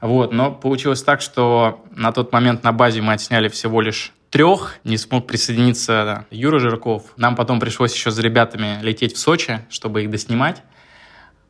Вот, 0.00 0.32
но 0.32 0.50
получилось 0.50 1.04
так, 1.04 1.20
что 1.20 1.84
на 1.92 2.10
тот 2.12 2.32
момент 2.32 2.64
на 2.64 2.72
базе 2.72 3.00
мы 3.00 3.12
отсняли 3.12 3.48
всего 3.48 3.80
лишь 3.80 4.12
трех, 4.30 4.74
не 4.82 4.98
смог 4.98 5.28
присоединиться 5.28 6.26
Юра 6.32 6.58
Жирков. 6.58 7.04
Нам 7.16 7.36
потом 7.36 7.60
пришлось 7.60 7.94
еще 7.94 8.10
с 8.10 8.18
ребятами 8.18 8.80
лететь 8.82 9.14
в 9.14 9.18
Сочи, 9.18 9.60
чтобы 9.70 10.02
их 10.02 10.10
доснимать. 10.10 10.62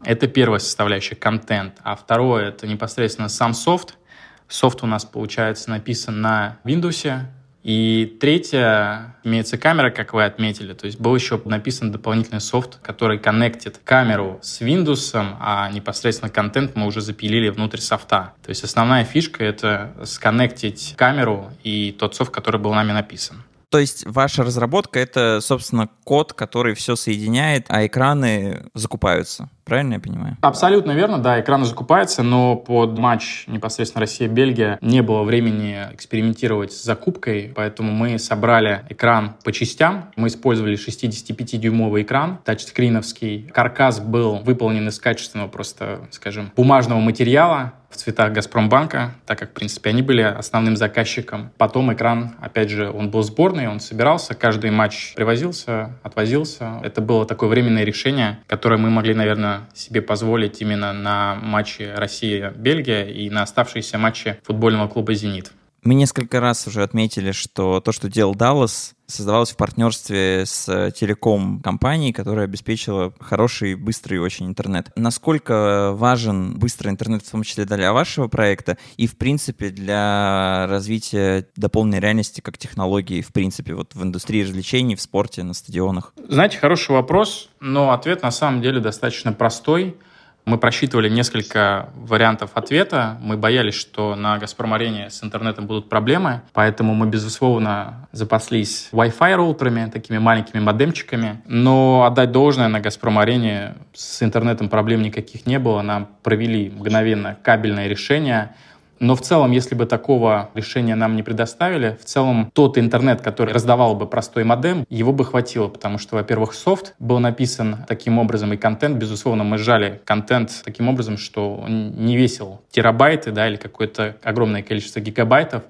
Это 0.05 0.29
первая 0.29 0.61
составляющая, 0.61 1.17
контент. 1.17 1.79
А 1.83 1.97
второе, 1.97 2.51
это 2.51 2.67
непосредственно 2.67 3.31
сам 3.31 3.55
софт– 3.55 3.97
Софт 4.49 4.83
у 4.83 4.87
нас, 4.87 5.05
получается, 5.05 5.71
написан 5.71 6.21
на 6.21 6.59
Windows. 6.65 7.27
И 7.63 8.17
третье, 8.21 9.17
имеется 9.25 9.59
камера, 9.59 9.91
как 9.91 10.15
вы 10.15 10.25
отметили. 10.25 10.73
То 10.73 10.87
есть 10.87 11.01
был 11.01 11.17
еще 11.17 11.43
написан 11.45 11.91
дополнительный 11.91 12.41
софт, 12.41 12.79
который 12.81 13.19
коннектит 13.19 13.81
камеру 13.83 14.39
с 14.41 14.61
Windows, 14.61 15.11
а 15.41 15.69
непосредственно 15.73 16.31
контент 16.31 16.77
мы 16.77 16.87
уже 16.87 17.01
запилили 17.01 17.49
внутрь 17.49 17.81
софта. 17.81 18.35
То 18.45 18.51
есть 18.51 18.63
основная 18.63 19.05
фишка— 19.05 19.45
это 19.45 19.97
сконнектить 20.05 20.95
камеру 20.97 21.51
и 21.65 21.91
тот 21.91 22.15
софт, 22.15 22.31
который 22.31 22.61
был 22.61 22.73
нами 22.73 22.93
написан. 22.93 23.43
То 23.71 23.79
есть 23.79 24.07
ваша 24.07 24.45
разработка— 24.45 24.99
это, 25.01 25.41
собственно, 25.41 25.89
код, 26.05 26.33
который 26.33 26.75
все 26.75 26.95
соединяет, 26.95 27.67
а 27.69 27.85
экраны 27.85 28.67
закупаются. 28.75 29.51
Правильно 29.65 29.95
я 29.95 30.01
понимаю? 30.01 30.37
Абсолютно 30.43 30.93
верно, 30.93 31.19
да, 31.19 31.41
экраны 31.41 31.65
закупаются, 31.65 32.23
но 32.23 32.55
под 32.55 32.97
матч 32.97 33.45
непосредственно 33.49 34.03
Россия-Бельгия 34.03 34.79
не 34.81 35.03
было 35.03 35.25
времени 35.25 35.89
экспериментировать 35.93 36.73
с 36.73 36.85
закупкой, 36.85 37.53
поэтому 37.55 37.91
мы 37.91 38.21
собрали 38.21 38.87
экран 38.89 39.35
по 39.43 39.51
частям. 39.51 40.13
Мы 40.15 40.29
использовали 40.29 40.79
65-дюймовый 40.79 42.03
экран, 42.03 42.39
тачскриновский. 42.45 43.51
Каркас 43.53 43.99
был 43.99 44.37
выполнен 44.37 44.87
из 44.87 45.01
качественного 45.01 45.49
просто, 45.49 46.07
скажем, 46.13 46.53
бумажного 46.55 47.01
материала, 47.01 47.73
цветах 47.97 48.33
Газпромбанка, 48.33 49.15
так 49.27 49.39
как, 49.39 49.51
в 49.51 49.53
принципе, 49.53 49.91
они 49.91 50.03
были 50.03 50.23
основным 50.23 50.77
заказчиком. 50.77 51.51
Потом 51.59 51.93
экран, 51.93 52.37
опять 52.41 52.71
же, 52.71 52.91
он 52.91 53.11
был 53.11 53.23
сборный, 53.23 53.69
он 53.69 53.81
собирался, 53.81 54.35
каждый 54.35 54.71
матч 54.71 55.15
привозился, 55.15 55.93
отвозился. 56.03 56.81
Это 56.83 57.01
было 57.01 57.27
такое 57.27 57.49
временное 57.49 57.85
решение, 57.85 58.39
которое 58.47 58.77
мы 58.77 58.91
могли, 58.91 59.15
наверное, 59.15 59.69
себе 59.75 60.03
позволить 60.03 60.61
именно 60.61 60.93
на 60.93 61.35
матче 61.35 61.95
Россия-Бельгия 61.97 63.05
и 63.05 63.31
на 63.31 63.43
оставшиеся 63.43 63.99
матчи 63.99 64.39
футбольного 64.45 64.89
клуба 64.89 65.15
«Зенит». 65.15 65.53
Мы 65.87 65.95
несколько 65.95 66.41
раз 66.41 66.67
уже 66.67 66.83
отметили, 66.83 67.31
что 67.31 67.81
то, 67.81 67.93
что 67.93 68.09
делал 68.09 68.35
Dallas, 68.35 68.95
создавалось 69.07 69.53
в 69.53 69.57
партнерстве 69.57 70.45
с 70.45 70.91
телеком-компанией, 70.91 72.13
которая 72.13 72.47
обеспечила 72.47 73.15
хороший, 73.21 73.77
быстрый 73.77 74.19
очень 74.19 74.47
интернет. 74.47 74.91
Насколько 74.97 75.93
важен 75.93 76.59
быстрый 76.59 76.89
интернет, 76.89 77.23
в 77.23 77.31
том 77.31 77.45
числе 77.45 77.67
для 77.67 77.93
вашего 77.93 78.27
проекта 78.27 78.79
и, 78.97 79.07
в 79.07 79.17
принципе, 79.17 79.69
для 79.69 80.67
развития 80.69 81.47
дополненной 81.55 82.01
реальности 82.01 82.41
как 82.41 82.59
технологии, 82.59 83.21
в 83.21 83.33
принципе, 83.33 83.75
вот 83.75 83.95
в 83.95 84.03
индустрии 84.03 84.43
развлечений, 84.43 84.97
в 84.97 85.01
спорте, 85.01 85.45
на 85.45 85.55
стадионах? 85.55 86.15
Знаете, 86.29 86.59
хороший 86.59 86.97
вопрос, 86.97 87.49
но 87.61 87.93
ответ 87.93 88.23
на 88.23 88.33
самом 88.33 88.61
деле 88.61 88.81
достаточно 88.81 89.33
простой– 89.33 89.97
мы 90.47 90.59
просчитывали 90.59 91.09
несколько 91.09 91.91
вариантов 91.97 92.53
ответа. 92.55 93.19
Мы 93.21 93.37
боялись, 93.37 93.75
что 93.75 94.15
на 94.15 94.39
«Газпром-арене» 94.39 95.11
с 95.11 95.23
интернетом 95.25 95.67
будут 95.67 95.89
проблемы, 95.89 96.43
поэтому 96.53 96.95
мы, 96.95 97.09
безусловно, 97.09 98.09
запаслись 98.13 98.89
Wi-Fi 98.93 99.35
роутерами, 99.35 99.91
такими 99.91 100.19
маленькими 100.19 100.61
модемчиками. 100.61 101.43
Но 101.47 102.05
отдать 102.05 102.31
должное 102.31 102.69
на 102.69 102.79
«Газпром-арене» 102.79 103.75
с 103.93 104.23
интернетом 104.23 104.69
проблем 104.69 105.03
никаких 105.03 105.47
не 105.47 105.59
было. 105.59 105.83
Нам 105.83 106.09
провели 106.23 106.71
мгновенно 106.71 107.37
кабельное 107.43 107.89
решение. 107.89 108.55
Но 108.99 109.15
в 109.15 109.21
целом, 109.21 109.53
если 109.53 109.75
бы 109.75 109.87
такого 109.87 110.51
решения 110.55 110.95
нам 110.95 111.17
не 111.17 111.23
предоставили, 111.23 111.99
в 112.01 112.05
целом 112.05 112.51
тот 112.55 112.79
интернет, 112.79 113.21
который 113.21 113.53
раздавал 113.53 113.95
бы 113.95 114.07
простой 114.07 114.45
модем, 114.45 114.87
его 114.89 115.13
бы 115.13 115.25
хватило, 115.25 115.69
потому 115.69 115.99
что, 115.99 116.17
во-первых, 116.17 116.55
софт 116.55 116.95
был 116.99 117.19
написан 117.19 117.85
таким 117.89 118.19
образом, 118.19 118.53
и 118.53 118.57
контент, 118.57 118.97
безусловно, 118.97 119.45
мы 119.45 119.59
сжали 119.59 120.01
контент 120.05 120.63
таким 120.65 120.89
образом, 120.89 121.19
что 121.19 121.57
он 121.57 121.91
не 121.91 122.17
весил 122.17 122.61
терабайты, 122.71 123.33
да, 123.33 123.49
или 123.49 123.57
какое-то 123.57 124.17
огромное 124.23 124.63
количество 124.63 125.01
гигабайтов, 125.01 125.65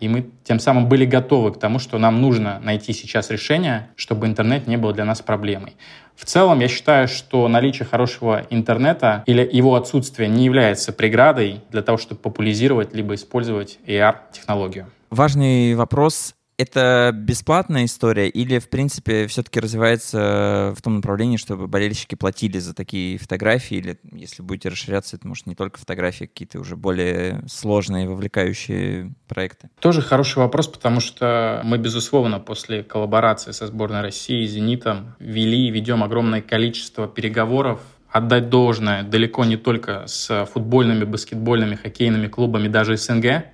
и 0.00 0.08
мы 0.08 0.30
тем 0.44 0.58
самым 0.58 0.88
были 0.88 1.04
готовы 1.04 1.52
к 1.52 1.58
тому, 1.58 1.78
что 1.78 1.98
нам 1.98 2.20
нужно 2.20 2.60
найти 2.60 2.92
сейчас 2.92 3.30
решение, 3.30 3.90
чтобы 3.96 4.26
интернет 4.26 4.66
не 4.66 4.76
был 4.76 4.92
для 4.92 5.04
нас 5.04 5.22
проблемой. 5.22 5.76
В 6.16 6.24
целом, 6.24 6.60
я 6.60 6.68
считаю, 6.68 7.06
что 7.06 7.46
наличие 7.46 7.86
хорошего 7.86 8.44
интернета 8.50 9.22
или 9.26 9.48
его 9.50 9.76
отсутствие 9.76 10.28
не 10.28 10.44
является 10.44 10.92
преградой 10.92 11.60
для 11.70 11.82
того, 11.82 11.96
чтобы 11.96 12.20
популяризировать 12.20 12.92
либо 12.92 13.14
использовать 13.14 13.78
AR-технологию. 13.86 14.86
Важный 15.10 15.74
вопрос 15.74 16.34
это 16.58 17.12
бесплатная 17.14 17.84
история 17.84 18.28
или, 18.28 18.58
в 18.58 18.68
принципе, 18.68 19.28
все-таки 19.28 19.60
развивается 19.60 20.74
в 20.76 20.82
том 20.82 20.96
направлении, 20.96 21.36
чтобы 21.36 21.68
болельщики 21.68 22.16
платили 22.16 22.58
за 22.58 22.74
такие 22.74 23.16
фотографии, 23.16 23.76
или, 23.76 23.98
если 24.12 24.42
будете 24.42 24.68
расширяться, 24.68 25.16
это, 25.16 25.26
может, 25.28 25.46
не 25.46 25.54
только 25.54 25.78
фотографии, 25.78 26.24
а 26.24 26.26
какие-то 26.26 26.58
уже 26.58 26.76
более 26.76 27.44
сложные, 27.48 28.08
вовлекающие 28.08 29.14
проекты? 29.28 29.70
Тоже 29.80 30.02
хороший 30.02 30.38
вопрос, 30.38 30.66
потому 30.66 30.98
что 31.00 31.62
мы, 31.64 31.78
безусловно, 31.78 32.40
после 32.40 32.82
коллаборации 32.82 33.52
со 33.52 33.68
сборной 33.68 34.02
России 34.02 34.42
и 34.42 34.46
«Зенитом» 34.48 35.14
вели 35.20 35.68
и 35.68 35.70
ведем 35.70 36.02
огромное 36.02 36.42
количество 36.42 37.06
переговоров. 37.06 37.80
Отдать 38.10 38.48
должное 38.48 39.02
далеко 39.02 39.44
не 39.44 39.56
только 39.56 40.06
с 40.06 40.46
футбольными, 40.46 41.04
баскетбольными, 41.04 41.76
хоккейными 41.76 42.26
клубами, 42.26 42.66
даже 42.66 42.96
СНГ, 42.96 43.44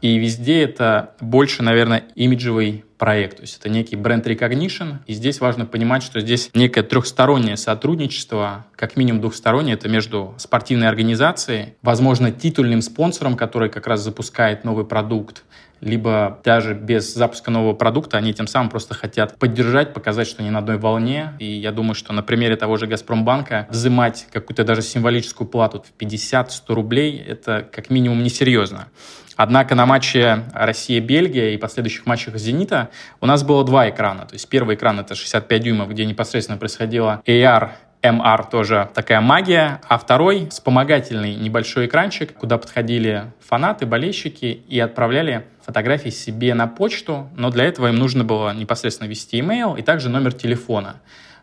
и 0.00 0.18
везде 0.18 0.62
это 0.62 1.14
больше, 1.20 1.62
наверное, 1.62 2.04
имиджевый 2.14 2.84
проект. 3.00 3.36
То 3.36 3.42
есть 3.42 3.58
это 3.58 3.68
некий 3.68 3.96
бренд 3.96 4.26
recognition. 4.26 4.98
И 5.06 5.14
здесь 5.14 5.40
важно 5.40 5.64
понимать, 5.64 6.02
что 6.02 6.20
здесь 6.20 6.50
некое 6.54 6.82
трехстороннее 6.82 7.56
сотрудничество, 7.56 8.66
как 8.76 8.96
минимум 8.96 9.22
двухстороннее, 9.22 9.74
это 9.74 9.88
между 9.88 10.34
спортивной 10.36 10.88
организацией, 10.88 11.74
возможно, 11.82 12.30
титульным 12.30 12.82
спонсором, 12.82 13.36
который 13.36 13.70
как 13.70 13.86
раз 13.86 14.00
запускает 14.00 14.64
новый 14.64 14.84
продукт, 14.84 15.44
либо 15.80 16.40
даже 16.44 16.74
без 16.74 17.14
запуска 17.14 17.50
нового 17.50 17.72
продукта 17.72 18.18
они 18.18 18.34
тем 18.34 18.46
самым 18.46 18.68
просто 18.68 18.94
хотят 18.94 19.38
поддержать, 19.38 19.94
показать, 19.94 20.26
что 20.26 20.42
они 20.42 20.50
на 20.50 20.58
одной 20.58 20.76
волне. 20.76 21.32
И 21.38 21.46
я 21.46 21.72
думаю, 21.72 21.94
что 21.94 22.12
на 22.12 22.22
примере 22.22 22.56
того 22.56 22.76
же 22.76 22.86
«Газпромбанка» 22.86 23.66
взимать 23.70 24.26
какую-то 24.30 24.64
даже 24.64 24.82
символическую 24.82 25.48
плату 25.48 25.82
в 25.82 26.02
50-100 26.02 26.74
рублей– 26.74 27.18
это 27.26 27.66
как 27.72 27.88
минимум 27.88 28.22
несерьезно. 28.22 28.88
Однако 29.42 29.74
на 29.74 29.86
матче 29.86 30.44
Россия-Бельгия 30.52 31.54
и 31.54 31.56
последующих 31.56 32.04
матчах 32.04 32.36
«Зенита» 32.36 32.90
у 33.22 33.26
нас 33.26 33.42
было 33.42 33.64
два 33.64 33.88
экрана. 33.88 34.26
То 34.26 34.34
есть 34.34 34.46
первый 34.50 34.74
экран— 34.74 35.00
это 35.00 35.14
65 35.14 35.62
дюймов, 35.62 35.88
где 35.88 36.04
непосредственно 36.04 36.58
происходило 36.58 37.22
AR 37.24 37.70
MR 38.02 38.50
тоже 38.50 38.90
такая 38.92 39.22
магия, 39.22 39.80
а 39.88 39.96
второй 39.96 40.46
вспомогательный 40.50 41.36
небольшой 41.36 41.86
экранчик, 41.86 42.34
куда 42.34 42.58
подходили 42.58 43.32
фанаты, 43.40 43.86
болельщики 43.86 44.62
и 44.68 44.78
отправляли 44.78 45.46
фотографии 45.64 46.10
себе 46.10 46.52
на 46.52 46.66
почту, 46.66 47.30
но 47.34 47.50
для 47.50 47.64
этого 47.64 47.88
им 47.88 47.96
нужно 47.96 48.24
было 48.24 48.52
непосредственно 48.52 49.08
ввести 49.08 49.40
email 49.40 49.78
и 49.78 49.80
также 49.80 50.10
номер 50.10 50.34
телефона 50.34 50.96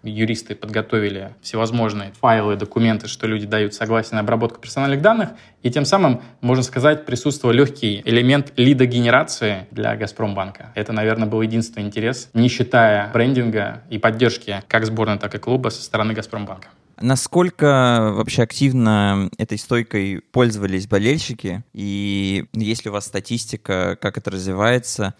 юристы 0.03 0.55
подготовили 0.55 1.35
всевозможные 1.41 2.13
файлы, 2.19 2.55
документы, 2.55 3.07
что 3.07 3.27
люди 3.27 3.45
дают 3.45 3.73
согласие 3.73 4.15
на 4.15 4.21
обработку 4.21 4.59
персональных 4.59 5.01
данных, 5.01 5.29
и 5.63 5.71
тем 5.71 5.85
самым, 5.85 6.21
можно 6.41 6.63
сказать, 6.63 7.05
присутствовал 7.05 7.53
легкий 7.53 8.01
элемент 8.05 8.53
лидогенерации 8.55 9.67
для 9.71 9.95
Газпромбанка. 9.95 10.71
Это, 10.75 10.93
наверное, 10.93 11.27
был 11.27 11.41
единственный 11.41 11.83
интерес, 11.83 12.29
не 12.33 12.47
считая 12.47 13.11
брендинга 13.11 13.83
и 13.89 13.97
поддержки 13.97 14.63
как 14.67 14.85
сборной, 14.85 15.17
так 15.17 15.33
и 15.35 15.37
клуба 15.37 15.69
со 15.69 15.81
стороны 15.81 16.13
Газпромбанка. 16.13 16.69
Насколько 16.99 18.11
вообще 18.13 18.41
активно 18.41 19.29
этой 19.37 19.59
стойкой 19.59 20.21
пользовались 20.31 20.87
болельщики? 20.87 21.63
И 21.73 22.45
есть 22.53 22.85
ли 22.85 22.89
у 22.89 22.93
вас 22.93 23.05
статистика, 23.05 23.97
как 24.01 24.17
это 24.17 24.31
развивается? 24.31 25.13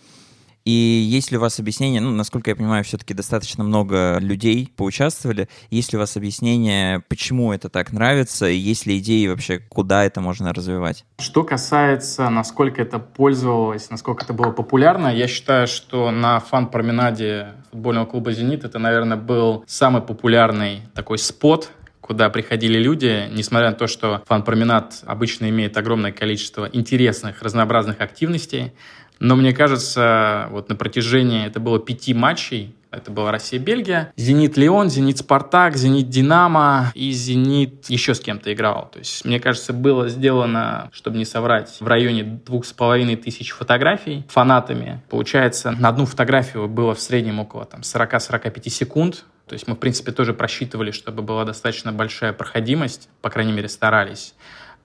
И 0.68 0.70
есть 0.70 1.32
ли 1.32 1.38
у 1.38 1.39
вас 1.39 1.61
объяснение, 1.61 2.01
ну, 2.01 2.11
насколько 2.11 2.49
я 2.49 2.55
понимаю, 2.57 2.84
все-таки 2.84 3.13
достаточно 3.13 3.63
много 3.63 4.18
людей 4.20 4.70
поучаствовали, 4.76 5.47
есть 5.70 5.93
ли 5.93 5.97
у 5.97 6.01
вас 6.01 6.18
объяснение, 6.18 6.99
почему 7.07 7.53
это 7.53 7.70
так 7.70 7.93
нравится, 7.93 8.49
и 8.49 8.57
есть 8.57 8.86
ли 8.86 8.97
идеи 8.97 9.28
вообще, 9.28 9.59
куда 9.59 10.03
это 10.03 10.20
можно 10.20 10.51
развивать? 10.51 11.05
Что 11.20 11.45
касается, 11.45 12.30
насколько 12.30 12.82
это 12.82 12.99
пользовалось, 12.99 13.89
насколько 13.89 14.26
это 14.26 14.34
было 14.34 14.51
популярно, 14.51 15.07
я 15.07 15.28
считаю, 15.30 15.68
что 15.68 16.11
на 16.11 16.41
фан-променаде 16.41 17.53
футбольного 17.72 18.05
клуба 18.05 18.34
«Зенит» 18.34 18.65
это, 18.65 18.78
наверное, 18.78 19.15
был 19.15 19.63
самый 19.68 20.01
популярный 20.01 20.82
такой 20.93 21.18
спот, 21.18 21.72
куда 22.01 22.30
приходили 22.30 22.78
люди, 22.78 23.30
несмотря 23.32 23.70
на 23.70 23.76
то, 23.76 23.88
что 23.88 24.22
фан-променад 24.26 25.03
обычно 25.05 25.49
имеет 25.49 25.78
огромное 25.78 26.11
количество 26.11 26.70
интересных, 26.72 27.41
разнообразных 27.41 28.01
активностей, 28.01 28.74
но 29.20 29.36
мне 29.36 29.53
кажется, 29.53 30.47
вот 30.51 30.70
на 30.70 30.76
протяжении, 30.76 31.45
это 31.45 31.59
было 31.59 31.80
пяти 31.80 32.13
матчей, 32.13 32.76
это 32.91 33.11
была 33.11 33.32
Россия-Бельгия, 33.32 34.13
Зенит-Леон, 34.15 34.89
Зенит-Спартак, 34.89 35.76
Зенит-Динамо 35.76 36.91
и 36.95 37.11
Зенит 37.11 37.89
еще 37.89 38.13
с 38.13 38.20
кем-то 38.20 38.53
играл. 38.53 38.89
То 38.91 38.99
есть, 38.99 39.26
мне 39.26 39.39
кажется, 39.39 39.74
было 39.74 40.07
сделано, 40.07 40.89
чтобы 40.93 41.18
не 41.18 41.26
соврать, 41.26 41.76
в 41.80 41.88
районе 41.88 42.24
двух 42.24 42.65
с 42.65 42.74
половиной 42.74 43.15
тысяч 43.15 43.51
фотографий 43.51 44.26
фанатами. 44.30 45.01
Получается, 45.09 45.72
на 45.72 45.89
одну 45.89 46.05
фотографию 46.05 46.68
было 46.68 46.93
в 46.93 46.99
среднем 46.99 47.39
около 47.39 47.65
там, 47.65 47.82
40-45 47.82 48.70
секунд. 48.70 49.26
То 49.47 49.53
есть 49.53 49.68
мы, 49.68 49.76
в 49.76 49.80
принципе, 49.80 50.11
тоже 50.11 50.34
просчитывали, 50.34 50.91
чтобы 50.91 51.22
была 51.24 51.45
достаточно 51.45 51.91
большая 51.91 52.34
проходимость, 52.34 53.09
по 53.22 53.30
крайней 53.30 53.53
мере, 53.53 53.70
старались. 53.70 54.34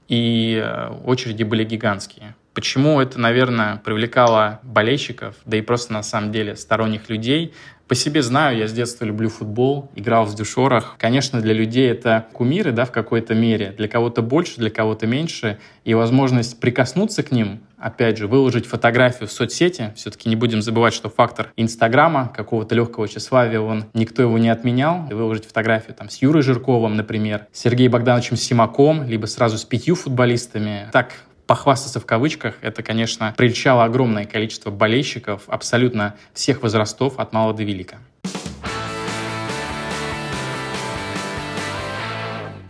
И 0.09 0.61
э, 0.63 0.91
очереди 1.05 1.43
были 1.43 1.65
гигантские. 1.65 2.35
Почему 2.55 3.01
это, 3.01 3.19
наверное, 3.19 3.79
привлекало 3.79 4.61
болельщиков, 4.63 5.37
да 5.47 5.57
и 5.57 5.63
просто 5.63 5.93
на 5.93 6.03
самом 6.03 6.33
деле 6.33 6.55
сторонних 6.57 7.09
людей? 7.09 7.55
По 7.89 7.95
себе 7.95 8.23
знаю, 8.23 8.57
я 8.57 8.69
с 8.69 8.73
детства 8.73 9.05
люблю 9.05 9.29
футбол, 9.29 9.91
играл 9.95 10.25
в 10.25 10.35
дюшорах. 10.35 10.97
Конечно, 10.99 11.43
для 11.43 11.53
людей 11.53 11.91
это 11.91 12.27
кумиры, 12.33 12.73
да, 12.73 12.87
в 12.87 12.91
какой-то 12.91 13.35
мере. 13.35 13.75
Для 13.77 13.87
кого-то 13.87 14.23
больше, 14.23 14.57
для 14.57 14.71
кого-то 14.71 15.07
меньше. 15.07 15.59
И 15.85 15.93
возможность 15.93 16.59
прикоснуться 16.59 17.23
к 17.23 17.33
ним, 17.33 17.61
опять 17.77 18.17
же, 18.17 18.29
выложить 18.29 18.65
фотографию 18.65 19.29
в 19.29 19.33
соцсети. 19.33 19.93
Все-таки 19.95 20.31
не 20.31 20.37
будем 20.37 20.63
забывать, 20.63 20.95
что 20.95 21.11
фактор 21.11 21.53
Инстаграма, 21.57 22.33
какого-то 22.35 22.75
легкого 22.75 23.09
тщеславия, 23.09 23.61
он, 23.61 23.85
никто 23.93 24.23
его 24.23 24.39
не 24.39 24.49
отменял. 24.49 25.07
И 25.11 25.15
выложить 25.15 25.45
фотографию 25.45 25.95
там 25.95 26.09
с 26.09 26.23
Юрой 26.23 26.43
Жирковым, 26.43 26.97
например, 26.97 27.47
с 27.53 27.61
Сергеем 27.61 27.93
Богдановичем 27.93 28.37
Симаком, 28.37 29.07
либо 29.07 29.27
сразу 29.27 29.59
с 29.59 29.65
пятью 29.65 29.97
футболистами. 29.97 30.89
Так 30.93 31.13
похвастаться 31.53 32.01
в 32.01 32.07
кавычках, 32.07 32.55
это, 32.63 32.83
конечно, 32.83 33.35
прельчало 33.37 33.85
огромное 33.85 34.25
количество 34.25 34.71
болельщиков 34.71 35.43
абсолютно 35.49 36.15
всех 36.33 36.63
возрастов, 36.63 37.19
от 37.19 37.35
мала 37.35 37.53
до 37.53 37.63
велика. 37.63 37.99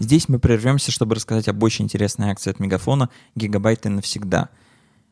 Здесь 0.01 0.29
мы 0.29 0.41
прервемся, 0.41 0.91
чтобы 0.91 1.15
рассказать 1.15 1.47
об 1.47 1.63
очень 1.63 1.85
интересной 1.85 2.33
акции 2.33 2.51
от 2.51 2.59
Мегафона 2.59 3.09
«Гигабайты 3.37 3.89
навсегда». 3.89 4.49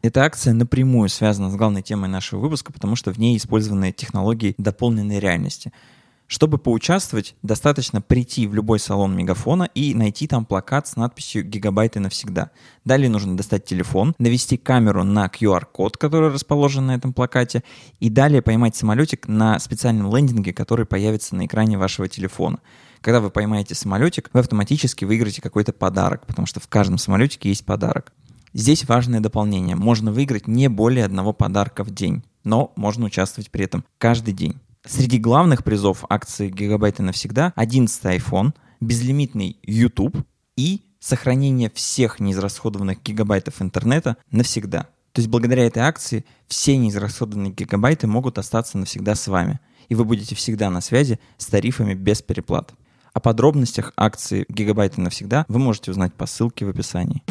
Эта 0.03 0.25
акция 0.25 0.53
напрямую 0.53 1.09
связана 1.09 1.49
с 1.49 1.55
главной 1.55 1.83
темой 1.83 2.09
нашего 2.09 2.41
выпуска, 2.41 2.73
потому 2.73 2.97
что 2.97 3.13
в 3.13 3.19
ней 3.19 3.37
использованы 3.37 3.93
технологии 3.93 4.57
дополненной 4.59 5.21
реальности— 5.21 5.73
чтобы 6.31 6.59
поучаствовать, 6.59 7.35
достаточно 7.43 8.01
прийти 8.01 8.47
в 8.47 8.55
любой 8.55 8.79
салон 8.79 9.17
Мегафона 9.17 9.65
и 9.75 9.95
найти 9.97 10.29
там 10.29 10.45
плакат 10.45 10.87
с 10.87 10.95
надписью 10.95 11.45
«Гигабайты 11.45 11.99
навсегда». 11.99 12.53
Далее 12.85 13.11
нужно 13.11 13.37
достать 13.37 13.65
телефон, 13.65 14.15
навести 14.17 14.57
камеру 14.57 15.03
на 15.03 15.27
QR-код, 15.27 15.97
который 15.97 16.31
расположен 16.31 16.87
на 16.87 16.95
этом 16.95 17.13
плакате, 17.13 17.65
и 17.99 18.11
далее 18.11 18.43
поймать 18.43 18.77
самолетик 18.77 19.27
на 19.27 19.59
специальном 19.59 20.15
лендинге, 20.15 20.53
который 20.53 20.87
появится 20.87 21.35
на 21.35 21.47
экране 21.47 21.77
вашего 21.77 22.09
телефона. 22.09 22.61
Когда 23.01 23.19
вы 23.19 23.31
поймаете 23.31 23.75
самолетик, 23.75 24.31
вы 24.33 24.39
автоматически 24.39 25.05
выиграете 25.05 25.43
какой-то 25.43 25.73
подарок, 25.73 26.29
потому 26.29 26.47
что 26.47 26.61
в 26.61 26.69
каждом 26.69 26.99
самолетике 26.99 27.49
есть 27.49 27.67
подарок. 27.67 28.13
Здесь 28.55 28.85
важное 28.85 29.19
дополнение. 29.19 29.75
Можно 29.75 30.13
выиграть 30.13 30.47
не 30.47 30.69
более 30.69 31.07
одного 31.07 31.33
подарка 31.33 31.83
в 31.83 31.91
день, 31.91 32.23
но 32.45 32.73
можно 32.77 33.07
участвовать 33.07 33.51
при 33.51 33.65
этом 33.65 33.85
каждый 33.99 34.33
день. 34.33 34.61
Среди 34.87 35.19
главных 35.19 35.63
призов 35.63 36.05
акции 36.09 36.49
«Гигабайты 36.49 37.03
навсегда» 37.03 37.53
11 37.55 38.03
iPhone, 38.05 38.55
безлимитный 38.81 39.59
YouTube 39.63 40.17
и 40.57 40.83
сохранение 41.01 41.71
всех 41.71 42.19
неизрасходованных 42.19 43.03
гигабайтов 43.03 43.61
интернета 43.61 44.17
навсегда. 44.31 44.85
То 45.13 45.21
есть 45.21 45.29
благодаря 45.29 45.67
этой 45.67 45.83
акции 45.83 46.25
все 46.49 46.79
неизрасходованные 46.79 47.53
гигабайты 47.53 48.07
могут 48.07 48.39
остаться 48.39 48.79
навсегда 48.79 49.15
с 49.15 49.29
вами, 49.29 49.61
и 49.91 49.95
вы 49.95 50.07
будете 50.07 50.35
всегда 50.35 50.71
на 50.71 50.81
связи 50.81 51.21
с 51.37 51.47
тарифами 51.47 51.93
без 51.93 52.23
переплат. 52.23 52.73
О 53.13 53.21
подробностях 53.21 53.93
акции 53.97 54.47
«Гигабайты 54.49 55.03
навсегда» 55.03 55.45
вы 55.49 55.59
можете 55.59 55.91
узнать 55.91 56.15
по 56.15 56.25
ссылке 56.25 56.65
в 56.65 56.71
описании. 56.71 57.23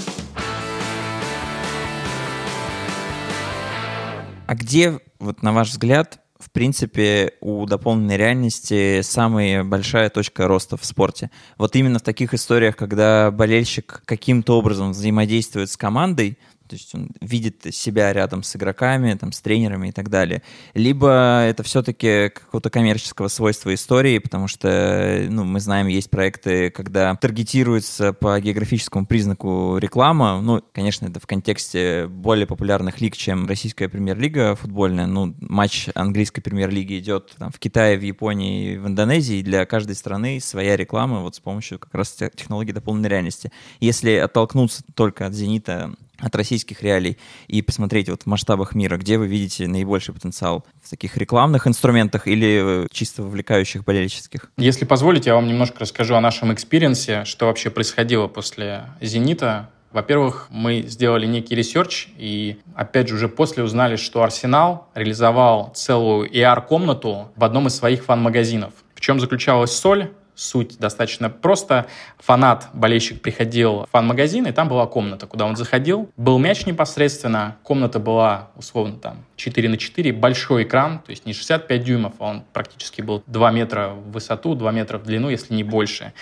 А 4.45 4.56
где, 4.56 5.00
вот 5.20 5.41
на 5.41 5.52
ваш 5.54 5.70
взгляд, 5.70 6.20
в 6.40 6.52
принципе, 6.52 7.34
у 7.42 7.66
дополненной 7.66 8.16
реальности 8.16 9.02
самая 9.02 9.64
большая 9.66 10.10
точка 10.10 10.48
роста 10.48 10.78
в 10.78 10.86
спорте. 10.86 11.32
Вот 11.58 11.76
именно 11.76 12.00
в 12.00 12.04
таких 12.04 12.34
историях, 12.34 12.78
когда 12.78 13.30
болельщик 13.30 14.02
каким-то 14.06 14.58
образом 14.58 14.92
взаимодействует 14.92 15.70
с 15.70 15.76
командой, 15.76 16.38
то 16.70 16.76
есть 16.76 16.94
он 16.94 17.10
видит 17.20 17.66
себя 17.72 18.14
рядом 18.14 18.44
с 18.44 18.56
игроками, 18.56 19.16
там, 19.16 19.32
с 19.32 19.42
тренерами 19.42 19.90
и 19.90 19.92
так 19.92 20.10
далее. 20.10 20.44
Либо 20.76 21.42
это 21.44 21.64
все-таки 21.64 22.30
какого-то 22.30 22.70
коммерческого 22.70 23.28
свойства 23.28 23.74
истории, 23.74 24.20
потому 24.20 24.48
что, 24.48 25.26
ну, 25.30 25.46
мы 25.46 25.60
знаем, 25.60 25.88
есть 25.88 26.12
проекты, 26.12 26.70
когда 26.70 27.16
таргетируется 27.16 28.14
по 28.14 28.40
географическому 28.40 29.08
признаку 29.08 29.78
реклама. 29.78 30.40
Ну, 30.42 30.64
конечно, 30.72 31.08
это 31.08 31.20
в 31.20 31.26
контексте 31.26 32.06
более 32.08 32.46
популярных 32.46 33.02
лиг, 33.02 33.18
чем 33.18 33.48
российская 33.48 33.90
премьер-лига 33.90 34.56
футбольная. 34.56 35.08
Ну, 35.08 35.34
матч 35.42 35.90
английской 35.96 36.42
премьер-лиги 36.42 37.00
идет 37.00 37.34
там, 37.40 37.52
в 37.52 37.58
Китае, 37.58 37.98
в 37.98 38.04
Японии, 38.04 38.78
в 38.78 38.86
Индонезии. 38.86 39.42
Для 39.42 39.66
каждой 39.66 39.96
страны 39.96 40.40
своя 40.40 40.78
реклама 40.78 41.22
вот 41.22 41.36
с 41.36 41.40
помощью 41.40 41.80
как 41.80 41.96
раз 41.96 42.12
технологий 42.12 42.74
дополненной 42.74 43.10
реальности. 43.10 43.52
Если 43.80 44.12
оттолкнуться 44.12 44.84
только 44.94 45.26
от 45.26 45.34
«Зенита», 45.34 45.96
от 46.22 46.36
российских 46.36 46.82
реалий 46.84 47.18
и 47.48 47.62
посмотреть 47.62 48.10
вот 48.10 48.24
в 48.24 48.26
масштабах 48.26 48.76
мира, 48.76 48.98
где 48.98 49.18
вы 49.18 49.28
видите 49.28 49.68
наибольший 49.68 50.14
потенциал 50.14 50.66
в 50.82 50.90
таких 50.90 51.18
рекламных 51.18 51.68
инструментах 51.68 52.28
или 52.28 52.84
э, 52.84 52.88
чисто 52.92 53.24
вовлекающих 53.24 53.84
болельческих? 53.84 54.52
Если 54.58 54.86
позволите, 54.86 55.30
я 55.30 55.36
вам 55.36 55.48
немножко 55.48 55.80
расскажу 55.80 56.16
о 56.16 56.22
нашем 56.22 56.54
experience, 56.54 57.26
что 57.26 57.48
вообще 57.48 57.70
происходило 57.70 58.28
после 58.28 58.86
«Зенита». 59.02 59.70
Во-первых, 59.92 60.48
мы 60.52 60.84
сделали 60.88 61.26
некий 61.26 61.56
research, 61.56 62.10
и 62.16 62.60
опять 62.76 63.08
же 63.08 63.16
уже 63.16 63.28
после 63.28 63.64
узнали, 63.64 63.96
что 63.96 64.22
Арсенал 64.22 64.88
реализовал 64.94 65.72
целую 65.74 66.30
AR-комнату 66.30 67.32
в 67.36 67.44
одном 67.44 67.68
из 67.68 67.76
своих 67.76 68.06
фан-магазинов. 68.06 68.74
В 68.94 69.02
чем 69.02 69.20
заключалась 69.20 69.72
соль? 69.72 70.12
Суть 70.40 70.78
достаточно 70.80 71.30
просто. 71.30 71.88
Фанат, 72.18 72.70
болельщик 72.74 73.22
приходил 73.22 73.82
в 73.82 73.88
фан-магазин, 73.92 74.48
и 74.48 74.52
там 74.52 74.70
была 74.70 74.88
комната, 74.88 75.28
куда 75.28 75.46
он 75.46 75.56
заходил. 75.56 76.10
Был 76.16 76.38
мяч 76.40 76.66
непосредственно, 76.66 77.58
комната 77.64 78.00
была 78.00 78.50
условно 78.56 78.98
там 78.98 79.26
4 79.36 79.70
на 79.70 79.78
4, 79.78 80.14
большой 80.14 80.64
экран, 80.64 81.00
то 81.00 81.10
есть 81.10 81.26
не 81.26 81.34
65 81.34 81.84
дюймов, 81.84 82.14
а 82.20 82.26
он 82.26 82.44
практически 82.54 83.02
был 83.02 83.24
2 83.28 83.52
метра 83.52 83.90
в 83.90 84.12
высоту, 84.12 84.56
2 84.56 84.72
метра 84.72 84.98
в 84.98 85.04
длину, 85.04 85.30
если 85.30 85.54
не 85.54 85.64
больше. 85.64 86.14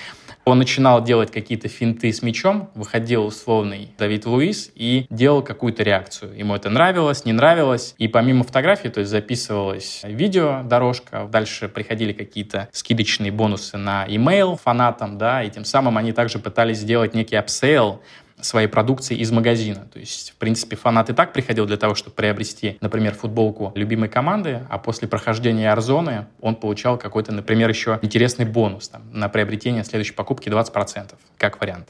Он 0.48 0.60
начинал 0.60 1.04
делать 1.04 1.30
какие-то 1.30 1.68
финты 1.68 2.14
с 2.14 2.22
мячом, 2.22 2.70
выходил 2.74 3.26
условный 3.26 3.90
Давид 3.98 4.26
Луис 4.26 4.72
и 4.76 5.06
делал 5.10 5.42
какую-то 5.42 5.84
реакцию. 5.84 6.38
Ему 6.38 6.56
это 6.56 6.70
нравилось, 6.70 7.26
не 7.26 7.34
нравилось. 7.34 7.94
И 7.98 8.08
помимо 8.08 8.46
фотографий, 8.46 8.88
то 8.88 9.02
есть 9.02 9.12
записывалась 9.12 10.04
видео 10.06 10.62
дорожка, 10.64 11.28
дальше 11.30 11.68
приходили 11.68 12.14
какие-то 12.14 12.70
скидочные 12.72 13.30
бонусы 13.30 13.76
на 13.76 14.06
email 14.08 14.58
фанатам, 14.58 15.18
да, 15.18 15.44
и 15.44 15.50
тем 15.50 15.66
самым 15.66 15.98
они 15.98 16.14
также 16.14 16.40
пытались 16.40 16.78
сделать 16.78 17.14
некий 17.14 17.36
upsell 17.36 18.02
своей 18.42 18.68
продукции 18.68 19.18
из 19.18 19.32
магазина. 19.32 19.88
То 19.92 20.00
есть, 20.00 20.32
в 20.32 20.36
принципе, 20.36 20.76
фанат 20.76 21.10
и 21.10 21.14
так 21.14 21.34
приходил 21.34 21.66
для 21.66 21.78
того, 21.78 21.96
чтобы 21.96 22.16
приобрести, 22.16 22.78
например, 22.82 23.16
футболку 23.16 23.72
любимой 23.76 24.10
команды, 24.10 24.62
а 24.70 24.78
после 24.78 25.08
прохождения 25.08 25.72
Арзоны 25.72 26.28
он 26.42 26.56
получал 26.56 26.98
какой-то, 26.98 27.32
например, 27.32 27.70
еще 27.70 28.00
интересный 28.02 28.46
бонус 28.46 28.90
там, 28.90 29.02
на 29.12 29.30
приобретение 29.30 29.84
следующей 29.84 30.14
покупки 30.14 30.50
20%, 30.50 31.14
как 31.38 31.60
вариант. 31.60 31.90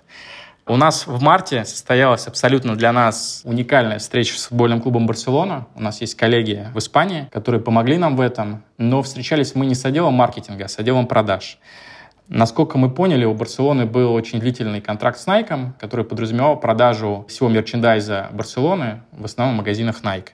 У 0.70 0.76
нас 0.76 1.08
в 1.08 1.22
марте 1.22 1.64
состоялась 1.64 2.28
абсолютно 2.28 2.76
для 2.76 2.92
нас 2.92 3.42
уникальная 3.46 4.00
встреча 4.00 4.38
с 4.38 4.48
футбольным 4.48 4.82
клубом 4.82 5.08
«Барселона». 5.08 5.66
У 5.76 5.82
нас 5.82 6.02
есть 6.02 6.16
коллеги 6.16 6.68
в 6.74 6.80
Испании, 6.80 7.30
которые 7.32 7.62
помогли 7.62 7.98
нам 7.98 8.18
в 8.18 8.22
этом, 8.22 8.64
но 8.78 9.02
встречались 9.02 9.56
мы 9.56 9.66
не 9.66 9.76
с 9.76 9.86
отделом 9.86 10.16
маркетинга, 10.16 10.66
а 10.66 10.68
с 10.68 10.78
отделом 10.78 11.08
продаж. 11.08 11.58
Насколько 12.30 12.78
мы 12.78 12.90
поняли, 12.90 13.24
у 13.24 13.34
Барселоны 13.34 13.86
был 13.86 14.12
очень 14.12 14.40
длительный 14.40 14.82
контракт 14.82 15.18
с 15.18 15.28
Nike, 15.28 15.72
который 15.80 16.04
подразумевал 16.04 16.60
продажу 16.60 17.26
всего 17.30 17.48
мерчендайза 17.48 18.28
Барселоны 18.34 19.02
в 19.14 19.24
основном 19.24 19.56
в 19.56 19.58
магазинах 19.60 20.02
Nike. 20.04 20.30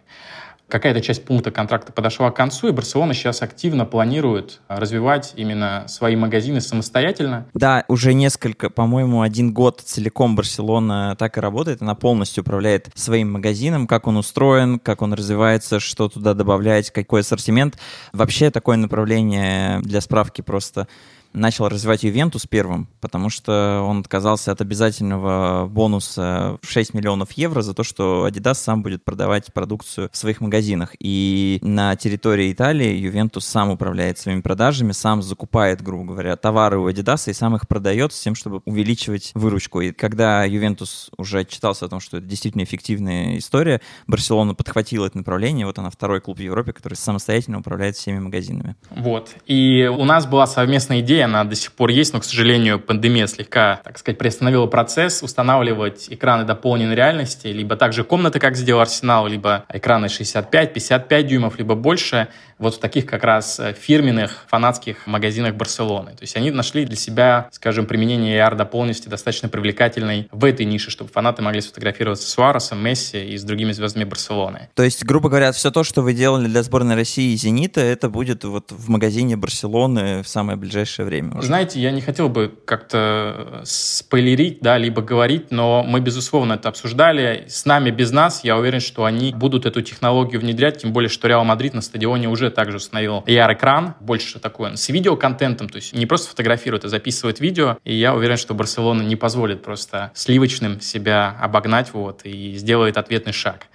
Какая-то 0.70 1.02
часть 1.02 1.24
пункта 1.24 1.52
контракта 1.52 1.91
подошла 1.91 2.32
к 2.32 2.36
концу, 2.36 2.70
и 2.70 2.72
Барселона 2.72 3.14
сейчас 3.14 3.44
активно 3.44 3.86
планирует 3.86 4.60
развивать 4.68 5.34
именно 5.36 5.84
свои 5.88 6.16
магазины 6.16 6.62
самостоятельно. 6.62 7.46
Да, 7.54 7.84
уже 7.88 8.16
несколько, 8.16 8.72
по-моему, 8.72 9.22
один 9.22 9.54
год 9.54 9.82
целиком 9.82 10.36
Барселона 10.36 11.16
так 11.20 11.38
и 11.38 11.41
работает. 11.41 11.84
Она 11.84 11.94
полностью 11.94 12.41
управляет 12.41 12.89
своим 12.96 13.34
магазином, 13.34 13.86
как 13.86 14.08
он 14.08 14.18
устроен, 14.18 14.80
как 14.80 15.04
он 15.04 15.14
развивается, 15.14 15.80
что 15.80 16.10
туда 16.10 16.34
добавлять, 16.34 16.89
какой 16.89 17.22
ассортимент. 17.22 17.78
Вообще 18.12 18.50
такое 18.50 18.78
направление 18.78 19.80
для 19.82 20.02
справки 20.02 20.41
просто 20.41 20.88
начал 21.34 21.68
развивать 21.68 22.04
Ювентус 22.04 22.46
первым, 22.46 22.88
потому 23.02 23.30
что 23.30 23.82
он 23.88 24.00
отказался 24.00 24.52
от 24.52 24.62
обязательного 24.62 25.68
бонуса 25.68 26.58
в 26.62 26.70
6 26.70 26.94
миллионов 26.94 27.32
евро 27.34 27.62
за 27.62 27.74
то, 27.74 27.84
что 27.84 28.28
Adidas 28.28 28.56
сам 28.56 28.84
будет 28.84 29.04
продавать 29.04 29.54
продукцию 29.54 30.10
в 30.12 30.18
своих 30.18 30.42
магазинах. 30.42 30.96
И 31.00 31.60
на 31.62 31.96
территории 31.96 32.52
Италии 32.52 32.96
Ювентус 32.96 33.46
сам 33.46 33.70
управляет 33.70 34.18
своими 34.18 34.42
продажами, 34.42 34.92
сам 34.92 35.22
закупает, 35.22 35.82
грубо 35.82 36.14
говоря, 36.14 36.36
товары 36.36 36.78
у 36.78 36.90
Adidas 36.90 37.30
и 37.30 37.34
сам 37.34 37.56
их 37.56 37.68
продает 37.68 38.14
с 38.14 38.22
тем, 38.22 38.36
чтобы 38.36 38.62
увеличивать 38.66 39.32
выручку. 39.34 39.82
И 39.82 39.92
когда 39.92 40.44
Ювентус 40.44 41.10
уже 41.18 41.40
отчитался 41.40 41.86
о 41.86 41.90
том, 41.90 42.00
что 42.00 42.18
это 42.18 42.26
действительно 42.26 42.64
эффективная 42.64 43.38
история, 43.38 43.82
Барселона 44.08 44.54
подхватила 44.54 45.08
это 45.08 45.18
направление, 45.18 45.66
вот 45.66 45.80
она 45.80 45.90
второй 45.90 46.22
клуб 46.22 46.38
в 46.38 46.42
Европе, 46.42 46.74
который 46.74 46.96
самостоятельно 46.96 47.60
управляет 47.60 47.96
всеми 47.96 48.20
магазинами. 48.20 48.76
Вот. 48.92 49.36
И 49.46 49.90
у 49.92 50.06
нас 50.06 50.26
была 50.26 50.48
совместная 50.48 51.00
идея 51.00 51.23
она 51.24 51.44
до 51.44 51.56
сих 51.56 51.72
пор 51.72 51.90
есть, 51.90 52.14
но, 52.14 52.20
к 52.20 52.24
сожалению, 52.24 52.80
пандемия 52.80 53.28
слегка, 53.28 53.82
так 53.84 53.98
сказать, 53.98 54.18
приостановила 54.18 54.68
процесс 54.68 55.24
устанавливать 55.24 56.08
экраны 56.10 56.46
дополненной 56.46 56.96
реальности, 56.96 57.48
либо 57.48 57.76
также 57.76 58.04
комнаты, 58.04 58.40
как 58.40 58.56
сделал 58.56 58.82
Арсенал, 58.82 59.28
либо 59.28 59.66
экраны 59.70 60.06
65-55 60.06 61.24
дюймов, 61.24 61.58
либо 61.58 61.76
больше 61.76 62.28
вот 62.64 62.76
в 62.76 62.80
таких 62.80 63.06
как 63.06 63.24
раз 63.24 63.60
э, 63.60 63.74
фирменных 63.74 64.46
фанатских 64.48 65.06
магазинах 65.06 65.56
Барселоны. 65.56 66.12
То 66.12 66.22
есть 66.22 66.36
они 66.36 66.52
нашли 66.52 66.86
для 66.86 66.96
себя, 66.96 67.50
скажем, 67.52 67.86
применение 67.86 68.40
AR 68.40 68.56
дополненности 68.56 69.10
достаточно 69.10 69.50
привлекательной 69.50 70.28
в 70.32 70.46
этой 70.46 70.66
нише, 70.66 70.90
чтобы 70.90 71.12
фанаты 71.12 71.42
могли 71.42 71.62
сфотографироваться 71.62 72.28
с 72.28 72.32
Суаресом, 72.32 72.84
Месси 72.84 73.24
и 73.24 73.38
с 73.38 73.44
другими 73.44 73.72
звездами 73.72 74.06
Барселоны. 74.06 74.70
То 74.76 74.84
есть, 74.84 75.04
грубо 75.04 75.30
говоря, 75.30 75.52
все 75.52 75.72
то, 75.72 75.84
что 75.84 76.02
вы 76.02 76.14
делали 76.14 76.48
для 76.48 76.64
сборной 76.64 76.96
России 76.96 77.34
и 77.34 77.36
«Зенита», 77.36 77.82
это 77.82 78.10
будет 78.10 78.44
вот 78.44 78.72
в 78.72 78.90
магазине 78.90 79.36
Барселоны 79.36 80.24
в 80.24 80.28
самое 80.28 80.58
ближайшее 80.58 81.06
время? 81.06 81.12
Уже. 81.22 81.47
Знаете, 81.47 81.80
я 81.80 81.91
не 81.91 82.01
хотел 82.01 82.30
бы 82.30 82.53
как-то 82.66 83.61
спойлерить, 83.66 84.59
да, 84.61 84.78
либо 84.78 85.01
говорить, 85.01 85.51
но 85.51 85.84
мы, 85.84 85.99
безусловно, 85.99 86.53
это 86.53 86.70
обсуждали. 86.70 87.45
С 87.47 87.66
нами, 87.66 87.91
без 87.91 88.11
нас, 88.11 88.43
я 88.43 88.57
уверен, 88.57 88.80
что 88.80 89.05
они 89.05 89.34
будут 89.34 89.66
эту 89.66 89.82
технологию 89.82 90.41
внедрять, 90.41 90.80
тем 90.82 90.93
более, 90.93 91.09
что 91.09 91.28
Реал 91.28 91.43
Мадрид 91.43 91.74
на 91.74 91.82
стадионе 91.82 92.30
уже 92.30 92.49
также 92.49 92.78
установил 92.78 93.24
AR-экран, 93.28 93.95
больше 93.99 94.39
такой 94.39 94.78
с 94.78 94.89
видеоконтентом, 94.89 95.68
то 95.68 95.76
есть 95.76 95.93
не 95.93 96.05
просто 96.05 96.30
фотографирует, 96.30 96.86
а 96.86 96.89
записывает 96.89 97.39
видео. 97.39 97.78
И 97.84 97.93
я 97.93 98.16
уверен, 98.16 98.38
что 98.38 98.53
Барселона 98.53 99.01
не 99.01 99.16
позволит 99.16 99.61
просто 99.61 100.11
сливочным 100.14 100.80
себя 100.80 101.36
обогнать 101.41 101.93
вот, 101.93 102.22
и 102.24 102.55
сделает 102.55 102.97
ответный 102.97 103.34
шаг. 103.34 103.68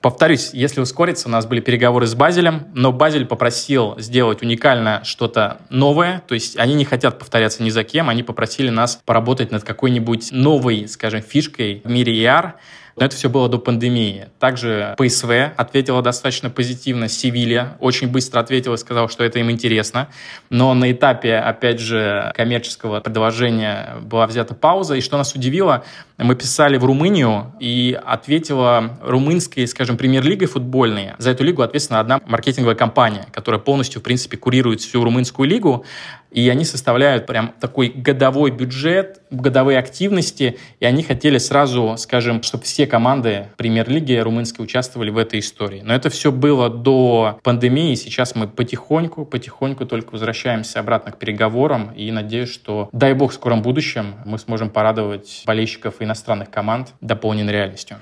Повторюсь, 0.00 0.50
если 0.54 0.80
ускориться, 0.80 1.28
у 1.28 1.30
нас 1.30 1.44
были 1.44 1.60
переговоры 1.60 2.06
с 2.06 2.14
Базелем, 2.14 2.68
но 2.72 2.90
Базель 2.90 3.26
попросил 3.26 3.98
сделать 3.98 4.40
уникально 4.40 5.02
что-то 5.04 5.58
новое, 5.68 6.22
то 6.26 6.32
есть 6.32 6.58
они 6.58 6.72
не 6.72 6.86
хотят 6.86 7.18
повторяться 7.18 7.62
ни 7.62 7.68
за 7.68 7.84
кем, 7.84 8.08
они 8.08 8.22
попросили 8.22 8.70
нас 8.70 8.98
поработать 9.04 9.50
над 9.50 9.62
какой-нибудь 9.62 10.32
новой, 10.32 10.88
скажем, 10.88 11.20
фишкой 11.20 11.82
в 11.84 11.90
мире 11.90 12.14
ER, 12.14 12.54
но 12.96 13.06
это 13.06 13.16
все 13.16 13.28
было 13.28 13.48
до 13.48 13.58
пандемии. 13.58 14.28
Также 14.38 14.94
ПСВ 14.98 15.52
ответила 15.56 16.02
достаточно 16.02 16.50
позитивно, 16.50 17.08
Севилья 17.08 17.76
очень 17.80 18.08
быстро 18.08 18.40
ответила 18.40 18.74
и 18.74 18.78
сказала, 18.78 19.08
что 19.08 19.24
это 19.24 19.38
им 19.38 19.50
интересно. 19.50 20.08
Но 20.50 20.74
на 20.74 20.90
этапе, 20.92 21.36
опять 21.36 21.80
же, 21.80 22.32
коммерческого 22.36 23.00
предложения 23.00 23.96
была 24.02 24.26
взята 24.26 24.54
пауза. 24.54 24.94
И 24.94 25.00
что 25.00 25.16
нас 25.16 25.34
удивило, 25.34 25.84
мы 26.18 26.34
писали 26.34 26.76
в 26.76 26.84
Румынию, 26.84 27.54
и 27.60 27.98
ответила 28.04 28.98
румынская, 29.02 29.66
скажем, 29.66 29.96
премьер-лигой 29.96 30.48
футбольная. 30.48 31.14
За 31.18 31.30
эту 31.30 31.44
лигу 31.44 31.62
ответственна 31.62 32.00
одна 32.00 32.20
маркетинговая 32.26 32.74
компания, 32.74 33.26
которая 33.32 33.60
полностью, 33.60 34.00
в 34.00 34.04
принципе, 34.04 34.36
курирует 34.36 34.80
всю 34.80 35.02
румынскую 35.02 35.48
лигу. 35.48 35.84
И 36.30 36.48
они 36.48 36.64
составляют 36.64 37.26
прям 37.26 37.54
такой 37.60 37.88
годовой 37.88 38.50
бюджет, 38.50 39.22
годовые 39.30 39.78
активности, 39.78 40.58
и 40.78 40.84
они 40.84 41.02
хотели 41.02 41.38
сразу, 41.38 41.96
скажем, 41.98 42.42
чтобы 42.42 42.64
все 42.64 42.86
команды 42.86 43.48
премьер-лиги 43.56 44.14
румынской 44.14 44.64
участвовали 44.64 45.10
в 45.10 45.18
этой 45.18 45.40
истории. 45.40 45.82
Но 45.84 45.94
это 45.94 46.10
все 46.10 46.32
было 46.32 46.68
до 46.68 47.38
пандемии, 47.42 47.94
сейчас 47.94 48.34
мы 48.34 48.48
потихоньку, 48.48 49.24
потихоньку 49.24 49.86
только 49.86 50.12
возвращаемся 50.12 50.80
обратно 50.80 51.12
к 51.12 51.18
переговорам, 51.18 51.92
и 51.92 52.10
надеюсь, 52.10 52.52
что, 52.52 52.88
дай 52.92 53.14
бог, 53.14 53.32
в 53.32 53.34
скором 53.34 53.62
будущем 53.62 54.14
мы 54.24 54.38
сможем 54.38 54.70
порадовать 54.70 55.42
болельщиков 55.46 55.96
иностранных 56.00 56.50
команд 56.50 56.94
дополненной 57.00 57.52
реальностью. 57.52 57.98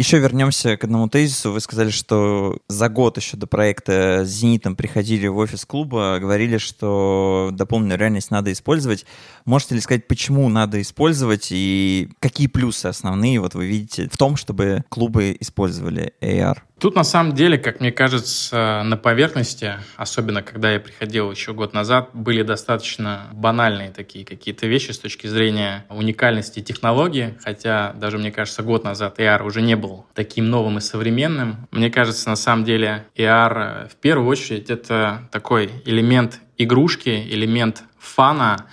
Еще 0.00 0.18
вернемся 0.18 0.78
к 0.78 0.84
одному 0.84 1.10
тезису. 1.10 1.52
Вы 1.52 1.60
сказали, 1.60 1.90
что 1.90 2.56
за 2.68 2.88
год 2.88 3.18
еще 3.18 3.36
до 3.36 3.46
проекта 3.46 4.24
с 4.24 4.30
«Зенитом» 4.30 4.74
приходили 4.74 5.26
в 5.26 5.36
офис 5.36 5.66
клуба, 5.66 6.16
говорили, 6.18 6.56
что 6.56 7.50
дополненную 7.52 7.98
реальность 7.98 8.30
надо 8.30 8.50
использовать. 8.50 9.04
Можете 9.44 9.74
ли 9.74 9.82
сказать, 9.82 10.08
почему 10.08 10.48
надо 10.48 10.80
использовать 10.80 11.48
и 11.50 12.08
какие 12.18 12.46
плюсы 12.46 12.86
основные 12.86 13.40
вот 13.40 13.52
вы 13.52 13.66
видите 13.66 14.08
в 14.10 14.16
том, 14.16 14.36
чтобы 14.36 14.84
клубы 14.88 15.36
использовали 15.38 16.14
AR? 16.22 16.56
Тут 16.80 16.96
на 16.96 17.04
самом 17.04 17.34
деле, 17.34 17.58
как 17.58 17.80
мне 17.80 17.92
кажется, 17.92 18.82
на 18.86 18.96
поверхности, 18.96 19.74
особенно 19.96 20.42
когда 20.42 20.72
я 20.72 20.80
приходил 20.80 21.30
еще 21.30 21.52
год 21.52 21.74
назад, 21.74 22.08
были 22.14 22.42
достаточно 22.42 23.26
банальные 23.32 23.90
такие 23.90 24.24
какие-то 24.24 24.66
вещи 24.66 24.92
с 24.92 24.98
точки 24.98 25.26
зрения 25.26 25.84
уникальности 25.90 26.60
технологии, 26.60 27.34
хотя 27.44 27.92
даже, 27.92 28.16
мне 28.16 28.32
кажется, 28.32 28.62
год 28.62 28.82
назад 28.84 29.20
AR 29.20 29.42
уже 29.42 29.60
не 29.60 29.76
был 29.76 30.06
таким 30.14 30.48
новым 30.48 30.78
и 30.78 30.80
современным. 30.80 31.68
Мне 31.70 31.90
кажется, 31.90 32.30
на 32.30 32.36
самом 32.36 32.64
деле 32.64 33.04
AR 33.14 33.90
в 33.90 33.96
первую 33.96 34.26
очередь 34.26 34.70
это 34.70 35.28
такой 35.30 35.70
элемент 35.84 36.40
игрушки, 36.56 37.10
элемент 37.10 37.82
фана, 37.98 38.66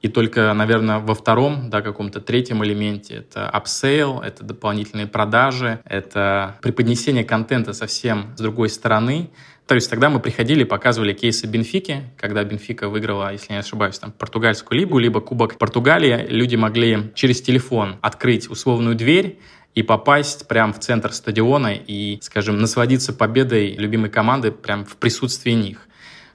и 0.00 0.08
только, 0.08 0.52
наверное, 0.52 0.98
во 0.98 1.14
втором, 1.14 1.70
да, 1.70 1.82
каком-то 1.82 2.20
третьем 2.20 2.64
элементе 2.64 3.16
это 3.16 3.48
upsell, 3.48 4.20
это 4.20 4.44
дополнительные 4.44 5.06
продажи, 5.06 5.80
это 5.84 6.56
преподнесение 6.62 7.24
контента 7.24 7.72
совсем 7.72 8.32
с 8.36 8.40
другой 8.40 8.68
стороны. 8.68 9.30
То 9.66 9.74
есть 9.74 9.90
тогда 9.90 10.08
мы 10.08 10.20
приходили 10.20 10.64
показывали 10.64 11.12
кейсы 11.12 11.46
Бенфики, 11.46 12.04
когда 12.16 12.42
Бенфика 12.44 12.88
выиграла, 12.88 13.32
если 13.32 13.52
не 13.52 13.58
ошибаюсь, 13.58 13.98
там, 13.98 14.12
португальскую 14.12 14.78
лигу, 14.78 14.98
либо 14.98 15.20
Кубок 15.20 15.58
Португалии. 15.58 16.26
Люди 16.28 16.56
могли 16.56 17.12
через 17.14 17.42
телефон 17.42 17.96
открыть 18.00 18.48
условную 18.48 18.94
дверь, 18.94 19.38
и 19.74 19.82
попасть 19.84 20.48
прямо 20.48 20.72
в 20.72 20.80
центр 20.80 21.12
стадиона 21.12 21.72
и, 21.74 22.18
скажем, 22.20 22.58
насладиться 22.58 23.12
победой 23.12 23.76
любимой 23.76 24.10
команды 24.10 24.50
прямо 24.50 24.84
в 24.84 24.96
присутствии 24.96 25.52
них. 25.52 25.87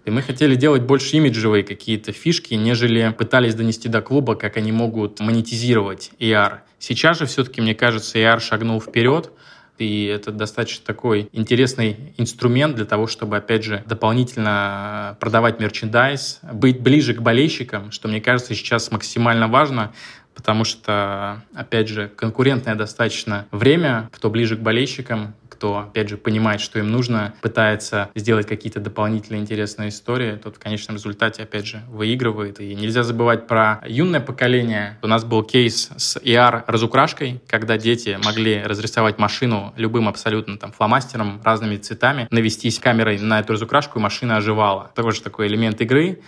И 0.05 0.11
мы 0.11 0.21
хотели 0.21 0.55
делать 0.55 0.81
больше 0.81 1.15
имиджевые 1.15 1.63
какие-то 1.63 2.11
фишки, 2.11 2.55
нежели 2.55 3.13
пытались 3.17 3.55
донести 3.55 3.87
до 3.87 4.01
клуба, 4.01 4.35
как 4.35 4.57
они 4.57 4.71
могут 4.71 5.19
монетизировать 5.19 6.11
AR. 6.19 6.59
Сейчас 6.77 7.19
же 7.19 7.25
все-таки, 7.25 7.61
мне 7.61 7.73
кажется, 7.73 8.17
AR 8.19 8.41
шагнул 8.41 8.81
вперед, 8.81 9.31
и 9.77 10.05
это 10.05 10.31
достаточно 10.31 10.85
такой 10.85 11.29
интересный 11.31 12.13
инструмент 12.17 12.75
для 12.75 12.85
того, 12.85 13.07
чтобы, 13.07 13.37
опять 13.37 13.63
же, 13.63 13.83
дополнительно 13.87 15.17
продавать 15.19 15.59
мерчендайз, 15.59 16.41
быть 16.51 16.81
ближе 16.81 17.13
к 17.13 17.21
болельщикам, 17.21 17.91
что, 17.91 18.07
мне 18.07 18.19
кажется, 18.19 18.53
сейчас 18.55 18.91
максимально 18.91 19.47
важно, 19.47 19.93
потому 20.35 20.63
что, 20.63 21.41
опять 21.53 21.87
же, 21.87 22.09
конкурентное 22.15 22.75
достаточно 22.75 23.47
время, 23.51 24.09
кто 24.11 24.29
ближе 24.29 24.57
к 24.57 24.59
болельщикам, 24.59 25.33
кто, 25.63 25.77
опять 25.77 26.09
же, 26.09 26.17
понимает, 26.17 26.59
что 26.59 26.77
им 26.79 26.91
нужно, 26.91 27.35
пытается 27.39 28.09
сделать 28.15 28.45
какие-то 28.47 28.81
дополнительные 28.81 29.41
интересные 29.41 29.89
истории, 29.89 30.35
тот 30.35 30.57
в 30.57 30.59
конечном 30.59 30.97
результате, 30.97 31.43
опять 31.43 31.65
же, 31.65 31.81
выигрывает. 31.87 32.59
И 32.59 32.75
нельзя 32.75 33.03
забывать 33.03 33.47
про 33.47 33.81
юное 33.87 34.19
поколение. 34.19 34.99
У 35.01 35.07
нас 35.07 35.23
был 35.23 35.41
кейс 35.41 35.89
с 35.95 36.17
AR-разукрашкой, 36.17 37.39
когда 37.47 37.77
дети 37.77 38.19
могли 38.25 38.61
разрисовать 38.61 39.19
машину 39.19 39.73
любым 39.77 40.09
абсолютно 40.09 40.57
там 40.57 40.73
фломастером, 40.73 41.39
разными 41.45 41.77
цветами, 41.77 42.27
навестись 42.29 42.77
камерой 42.79 43.17
на 43.19 43.39
эту 43.39 43.53
разукрашку, 43.53 43.99
и 43.99 44.01
машина 44.01 44.35
оживала. 44.35 44.91
Тоже 44.95 45.21
такой 45.21 45.47
элемент 45.47 45.79
игры. 45.79 46.19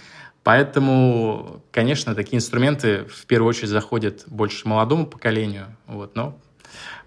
Поэтому, 0.43 1.61
конечно, 1.73 2.15
такие 2.15 2.37
инструменты 2.37 3.03
в 3.03 3.25
первую 3.25 3.49
очередь 3.49 3.67
заходят 3.67 4.23
больше 4.27 4.65
молодому 4.65 5.05
поколению. 5.05 5.75
Вот, 5.87 6.15
но 6.15 6.39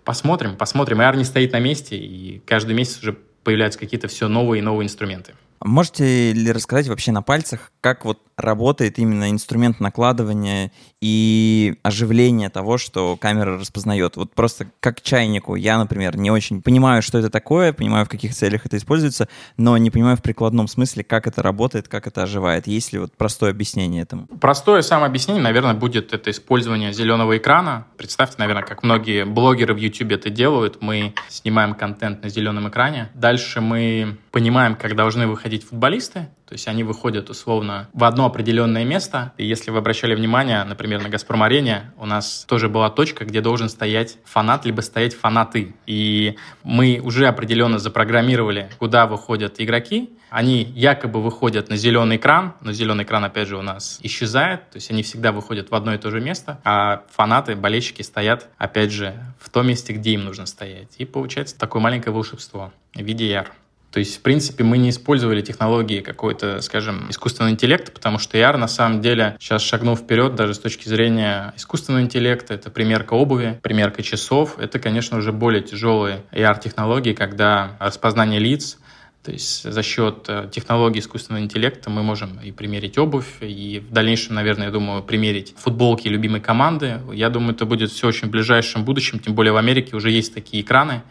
Посмотрим, 0.09 0.56
посмотрим. 0.56 1.02
AR 1.02 1.18
не 1.18 1.24
стоит 1.24 1.52
на 1.52 1.61
месте, 1.61 1.94
и 1.98 2.38
каждый 2.46 2.74
месяц 2.74 3.02
уже 3.02 3.12
появляются 3.44 3.78
какие-то 3.78 4.09
все 4.09 4.26
новые 4.26 4.61
и 4.61 4.62
новые 4.62 4.86
инструменты. 4.86 5.34
Можете 5.62 6.32
ли 6.32 6.50
рассказать 6.50 6.88
вообще 6.88 7.12
на 7.12 7.20
пальцах, 7.20 7.72
как 7.82 8.06
вот 8.06 8.22
работает 8.39 8.99
именно 8.99 9.30
инструмент 9.30 9.80
накладывания 9.80 10.72
и 11.01 11.74
оживления 11.82 12.49
того, 12.49 12.78
что 12.78 13.16
камера 13.16 13.59
распознает? 13.59 14.16
Вот 14.16 14.32
просто 14.32 14.68
как 14.80 15.03
чайнику. 15.03 15.57
Я, 15.57 15.78
например, 15.78 16.16
не 16.16 16.30
очень 16.30 16.62
понимаю, 16.62 17.03
что 17.03 17.18
это 17.18 17.30
такое, 17.30 17.72
понимаю, 17.72 18.07
в 18.07 18.09
каких 18.09 18.34
целях 18.34 18.64
это 18.64 18.76
используется, 18.76 19.28
но 19.57 19.76
не 19.76 19.91
понимаю 19.91 20.16
в 20.16 20.22
прикладном 20.22 20.68
смысле, 20.68 21.05
как 21.05 21.26
это 21.26 21.43
работает, 21.43 21.89
как 21.89 22.07
это 22.07 22.22
оживает. 22.22 22.66
Есть 22.66 22.93
ли 22.93 22.99
вот 22.99 23.12
простое 23.12 23.51
объяснение 23.51 24.03
этому? 24.03 24.26
Простое 24.41 24.82
самое 24.82 25.09
объяснение, 25.09 25.43
наверное, 25.43 25.74
будет 25.74 26.12
это 26.12 26.30
использование 26.30 26.93
зеленого 26.93 27.36
экрана. 27.36 27.86
Представьте, 27.97 28.36
наверное, 28.39 28.64
как 28.64 28.82
многие 28.82 29.24
блогеры 29.24 29.74
в 29.74 29.78
YouTube 29.78 30.12
это 30.12 30.30
делают. 30.30 30.78
Мы 30.80 31.14
снимаем 31.28 31.74
контент 31.74 32.22
на 32.22 32.28
зеленом 32.28 32.68
экране. 32.68 33.11
Дальше 33.14 33.61
мы 33.61 34.16
понимаем, 34.30 34.76
как 34.76 34.95
должны 34.95 35.26
выходить 35.26 35.64
футболисты, 35.64 36.28
то 36.49 36.55
есть 36.55 36.66
они 36.66 36.82
выходят 36.82 37.28
условно 37.28 37.90
в 37.92 38.05
одно 38.05 38.24
определенное 38.24 38.82
место. 38.82 39.34
И 39.36 39.44
если 39.44 39.70
вы 39.70 39.78
обращали 39.78 40.14
внимание, 40.14 40.64
например, 40.64 41.03
на 41.03 41.11
«Газпром-арене», 41.11 41.92
у 41.99 42.07
нас 42.07 42.46
тоже 42.49 42.70
была 42.70 42.88
точка, 42.88 43.26
где 43.26 43.42
должен 43.42 43.68
стоять 43.68 44.16
фанат, 44.24 44.64
либо 44.64 44.80
стоять 44.80 45.14
фанаты. 45.14 45.74
И 45.84 46.36
мы 46.64 47.03
уже 47.05 47.26
определенно 47.26 47.78
запрограммировали, 47.78 48.70
куда 48.78 49.07
выходят 49.07 49.57
игроки. 49.59 50.09
Они 50.30 50.62
якобы 50.62 51.22
выходят 51.22 51.68
на 51.68 51.76
зеленый 51.76 52.16
экран, 52.16 52.55
но 52.62 52.72
зеленый 52.72 53.05
экран, 53.05 53.24
опять 53.24 53.49
же, 53.49 53.59
у 53.59 53.62
нас 53.62 53.99
исчезает. 54.03 54.70
То 54.70 54.76
есть 54.76 54.90
они 54.90 55.03
всегда 55.03 55.32
выходят 55.32 55.70
в 55.70 55.74
одно 55.74 55.92
и 55.92 55.99
то 55.99 56.11
же 56.11 56.22
место, 56.22 56.61
а 56.64 57.03
фанаты, 57.11 57.57
болельщики 57.57 58.01
стоят, 58.01 58.49
опять 58.57 58.90
же, 58.90 59.12
в 59.38 59.51
том 59.51 59.66
месте, 59.66 59.92
где 59.92 60.12
им 60.12 60.24
нужно 60.24 60.46
стоять. 60.46 60.94
И 60.96 61.05
получается 61.05 61.59
такое 61.59 61.82
маленькое 61.82 62.14
волшебство 62.14 62.72
AR. 62.94 63.49
То 63.91 64.01
есть, 64.01 64.18
в 64.18 64.20
принципе, 64.20 64.64
мы 64.64 64.76
не 64.76 64.91
использовали 64.91 65.41
технологии 65.41 66.01
какой-то, 66.01 66.61
скажем, 66.61 67.11
искусственного 67.11 67.53
интеллекта, 67.53 67.91
потому 67.91 68.18
что 68.18 68.36
AR 68.36 68.57
на 68.59 68.68
самом 68.68 69.01
деле 69.01 69.36
сейчас 69.41 69.62
шагнул 69.62 69.97
вперед 69.97 70.34
даже 70.34 70.55
с 70.55 70.59
точки 70.59 70.89
зрения 70.89 71.55
искусственного 71.57 72.03
интеллекта. 72.03 72.55
Это 72.55 72.70
примерка 72.70 73.14
обуви, 73.14 73.59
примерка 73.62 74.03
часов. 74.03 74.59
Это, 74.59 74.78
конечно, 74.78 75.16
уже 75.16 75.32
более 75.32 75.62
тяжелые 75.62 76.22
AR-технологии, 76.32 77.14
когда 77.14 77.76
распознание 77.80 78.39
лиц, 78.39 78.78
то 79.24 79.32
есть 79.32 79.70
за 79.70 79.82
счет 79.82 80.24
э, 80.28 80.49
технологий 80.51 81.01
искусственного 81.01 81.43
интеллекта 81.43 81.91
мы 81.91 82.03
можем 82.03 82.39
и 82.41 82.53
примерить 82.53 82.97
обувь, 82.99 83.26
и 83.41 83.82
в 83.86 83.93
дальнейшем, 83.93 84.36
наверное, 84.36 84.66
я 84.66 84.72
думаю, 84.72 85.03
примерить 85.03 85.55
футболки 85.57 86.09
любимой 86.09 86.41
команды. 86.41 87.01
Я 87.12 87.28
думаю, 87.28 87.55
это 87.55 87.66
будет 87.66 87.91
все 87.91 88.09
очень 88.09 88.28
в 88.28 88.30
ближайшем 88.30 88.84
будущем, 88.84 89.18
тем 89.18 89.34
более 89.34 89.53
в 89.53 89.57
Америке 89.57 89.97
уже 89.97 90.11
есть 90.11 90.32
такие 90.32 90.62
экраны, 90.62 91.03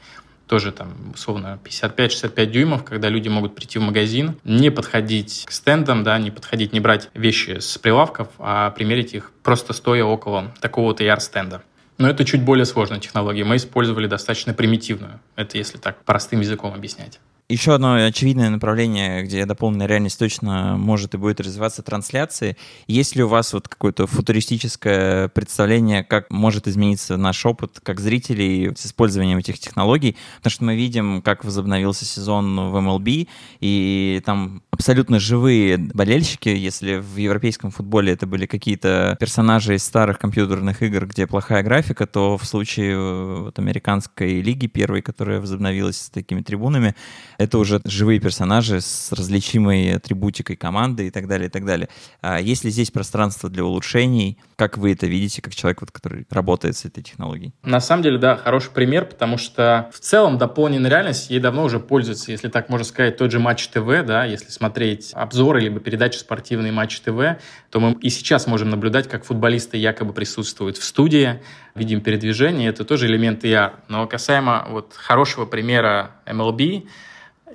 тоже 0.47 0.71
там, 0.71 1.11
условно, 1.13 1.59
55-65 1.63 2.45
дюймов, 2.47 2.83
когда 2.83 3.09
люди 3.09 3.27
могут 3.27 3.55
прийти 3.55 3.79
в 3.79 3.81
магазин, 3.81 4.37
не 4.43 4.71
подходить 4.71 5.45
к 5.45 5.51
стендам, 5.51 6.03
да, 6.03 6.17
не 6.17 6.31
подходить, 6.31 6.73
не 6.73 6.79
брать 6.79 7.09
вещи 7.13 7.59
с 7.59 7.77
прилавков, 7.77 8.29
а 8.39 8.71
примерить 8.71 9.13
их 9.13 9.31
просто 9.43 9.73
стоя 9.73 10.03
около 10.05 10.53
такого-то 10.61 11.03
яр-стенда. 11.03 11.61
Но 11.97 12.09
это 12.09 12.23
чуть 12.25 12.43
более 12.43 12.65
сложная 12.65 12.99
технология. 12.99 13.43
Мы 13.43 13.55
использовали 13.55 14.07
достаточно 14.07 14.53
примитивную. 14.53 15.19
Это 15.35 15.57
если 15.57 15.77
так 15.77 16.03
простым 16.03 16.41
языком 16.41 16.73
объяснять. 16.73 17.19
Еще 17.49 17.73
одно 17.73 17.93
очевидное 17.93 18.49
направление, 18.49 19.23
где 19.23 19.45
дополненная 19.45 19.87
реальность 19.87 20.19
точно 20.19 20.75
может 20.75 21.13
и 21.13 21.17
будет 21.17 21.39
развиваться 21.39 21.81
трансляции. 21.81 22.57
Есть 22.87 23.15
ли 23.15 23.23
у 23.23 23.29
вас 23.29 23.53
вот 23.53 23.69
какое-то 23.69 24.05
футуристическое 24.05 25.29
представление, 25.29 26.03
как 26.03 26.29
может 26.29 26.67
измениться 26.67 27.15
наш 27.15 27.45
опыт 27.45 27.79
как 27.81 28.01
зрителей 28.01 28.75
с 28.75 28.87
использованием 28.87 29.37
этих 29.37 29.59
технологий? 29.59 30.17
Потому 30.39 30.51
что 30.51 30.63
мы 30.65 30.75
видим, 30.75 31.21
как 31.21 31.45
возобновился 31.45 32.03
сезон 32.03 32.69
в 32.69 32.75
MLB, 32.75 33.29
и 33.61 34.21
там 34.25 34.61
абсолютно 34.71 35.17
живые 35.17 35.77
болельщики. 35.77 36.49
Если 36.49 36.97
в 36.97 37.15
европейском 37.15 37.71
футболе 37.71 38.11
это 38.11 38.27
были 38.27 38.45
какие-то 38.45 39.15
персонажи 39.21 39.75
из 39.75 39.85
старых 39.85 40.19
компьютерных 40.19 40.83
игр, 40.83 41.05
где 41.07 41.25
плохая 41.25 41.63
графика, 41.63 42.07
то 42.07 42.37
в 42.37 42.45
случае 42.45 42.91
э, 42.91 43.41
вот, 43.45 43.57
американской 43.57 44.41
лиги 44.41 44.67
первой, 44.67 45.01
которая 45.01 45.39
возобновилась 45.39 46.01
с 46.01 46.09
такими 46.09 46.41
трибунами, 46.41 46.93
это 47.37 47.57
уже 47.57 47.81
живые 47.85 48.19
персонажи 48.19 48.81
с 48.81 49.11
различимой 49.11 49.95
атрибутикой 49.95 50.55
команды 50.55 51.07
и 51.07 51.11
так 51.11 51.27
далее, 51.27 51.47
и 51.47 51.51
так 51.51 51.65
далее. 51.65 51.89
А 52.21 52.39
есть 52.39 52.63
ли 52.63 52.71
здесь 52.71 52.91
пространство 52.91 53.49
для 53.49 53.63
улучшений? 53.63 54.39
Как 54.55 54.77
вы 54.77 54.93
это 54.93 55.07
видите, 55.07 55.41
как 55.41 55.55
человек, 55.55 55.81
вот, 55.81 55.91
который 55.91 56.25
работает 56.29 56.75
с 56.77 56.85
этой 56.85 57.03
технологией? 57.03 57.53
На 57.63 57.79
самом 57.79 58.03
деле, 58.03 58.17
да, 58.17 58.35
хороший 58.35 58.71
пример, 58.71 59.05
потому 59.05 59.37
что 59.37 59.89
в 59.93 59.99
целом 59.99 60.37
дополненная 60.37 60.89
реальность 60.89 61.29
ей 61.29 61.39
давно 61.39 61.63
уже 61.63 61.79
пользуется, 61.79 62.31
если 62.31 62.49
так 62.49 62.69
можно 62.69 62.85
сказать, 62.85 63.17
тот 63.17 63.31
же 63.31 63.39
Матч 63.39 63.67
ТВ, 63.67 64.05
да, 64.05 64.25
если 64.25 64.49
смотреть 64.49 65.11
обзоры 65.13 65.61
либо 65.61 65.79
передачи 65.79 66.17
спортивные 66.17 66.71
Матч 66.71 66.99
ТВ, 67.01 67.37
то 67.69 67.79
мы 67.79 67.93
и 68.01 68.09
сейчас 68.09 68.47
можем 68.47 68.69
наблюдать, 68.69 69.07
как 69.07 69.25
футболисты 69.25 69.77
якобы 69.77 70.13
присутствуют 70.13 70.77
в 70.77 70.83
студии, 70.83 71.41
видим 71.75 72.01
передвижение, 72.01 72.69
это 72.69 72.83
тоже 72.83 73.07
элемент 73.07 73.43
AR. 73.43 73.73
Но 73.87 74.07
касаемо 74.07 74.65
вот 74.69 74.93
хорошего 74.95 75.45
примера 75.45 76.11
MLB, 76.25 76.87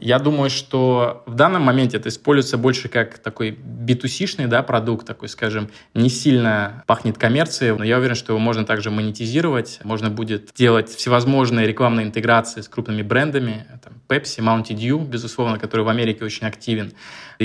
Я 0.01 0.19
думаю, 0.19 0.51
что 0.51 1.23
в 1.27 1.35
данном 1.35 1.63
моменте 1.63 1.99
это 1.99 2.09
используется 2.09 2.57
больше 2.59 2.89
как 2.89 3.19
такой 3.19 3.51
B2C-шный 3.51 4.47
да, 4.47 4.63
продукт, 4.63 5.07
такой, 5.07 5.29
скажем, 5.29 5.71
не 5.95 6.09
сильно 6.09 6.83
пахнет 6.87 7.19
коммерцией, 7.19 7.77
но 7.77 7.85
я 7.85 7.99
уверен, 7.99 8.15
что 8.15 8.33
его 8.33 8.41
можно 8.41 8.65
также 8.65 8.91
монетизировать, 8.91 9.81
можно 9.85 10.11
будет 10.11 10.51
делать 10.55 10.89
всевозможные 10.89 11.67
рекламные 11.67 12.07
интеграции 12.07 12.63
с 12.63 12.69
крупными 12.69 13.03
брендами, 13.03 13.67
там, 13.83 13.93
Pepsi, 14.09 14.41
Mountain 14.41 14.77
Dew, 14.77 15.07
безусловно, 15.07 15.59
который 15.59 15.83
в 15.85 15.89
Америке 15.89 16.25
очень 16.25 16.47
активен, 16.47 16.93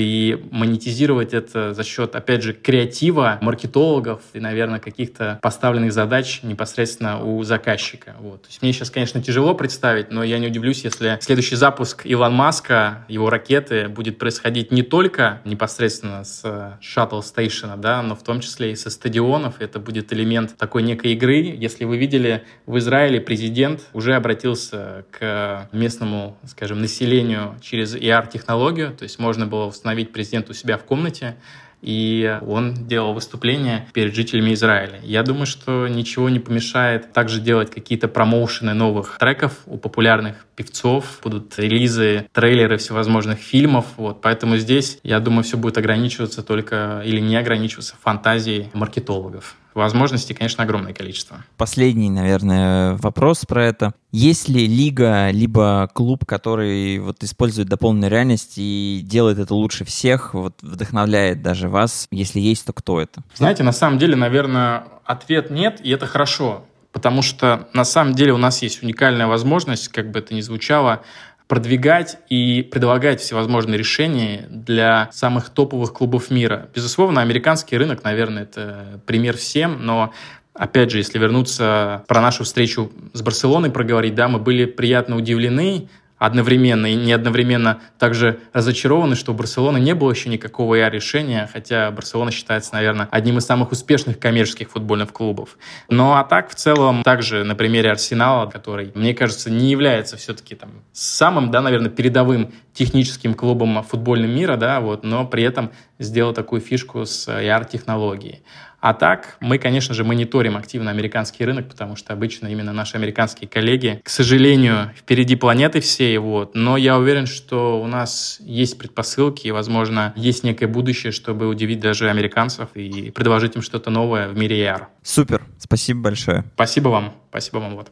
и 0.00 0.44
монетизировать 0.50 1.34
это 1.34 1.74
за 1.74 1.84
счет, 1.84 2.14
опять 2.14 2.42
же, 2.42 2.52
креатива, 2.52 3.38
маркетологов 3.40 4.22
и, 4.32 4.40
наверное, 4.40 4.80
каких-то 4.80 5.38
поставленных 5.42 5.92
задач 5.92 6.40
непосредственно 6.42 7.22
у 7.22 7.42
заказчика. 7.42 8.14
Вот. 8.20 8.42
То 8.42 8.48
есть 8.48 8.62
мне 8.62 8.72
сейчас, 8.72 8.90
конечно, 8.90 9.22
тяжело 9.22 9.54
представить, 9.54 10.10
но 10.10 10.22
я 10.22 10.38
не 10.38 10.46
удивлюсь, 10.46 10.84
если 10.84 11.18
следующий 11.20 11.56
запуск 11.56 12.06
Илон 12.06 12.34
Маска, 12.34 13.04
его 13.08 13.30
ракеты 13.30 13.88
будет 13.88 14.18
происходить 14.18 14.70
не 14.70 14.82
только 14.82 15.40
непосредственно 15.44 16.24
с 16.24 16.78
шаттл 16.80 17.20
стейшена, 17.20 17.76
да, 17.76 18.02
но 18.02 18.14
в 18.14 18.22
том 18.22 18.40
числе 18.40 18.72
и 18.72 18.76
со 18.76 18.90
стадионов. 18.90 19.60
Это 19.60 19.78
будет 19.78 20.12
элемент 20.12 20.56
такой 20.56 20.82
некой 20.82 21.12
игры. 21.12 21.36
Если 21.36 21.84
вы 21.84 21.98
видели, 21.98 22.44
в 22.66 22.78
Израиле 22.78 23.20
президент 23.20 23.82
уже 23.92 24.14
обратился 24.14 25.04
к 25.10 25.68
местному, 25.72 26.38
скажем, 26.46 26.80
населению 26.80 27.56
через 27.60 27.94
AR-технологию, 27.94 28.92
то 28.96 29.02
есть 29.02 29.18
можно 29.18 29.46
было 29.46 29.66
установить 29.66 29.87
президента 30.12 30.52
у 30.52 30.54
себя 30.54 30.78
в 30.78 30.84
комнате, 30.84 31.36
и 31.80 32.38
он 32.46 32.74
делал 32.74 33.12
выступление 33.12 33.86
перед 33.92 34.14
жителями 34.14 34.52
Израиля. 34.54 35.00
Я 35.02 35.22
думаю, 35.22 35.46
что 35.46 35.86
ничего 35.86 36.28
не 36.28 36.40
помешает 36.40 37.12
также 37.12 37.40
делать 37.40 37.70
какие-то 37.70 38.08
промоушены 38.08 38.74
новых 38.74 39.16
треков 39.18 39.52
у 39.66 39.78
популярных 39.78 40.46
певцов, 40.56 41.20
будут 41.22 41.58
релизы, 41.58 42.26
трейлеры 42.32 42.78
всевозможных 42.78 43.38
фильмов, 43.38 43.86
вот, 43.96 44.20
поэтому 44.20 44.56
здесь, 44.56 44.98
я 45.04 45.20
думаю, 45.20 45.44
все 45.44 45.56
будет 45.56 45.78
ограничиваться 45.78 46.42
только 46.42 47.02
или 47.04 47.20
не 47.20 47.36
ограничиваться 47.36 47.94
фантазией 48.00 48.70
маркетологов. 48.72 49.54
Возможностей, 49.78 50.34
конечно, 50.34 50.64
огромное 50.64 50.92
количество. 50.92 51.44
Последний, 51.56 52.10
наверное, 52.10 52.96
вопрос 52.96 53.44
про 53.46 53.64
это. 53.64 53.94
Есть 54.12 54.48
ли 54.48 54.66
лига, 54.66 55.30
либо 55.30 55.88
клуб, 55.94 56.24
который 56.26 56.98
вот 56.98 57.22
использует 57.22 57.68
дополненную 57.68 58.10
реальность 58.10 58.54
и 58.56 59.00
делает 59.04 59.38
это 59.38 59.54
лучше 59.54 59.84
всех, 59.84 60.34
вот 60.34 60.54
вдохновляет 60.62 61.42
даже 61.42 61.68
вас? 61.68 62.06
Если 62.10 62.40
есть, 62.40 62.66
то 62.66 62.72
кто 62.72 63.00
это? 63.00 63.22
Знаете, 63.34 63.62
на 63.62 63.72
самом 63.72 63.98
деле, 63.98 64.16
наверное, 64.16 64.84
ответ 65.04 65.50
нет, 65.50 65.80
и 65.82 65.90
это 65.90 66.06
хорошо. 66.06 66.64
Потому 66.90 67.22
что 67.22 67.68
на 67.74 67.84
самом 67.84 68.14
деле 68.14 68.32
у 68.32 68.38
нас 68.38 68.62
есть 68.62 68.82
уникальная 68.82 69.26
возможность, 69.26 69.88
как 69.88 70.10
бы 70.10 70.18
это 70.18 70.34
ни 70.34 70.40
звучало, 70.40 71.02
продвигать 71.48 72.18
и 72.28 72.62
предлагать 72.62 73.20
всевозможные 73.20 73.78
решения 73.78 74.46
для 74.50 75.08
самых 75.12 75.48
топовых 75.48 75.92
клубов 75.94 76.30
мира. 76.30 76.68
Безусловно, 76.74 77.22
американский 77.22 77.76
рынок, 77.76 78.04
наверное, 78.04 78.44
это 78.44 79.00
пример 79.06 79.36
всем, 79.36 79.84
но 79.84 80.12
Опять 80.58 80.90
же, 80.90 80.98
если 80.98 81.20
вернуться 81.20 82.02
про 82.08 82.20
нашу 82.20 82.42
встречу 82.42 82.90
с 83.12 83.22
Барселоной 83.22 83.70
проговорить, 83.70 84.16
да, 84.16 84.26
мы 84.26 84.40
были 84.40 84.64
приятно 84.64 85.16
удивлены 85.16 85.88
одновременно 86.18 86.86
и 86.86 86.94
не 86.94 87.12
одновременно 87.12 87.80
также 87.98 88.40
разочарованы, 88.52 89.14
что 89.16 89.32
у 89.32 89.34
Барселоны 89.34 89.78
не 89.78 89.94
было 89.94 90.10
еще 90.10 90.28
никакого 90.28 90.76
ИА-решения, 90.76 91.48
хотя 91.52 91.90
Барселона 91.90 92.30
считается, 92.30 92.74
наверное, 92.74 93.08
одним 93.10 93.38
из 93.38 93.46
самых 93.46 93.72
успешных 93.72 94.18
коммерческих 94.18 94.70
футбольных 94.70 95.12
клубов. 95.12 95.56
Ну 95.88 96.12
а 96.12 96.24
так, 96.24 96.50
в 96.50 96.54
целом, 96.54 97.02
также 97.02 97.44
на 97.44 97.54
примере 97.54 97.90
Арсенала, 97.90 98.48
который, 98.50 98.92
мне 98.94 99.14
кажется, 99.14 99.50
не 99.50 99.70
является 99.70 100.16
все-таки 100.16 100.54
там 100.54 100.70
самым, 100.92 101.50
да, 101.50 101.60
наверное, 101.60 101.90
передовым 101.90 102.52
техническим 102.72 103.34
клубом 103.34 103.82
футбольного 103.82 104.30
мира, 104.30 104.56
да, 104.56 104.80
вот, 104.80 105.04
но 105.04 105.26
при 105.26 105.42
этом 105.42 105.70
сделал 105.98 106.32
такую 106.32 106.60
фишку 106.60 107.04
с 107.04 107.28
IR-технологией. 107.28 108.42
А 108.80 108.94
так, 108.94 109.36
мы, 109.40 109.58
конечно 109.58 109.92
же, 109.92 110.04
мониторим 110.04 110.56
активно 110.56 110.90
американский 110.90 111.44
рынок, 111.44 111.68
потому 111.68 111.96
что 111.96 112.12
обычно 112.12 112.46
именно 112.46 112.72
наши 112.72 112.96
американские 112.96 113.48
коллеги, 113.48 114.00
к 114.04 114.08
сожалению, 114.08 114.92
впереди 114.96 115.34
планеты 115.34 115.80
всей, 115.80 116.16
вот. 116.18 116.54
Но 116.54 116.76
я 116.76 116.96
уверен, 116.96 117.26
что 117.26 117.82
у 117.82 117.86
нас 117.88 118.38
есть 118.40 118.78
предпосылки 118.78 119.48
и, 119.48 119.50
возможно, 119.50 120.12
есть 120.14 120.44
некое 120.44 120.68
будущее, 120.68 121.10
чтобы 121.10 121.48
удивить 121.48 121.80
даже 121.80 122.08
американцев 122.08 122.68
и 122.74 123.10
предложить 123.10 123.56
им 123.56 123.62
что-то 123.62 123.90
новое 123.90 124.28
в 124.28 124.38
мире 124.38 124.64
AR. 124.64 124.86
Супер, 125.02 125.44
спасибо 125.58 126.02
большое. 126.02 126.44
Спасибо 126.54 126.88
вам, 126.88 127.14
спасибо 127.30 127.58
вам, 127.58 127.74
вот. 127.74 127.90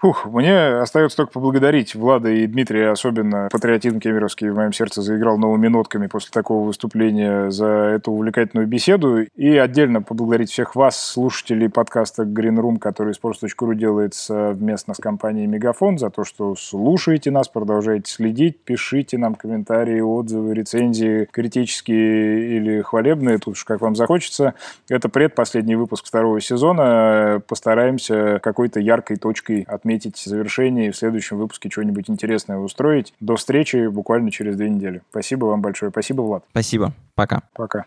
Фух, 0.00 0.24
мне 0.24 0.80
остается 0.80 1.18
только 1.18 1.32
поблагодарить 1.32 1.94
Влада 1.94 2.30
и 2.30 2.46
Дмитрия, 2.46 2.88
особенно 2.88 3.50
патриотизм 3.52 4.00
кемеровский 4.00 4.48
в 4.48 4.56
моем 4.56 4.72
сердце 4.72 5.02
заиграл 5.02 5.36
новыми 5.36 5.68
нотками 5.68 6.06
после 6.06 6.30
такого 6.32 6.66
выступления 6.66 7.50
за 7.50 7.66
эту 7.66 8.12
увлекательную 8.12 8.66
беседу. 8.66 9.24
И 9.36 9.58
отдельно 9.58 10.00
поблагодарить 10.00 10.50
всех 10.50 10.74
вас, 10.74 10.98
слушателей 10.98 11.68
подкаста 11.68 12.22
Green 12.22 12.56
Room, 12.56 12.78
который 12.78 13.12
sports.ru 13.12 13.74
делает 13.74 14.14
совместно 14.14 14.94
с 14.94 14.96
компанией 14.96 15.46
Мегафон, 15.46 15.98
за 15.98 16.08
то, 16.08 16.24
что 16.24 16.54
слушаете 16.56 17.30
нас, 17.30 17.48
продолжаете 17.48 18.10
следить, 18.10 18.58
пишите 18.60 19.18
нам 19.18 19.34
комментарии, 19.34 20.00
отзывы, 20.00 20.54
рецензии, 20.54 21.28
критические 21.30 22.56
или 22.56 22.80
хвалебные, 22.80 23.36
тут 23.36 23.52
уж 23.52 23.64
как 23.64 23.82
вам 23.82 23.94
захочется. 23.94 24.54
Это 24.88 25.10
предпоследний 25.10 25.74
выпуск 25.74 26.06
второго 26.06 26.40
сезона. 26.40 27.42
Постараемся 27.46 28.40
какой-то 28.42 28.80
яркой 28.80 29.18
точкой 29.18 29.66
отметить 29.68 29.89
отметить 29.90 30.16
завершение 30.18 30.88
и 30.88 30.90
в 30.90 30.96
следующем 30.96 31.38
выпуске 31.38 31.68
что-нибудь 31.68 32.08
интересное 32.08 32.58
устроить. 32.58 33.12
До 33.18 33.36
встречи 33.36 33.88
буквально 33.88 34.30
через 34.30 34.56
две 34.56 34.70
недели. 34.70 35.02
Спасибо 35.10 35.46
вам 35.46 35.62
большое. 35.62 35.90
Спасибо, 35.90 36.22
Влад. 36.22 36.44
Спасибо. 36.52 36.92
Пока. 37.14 37.42
Пока. 37.54 37.84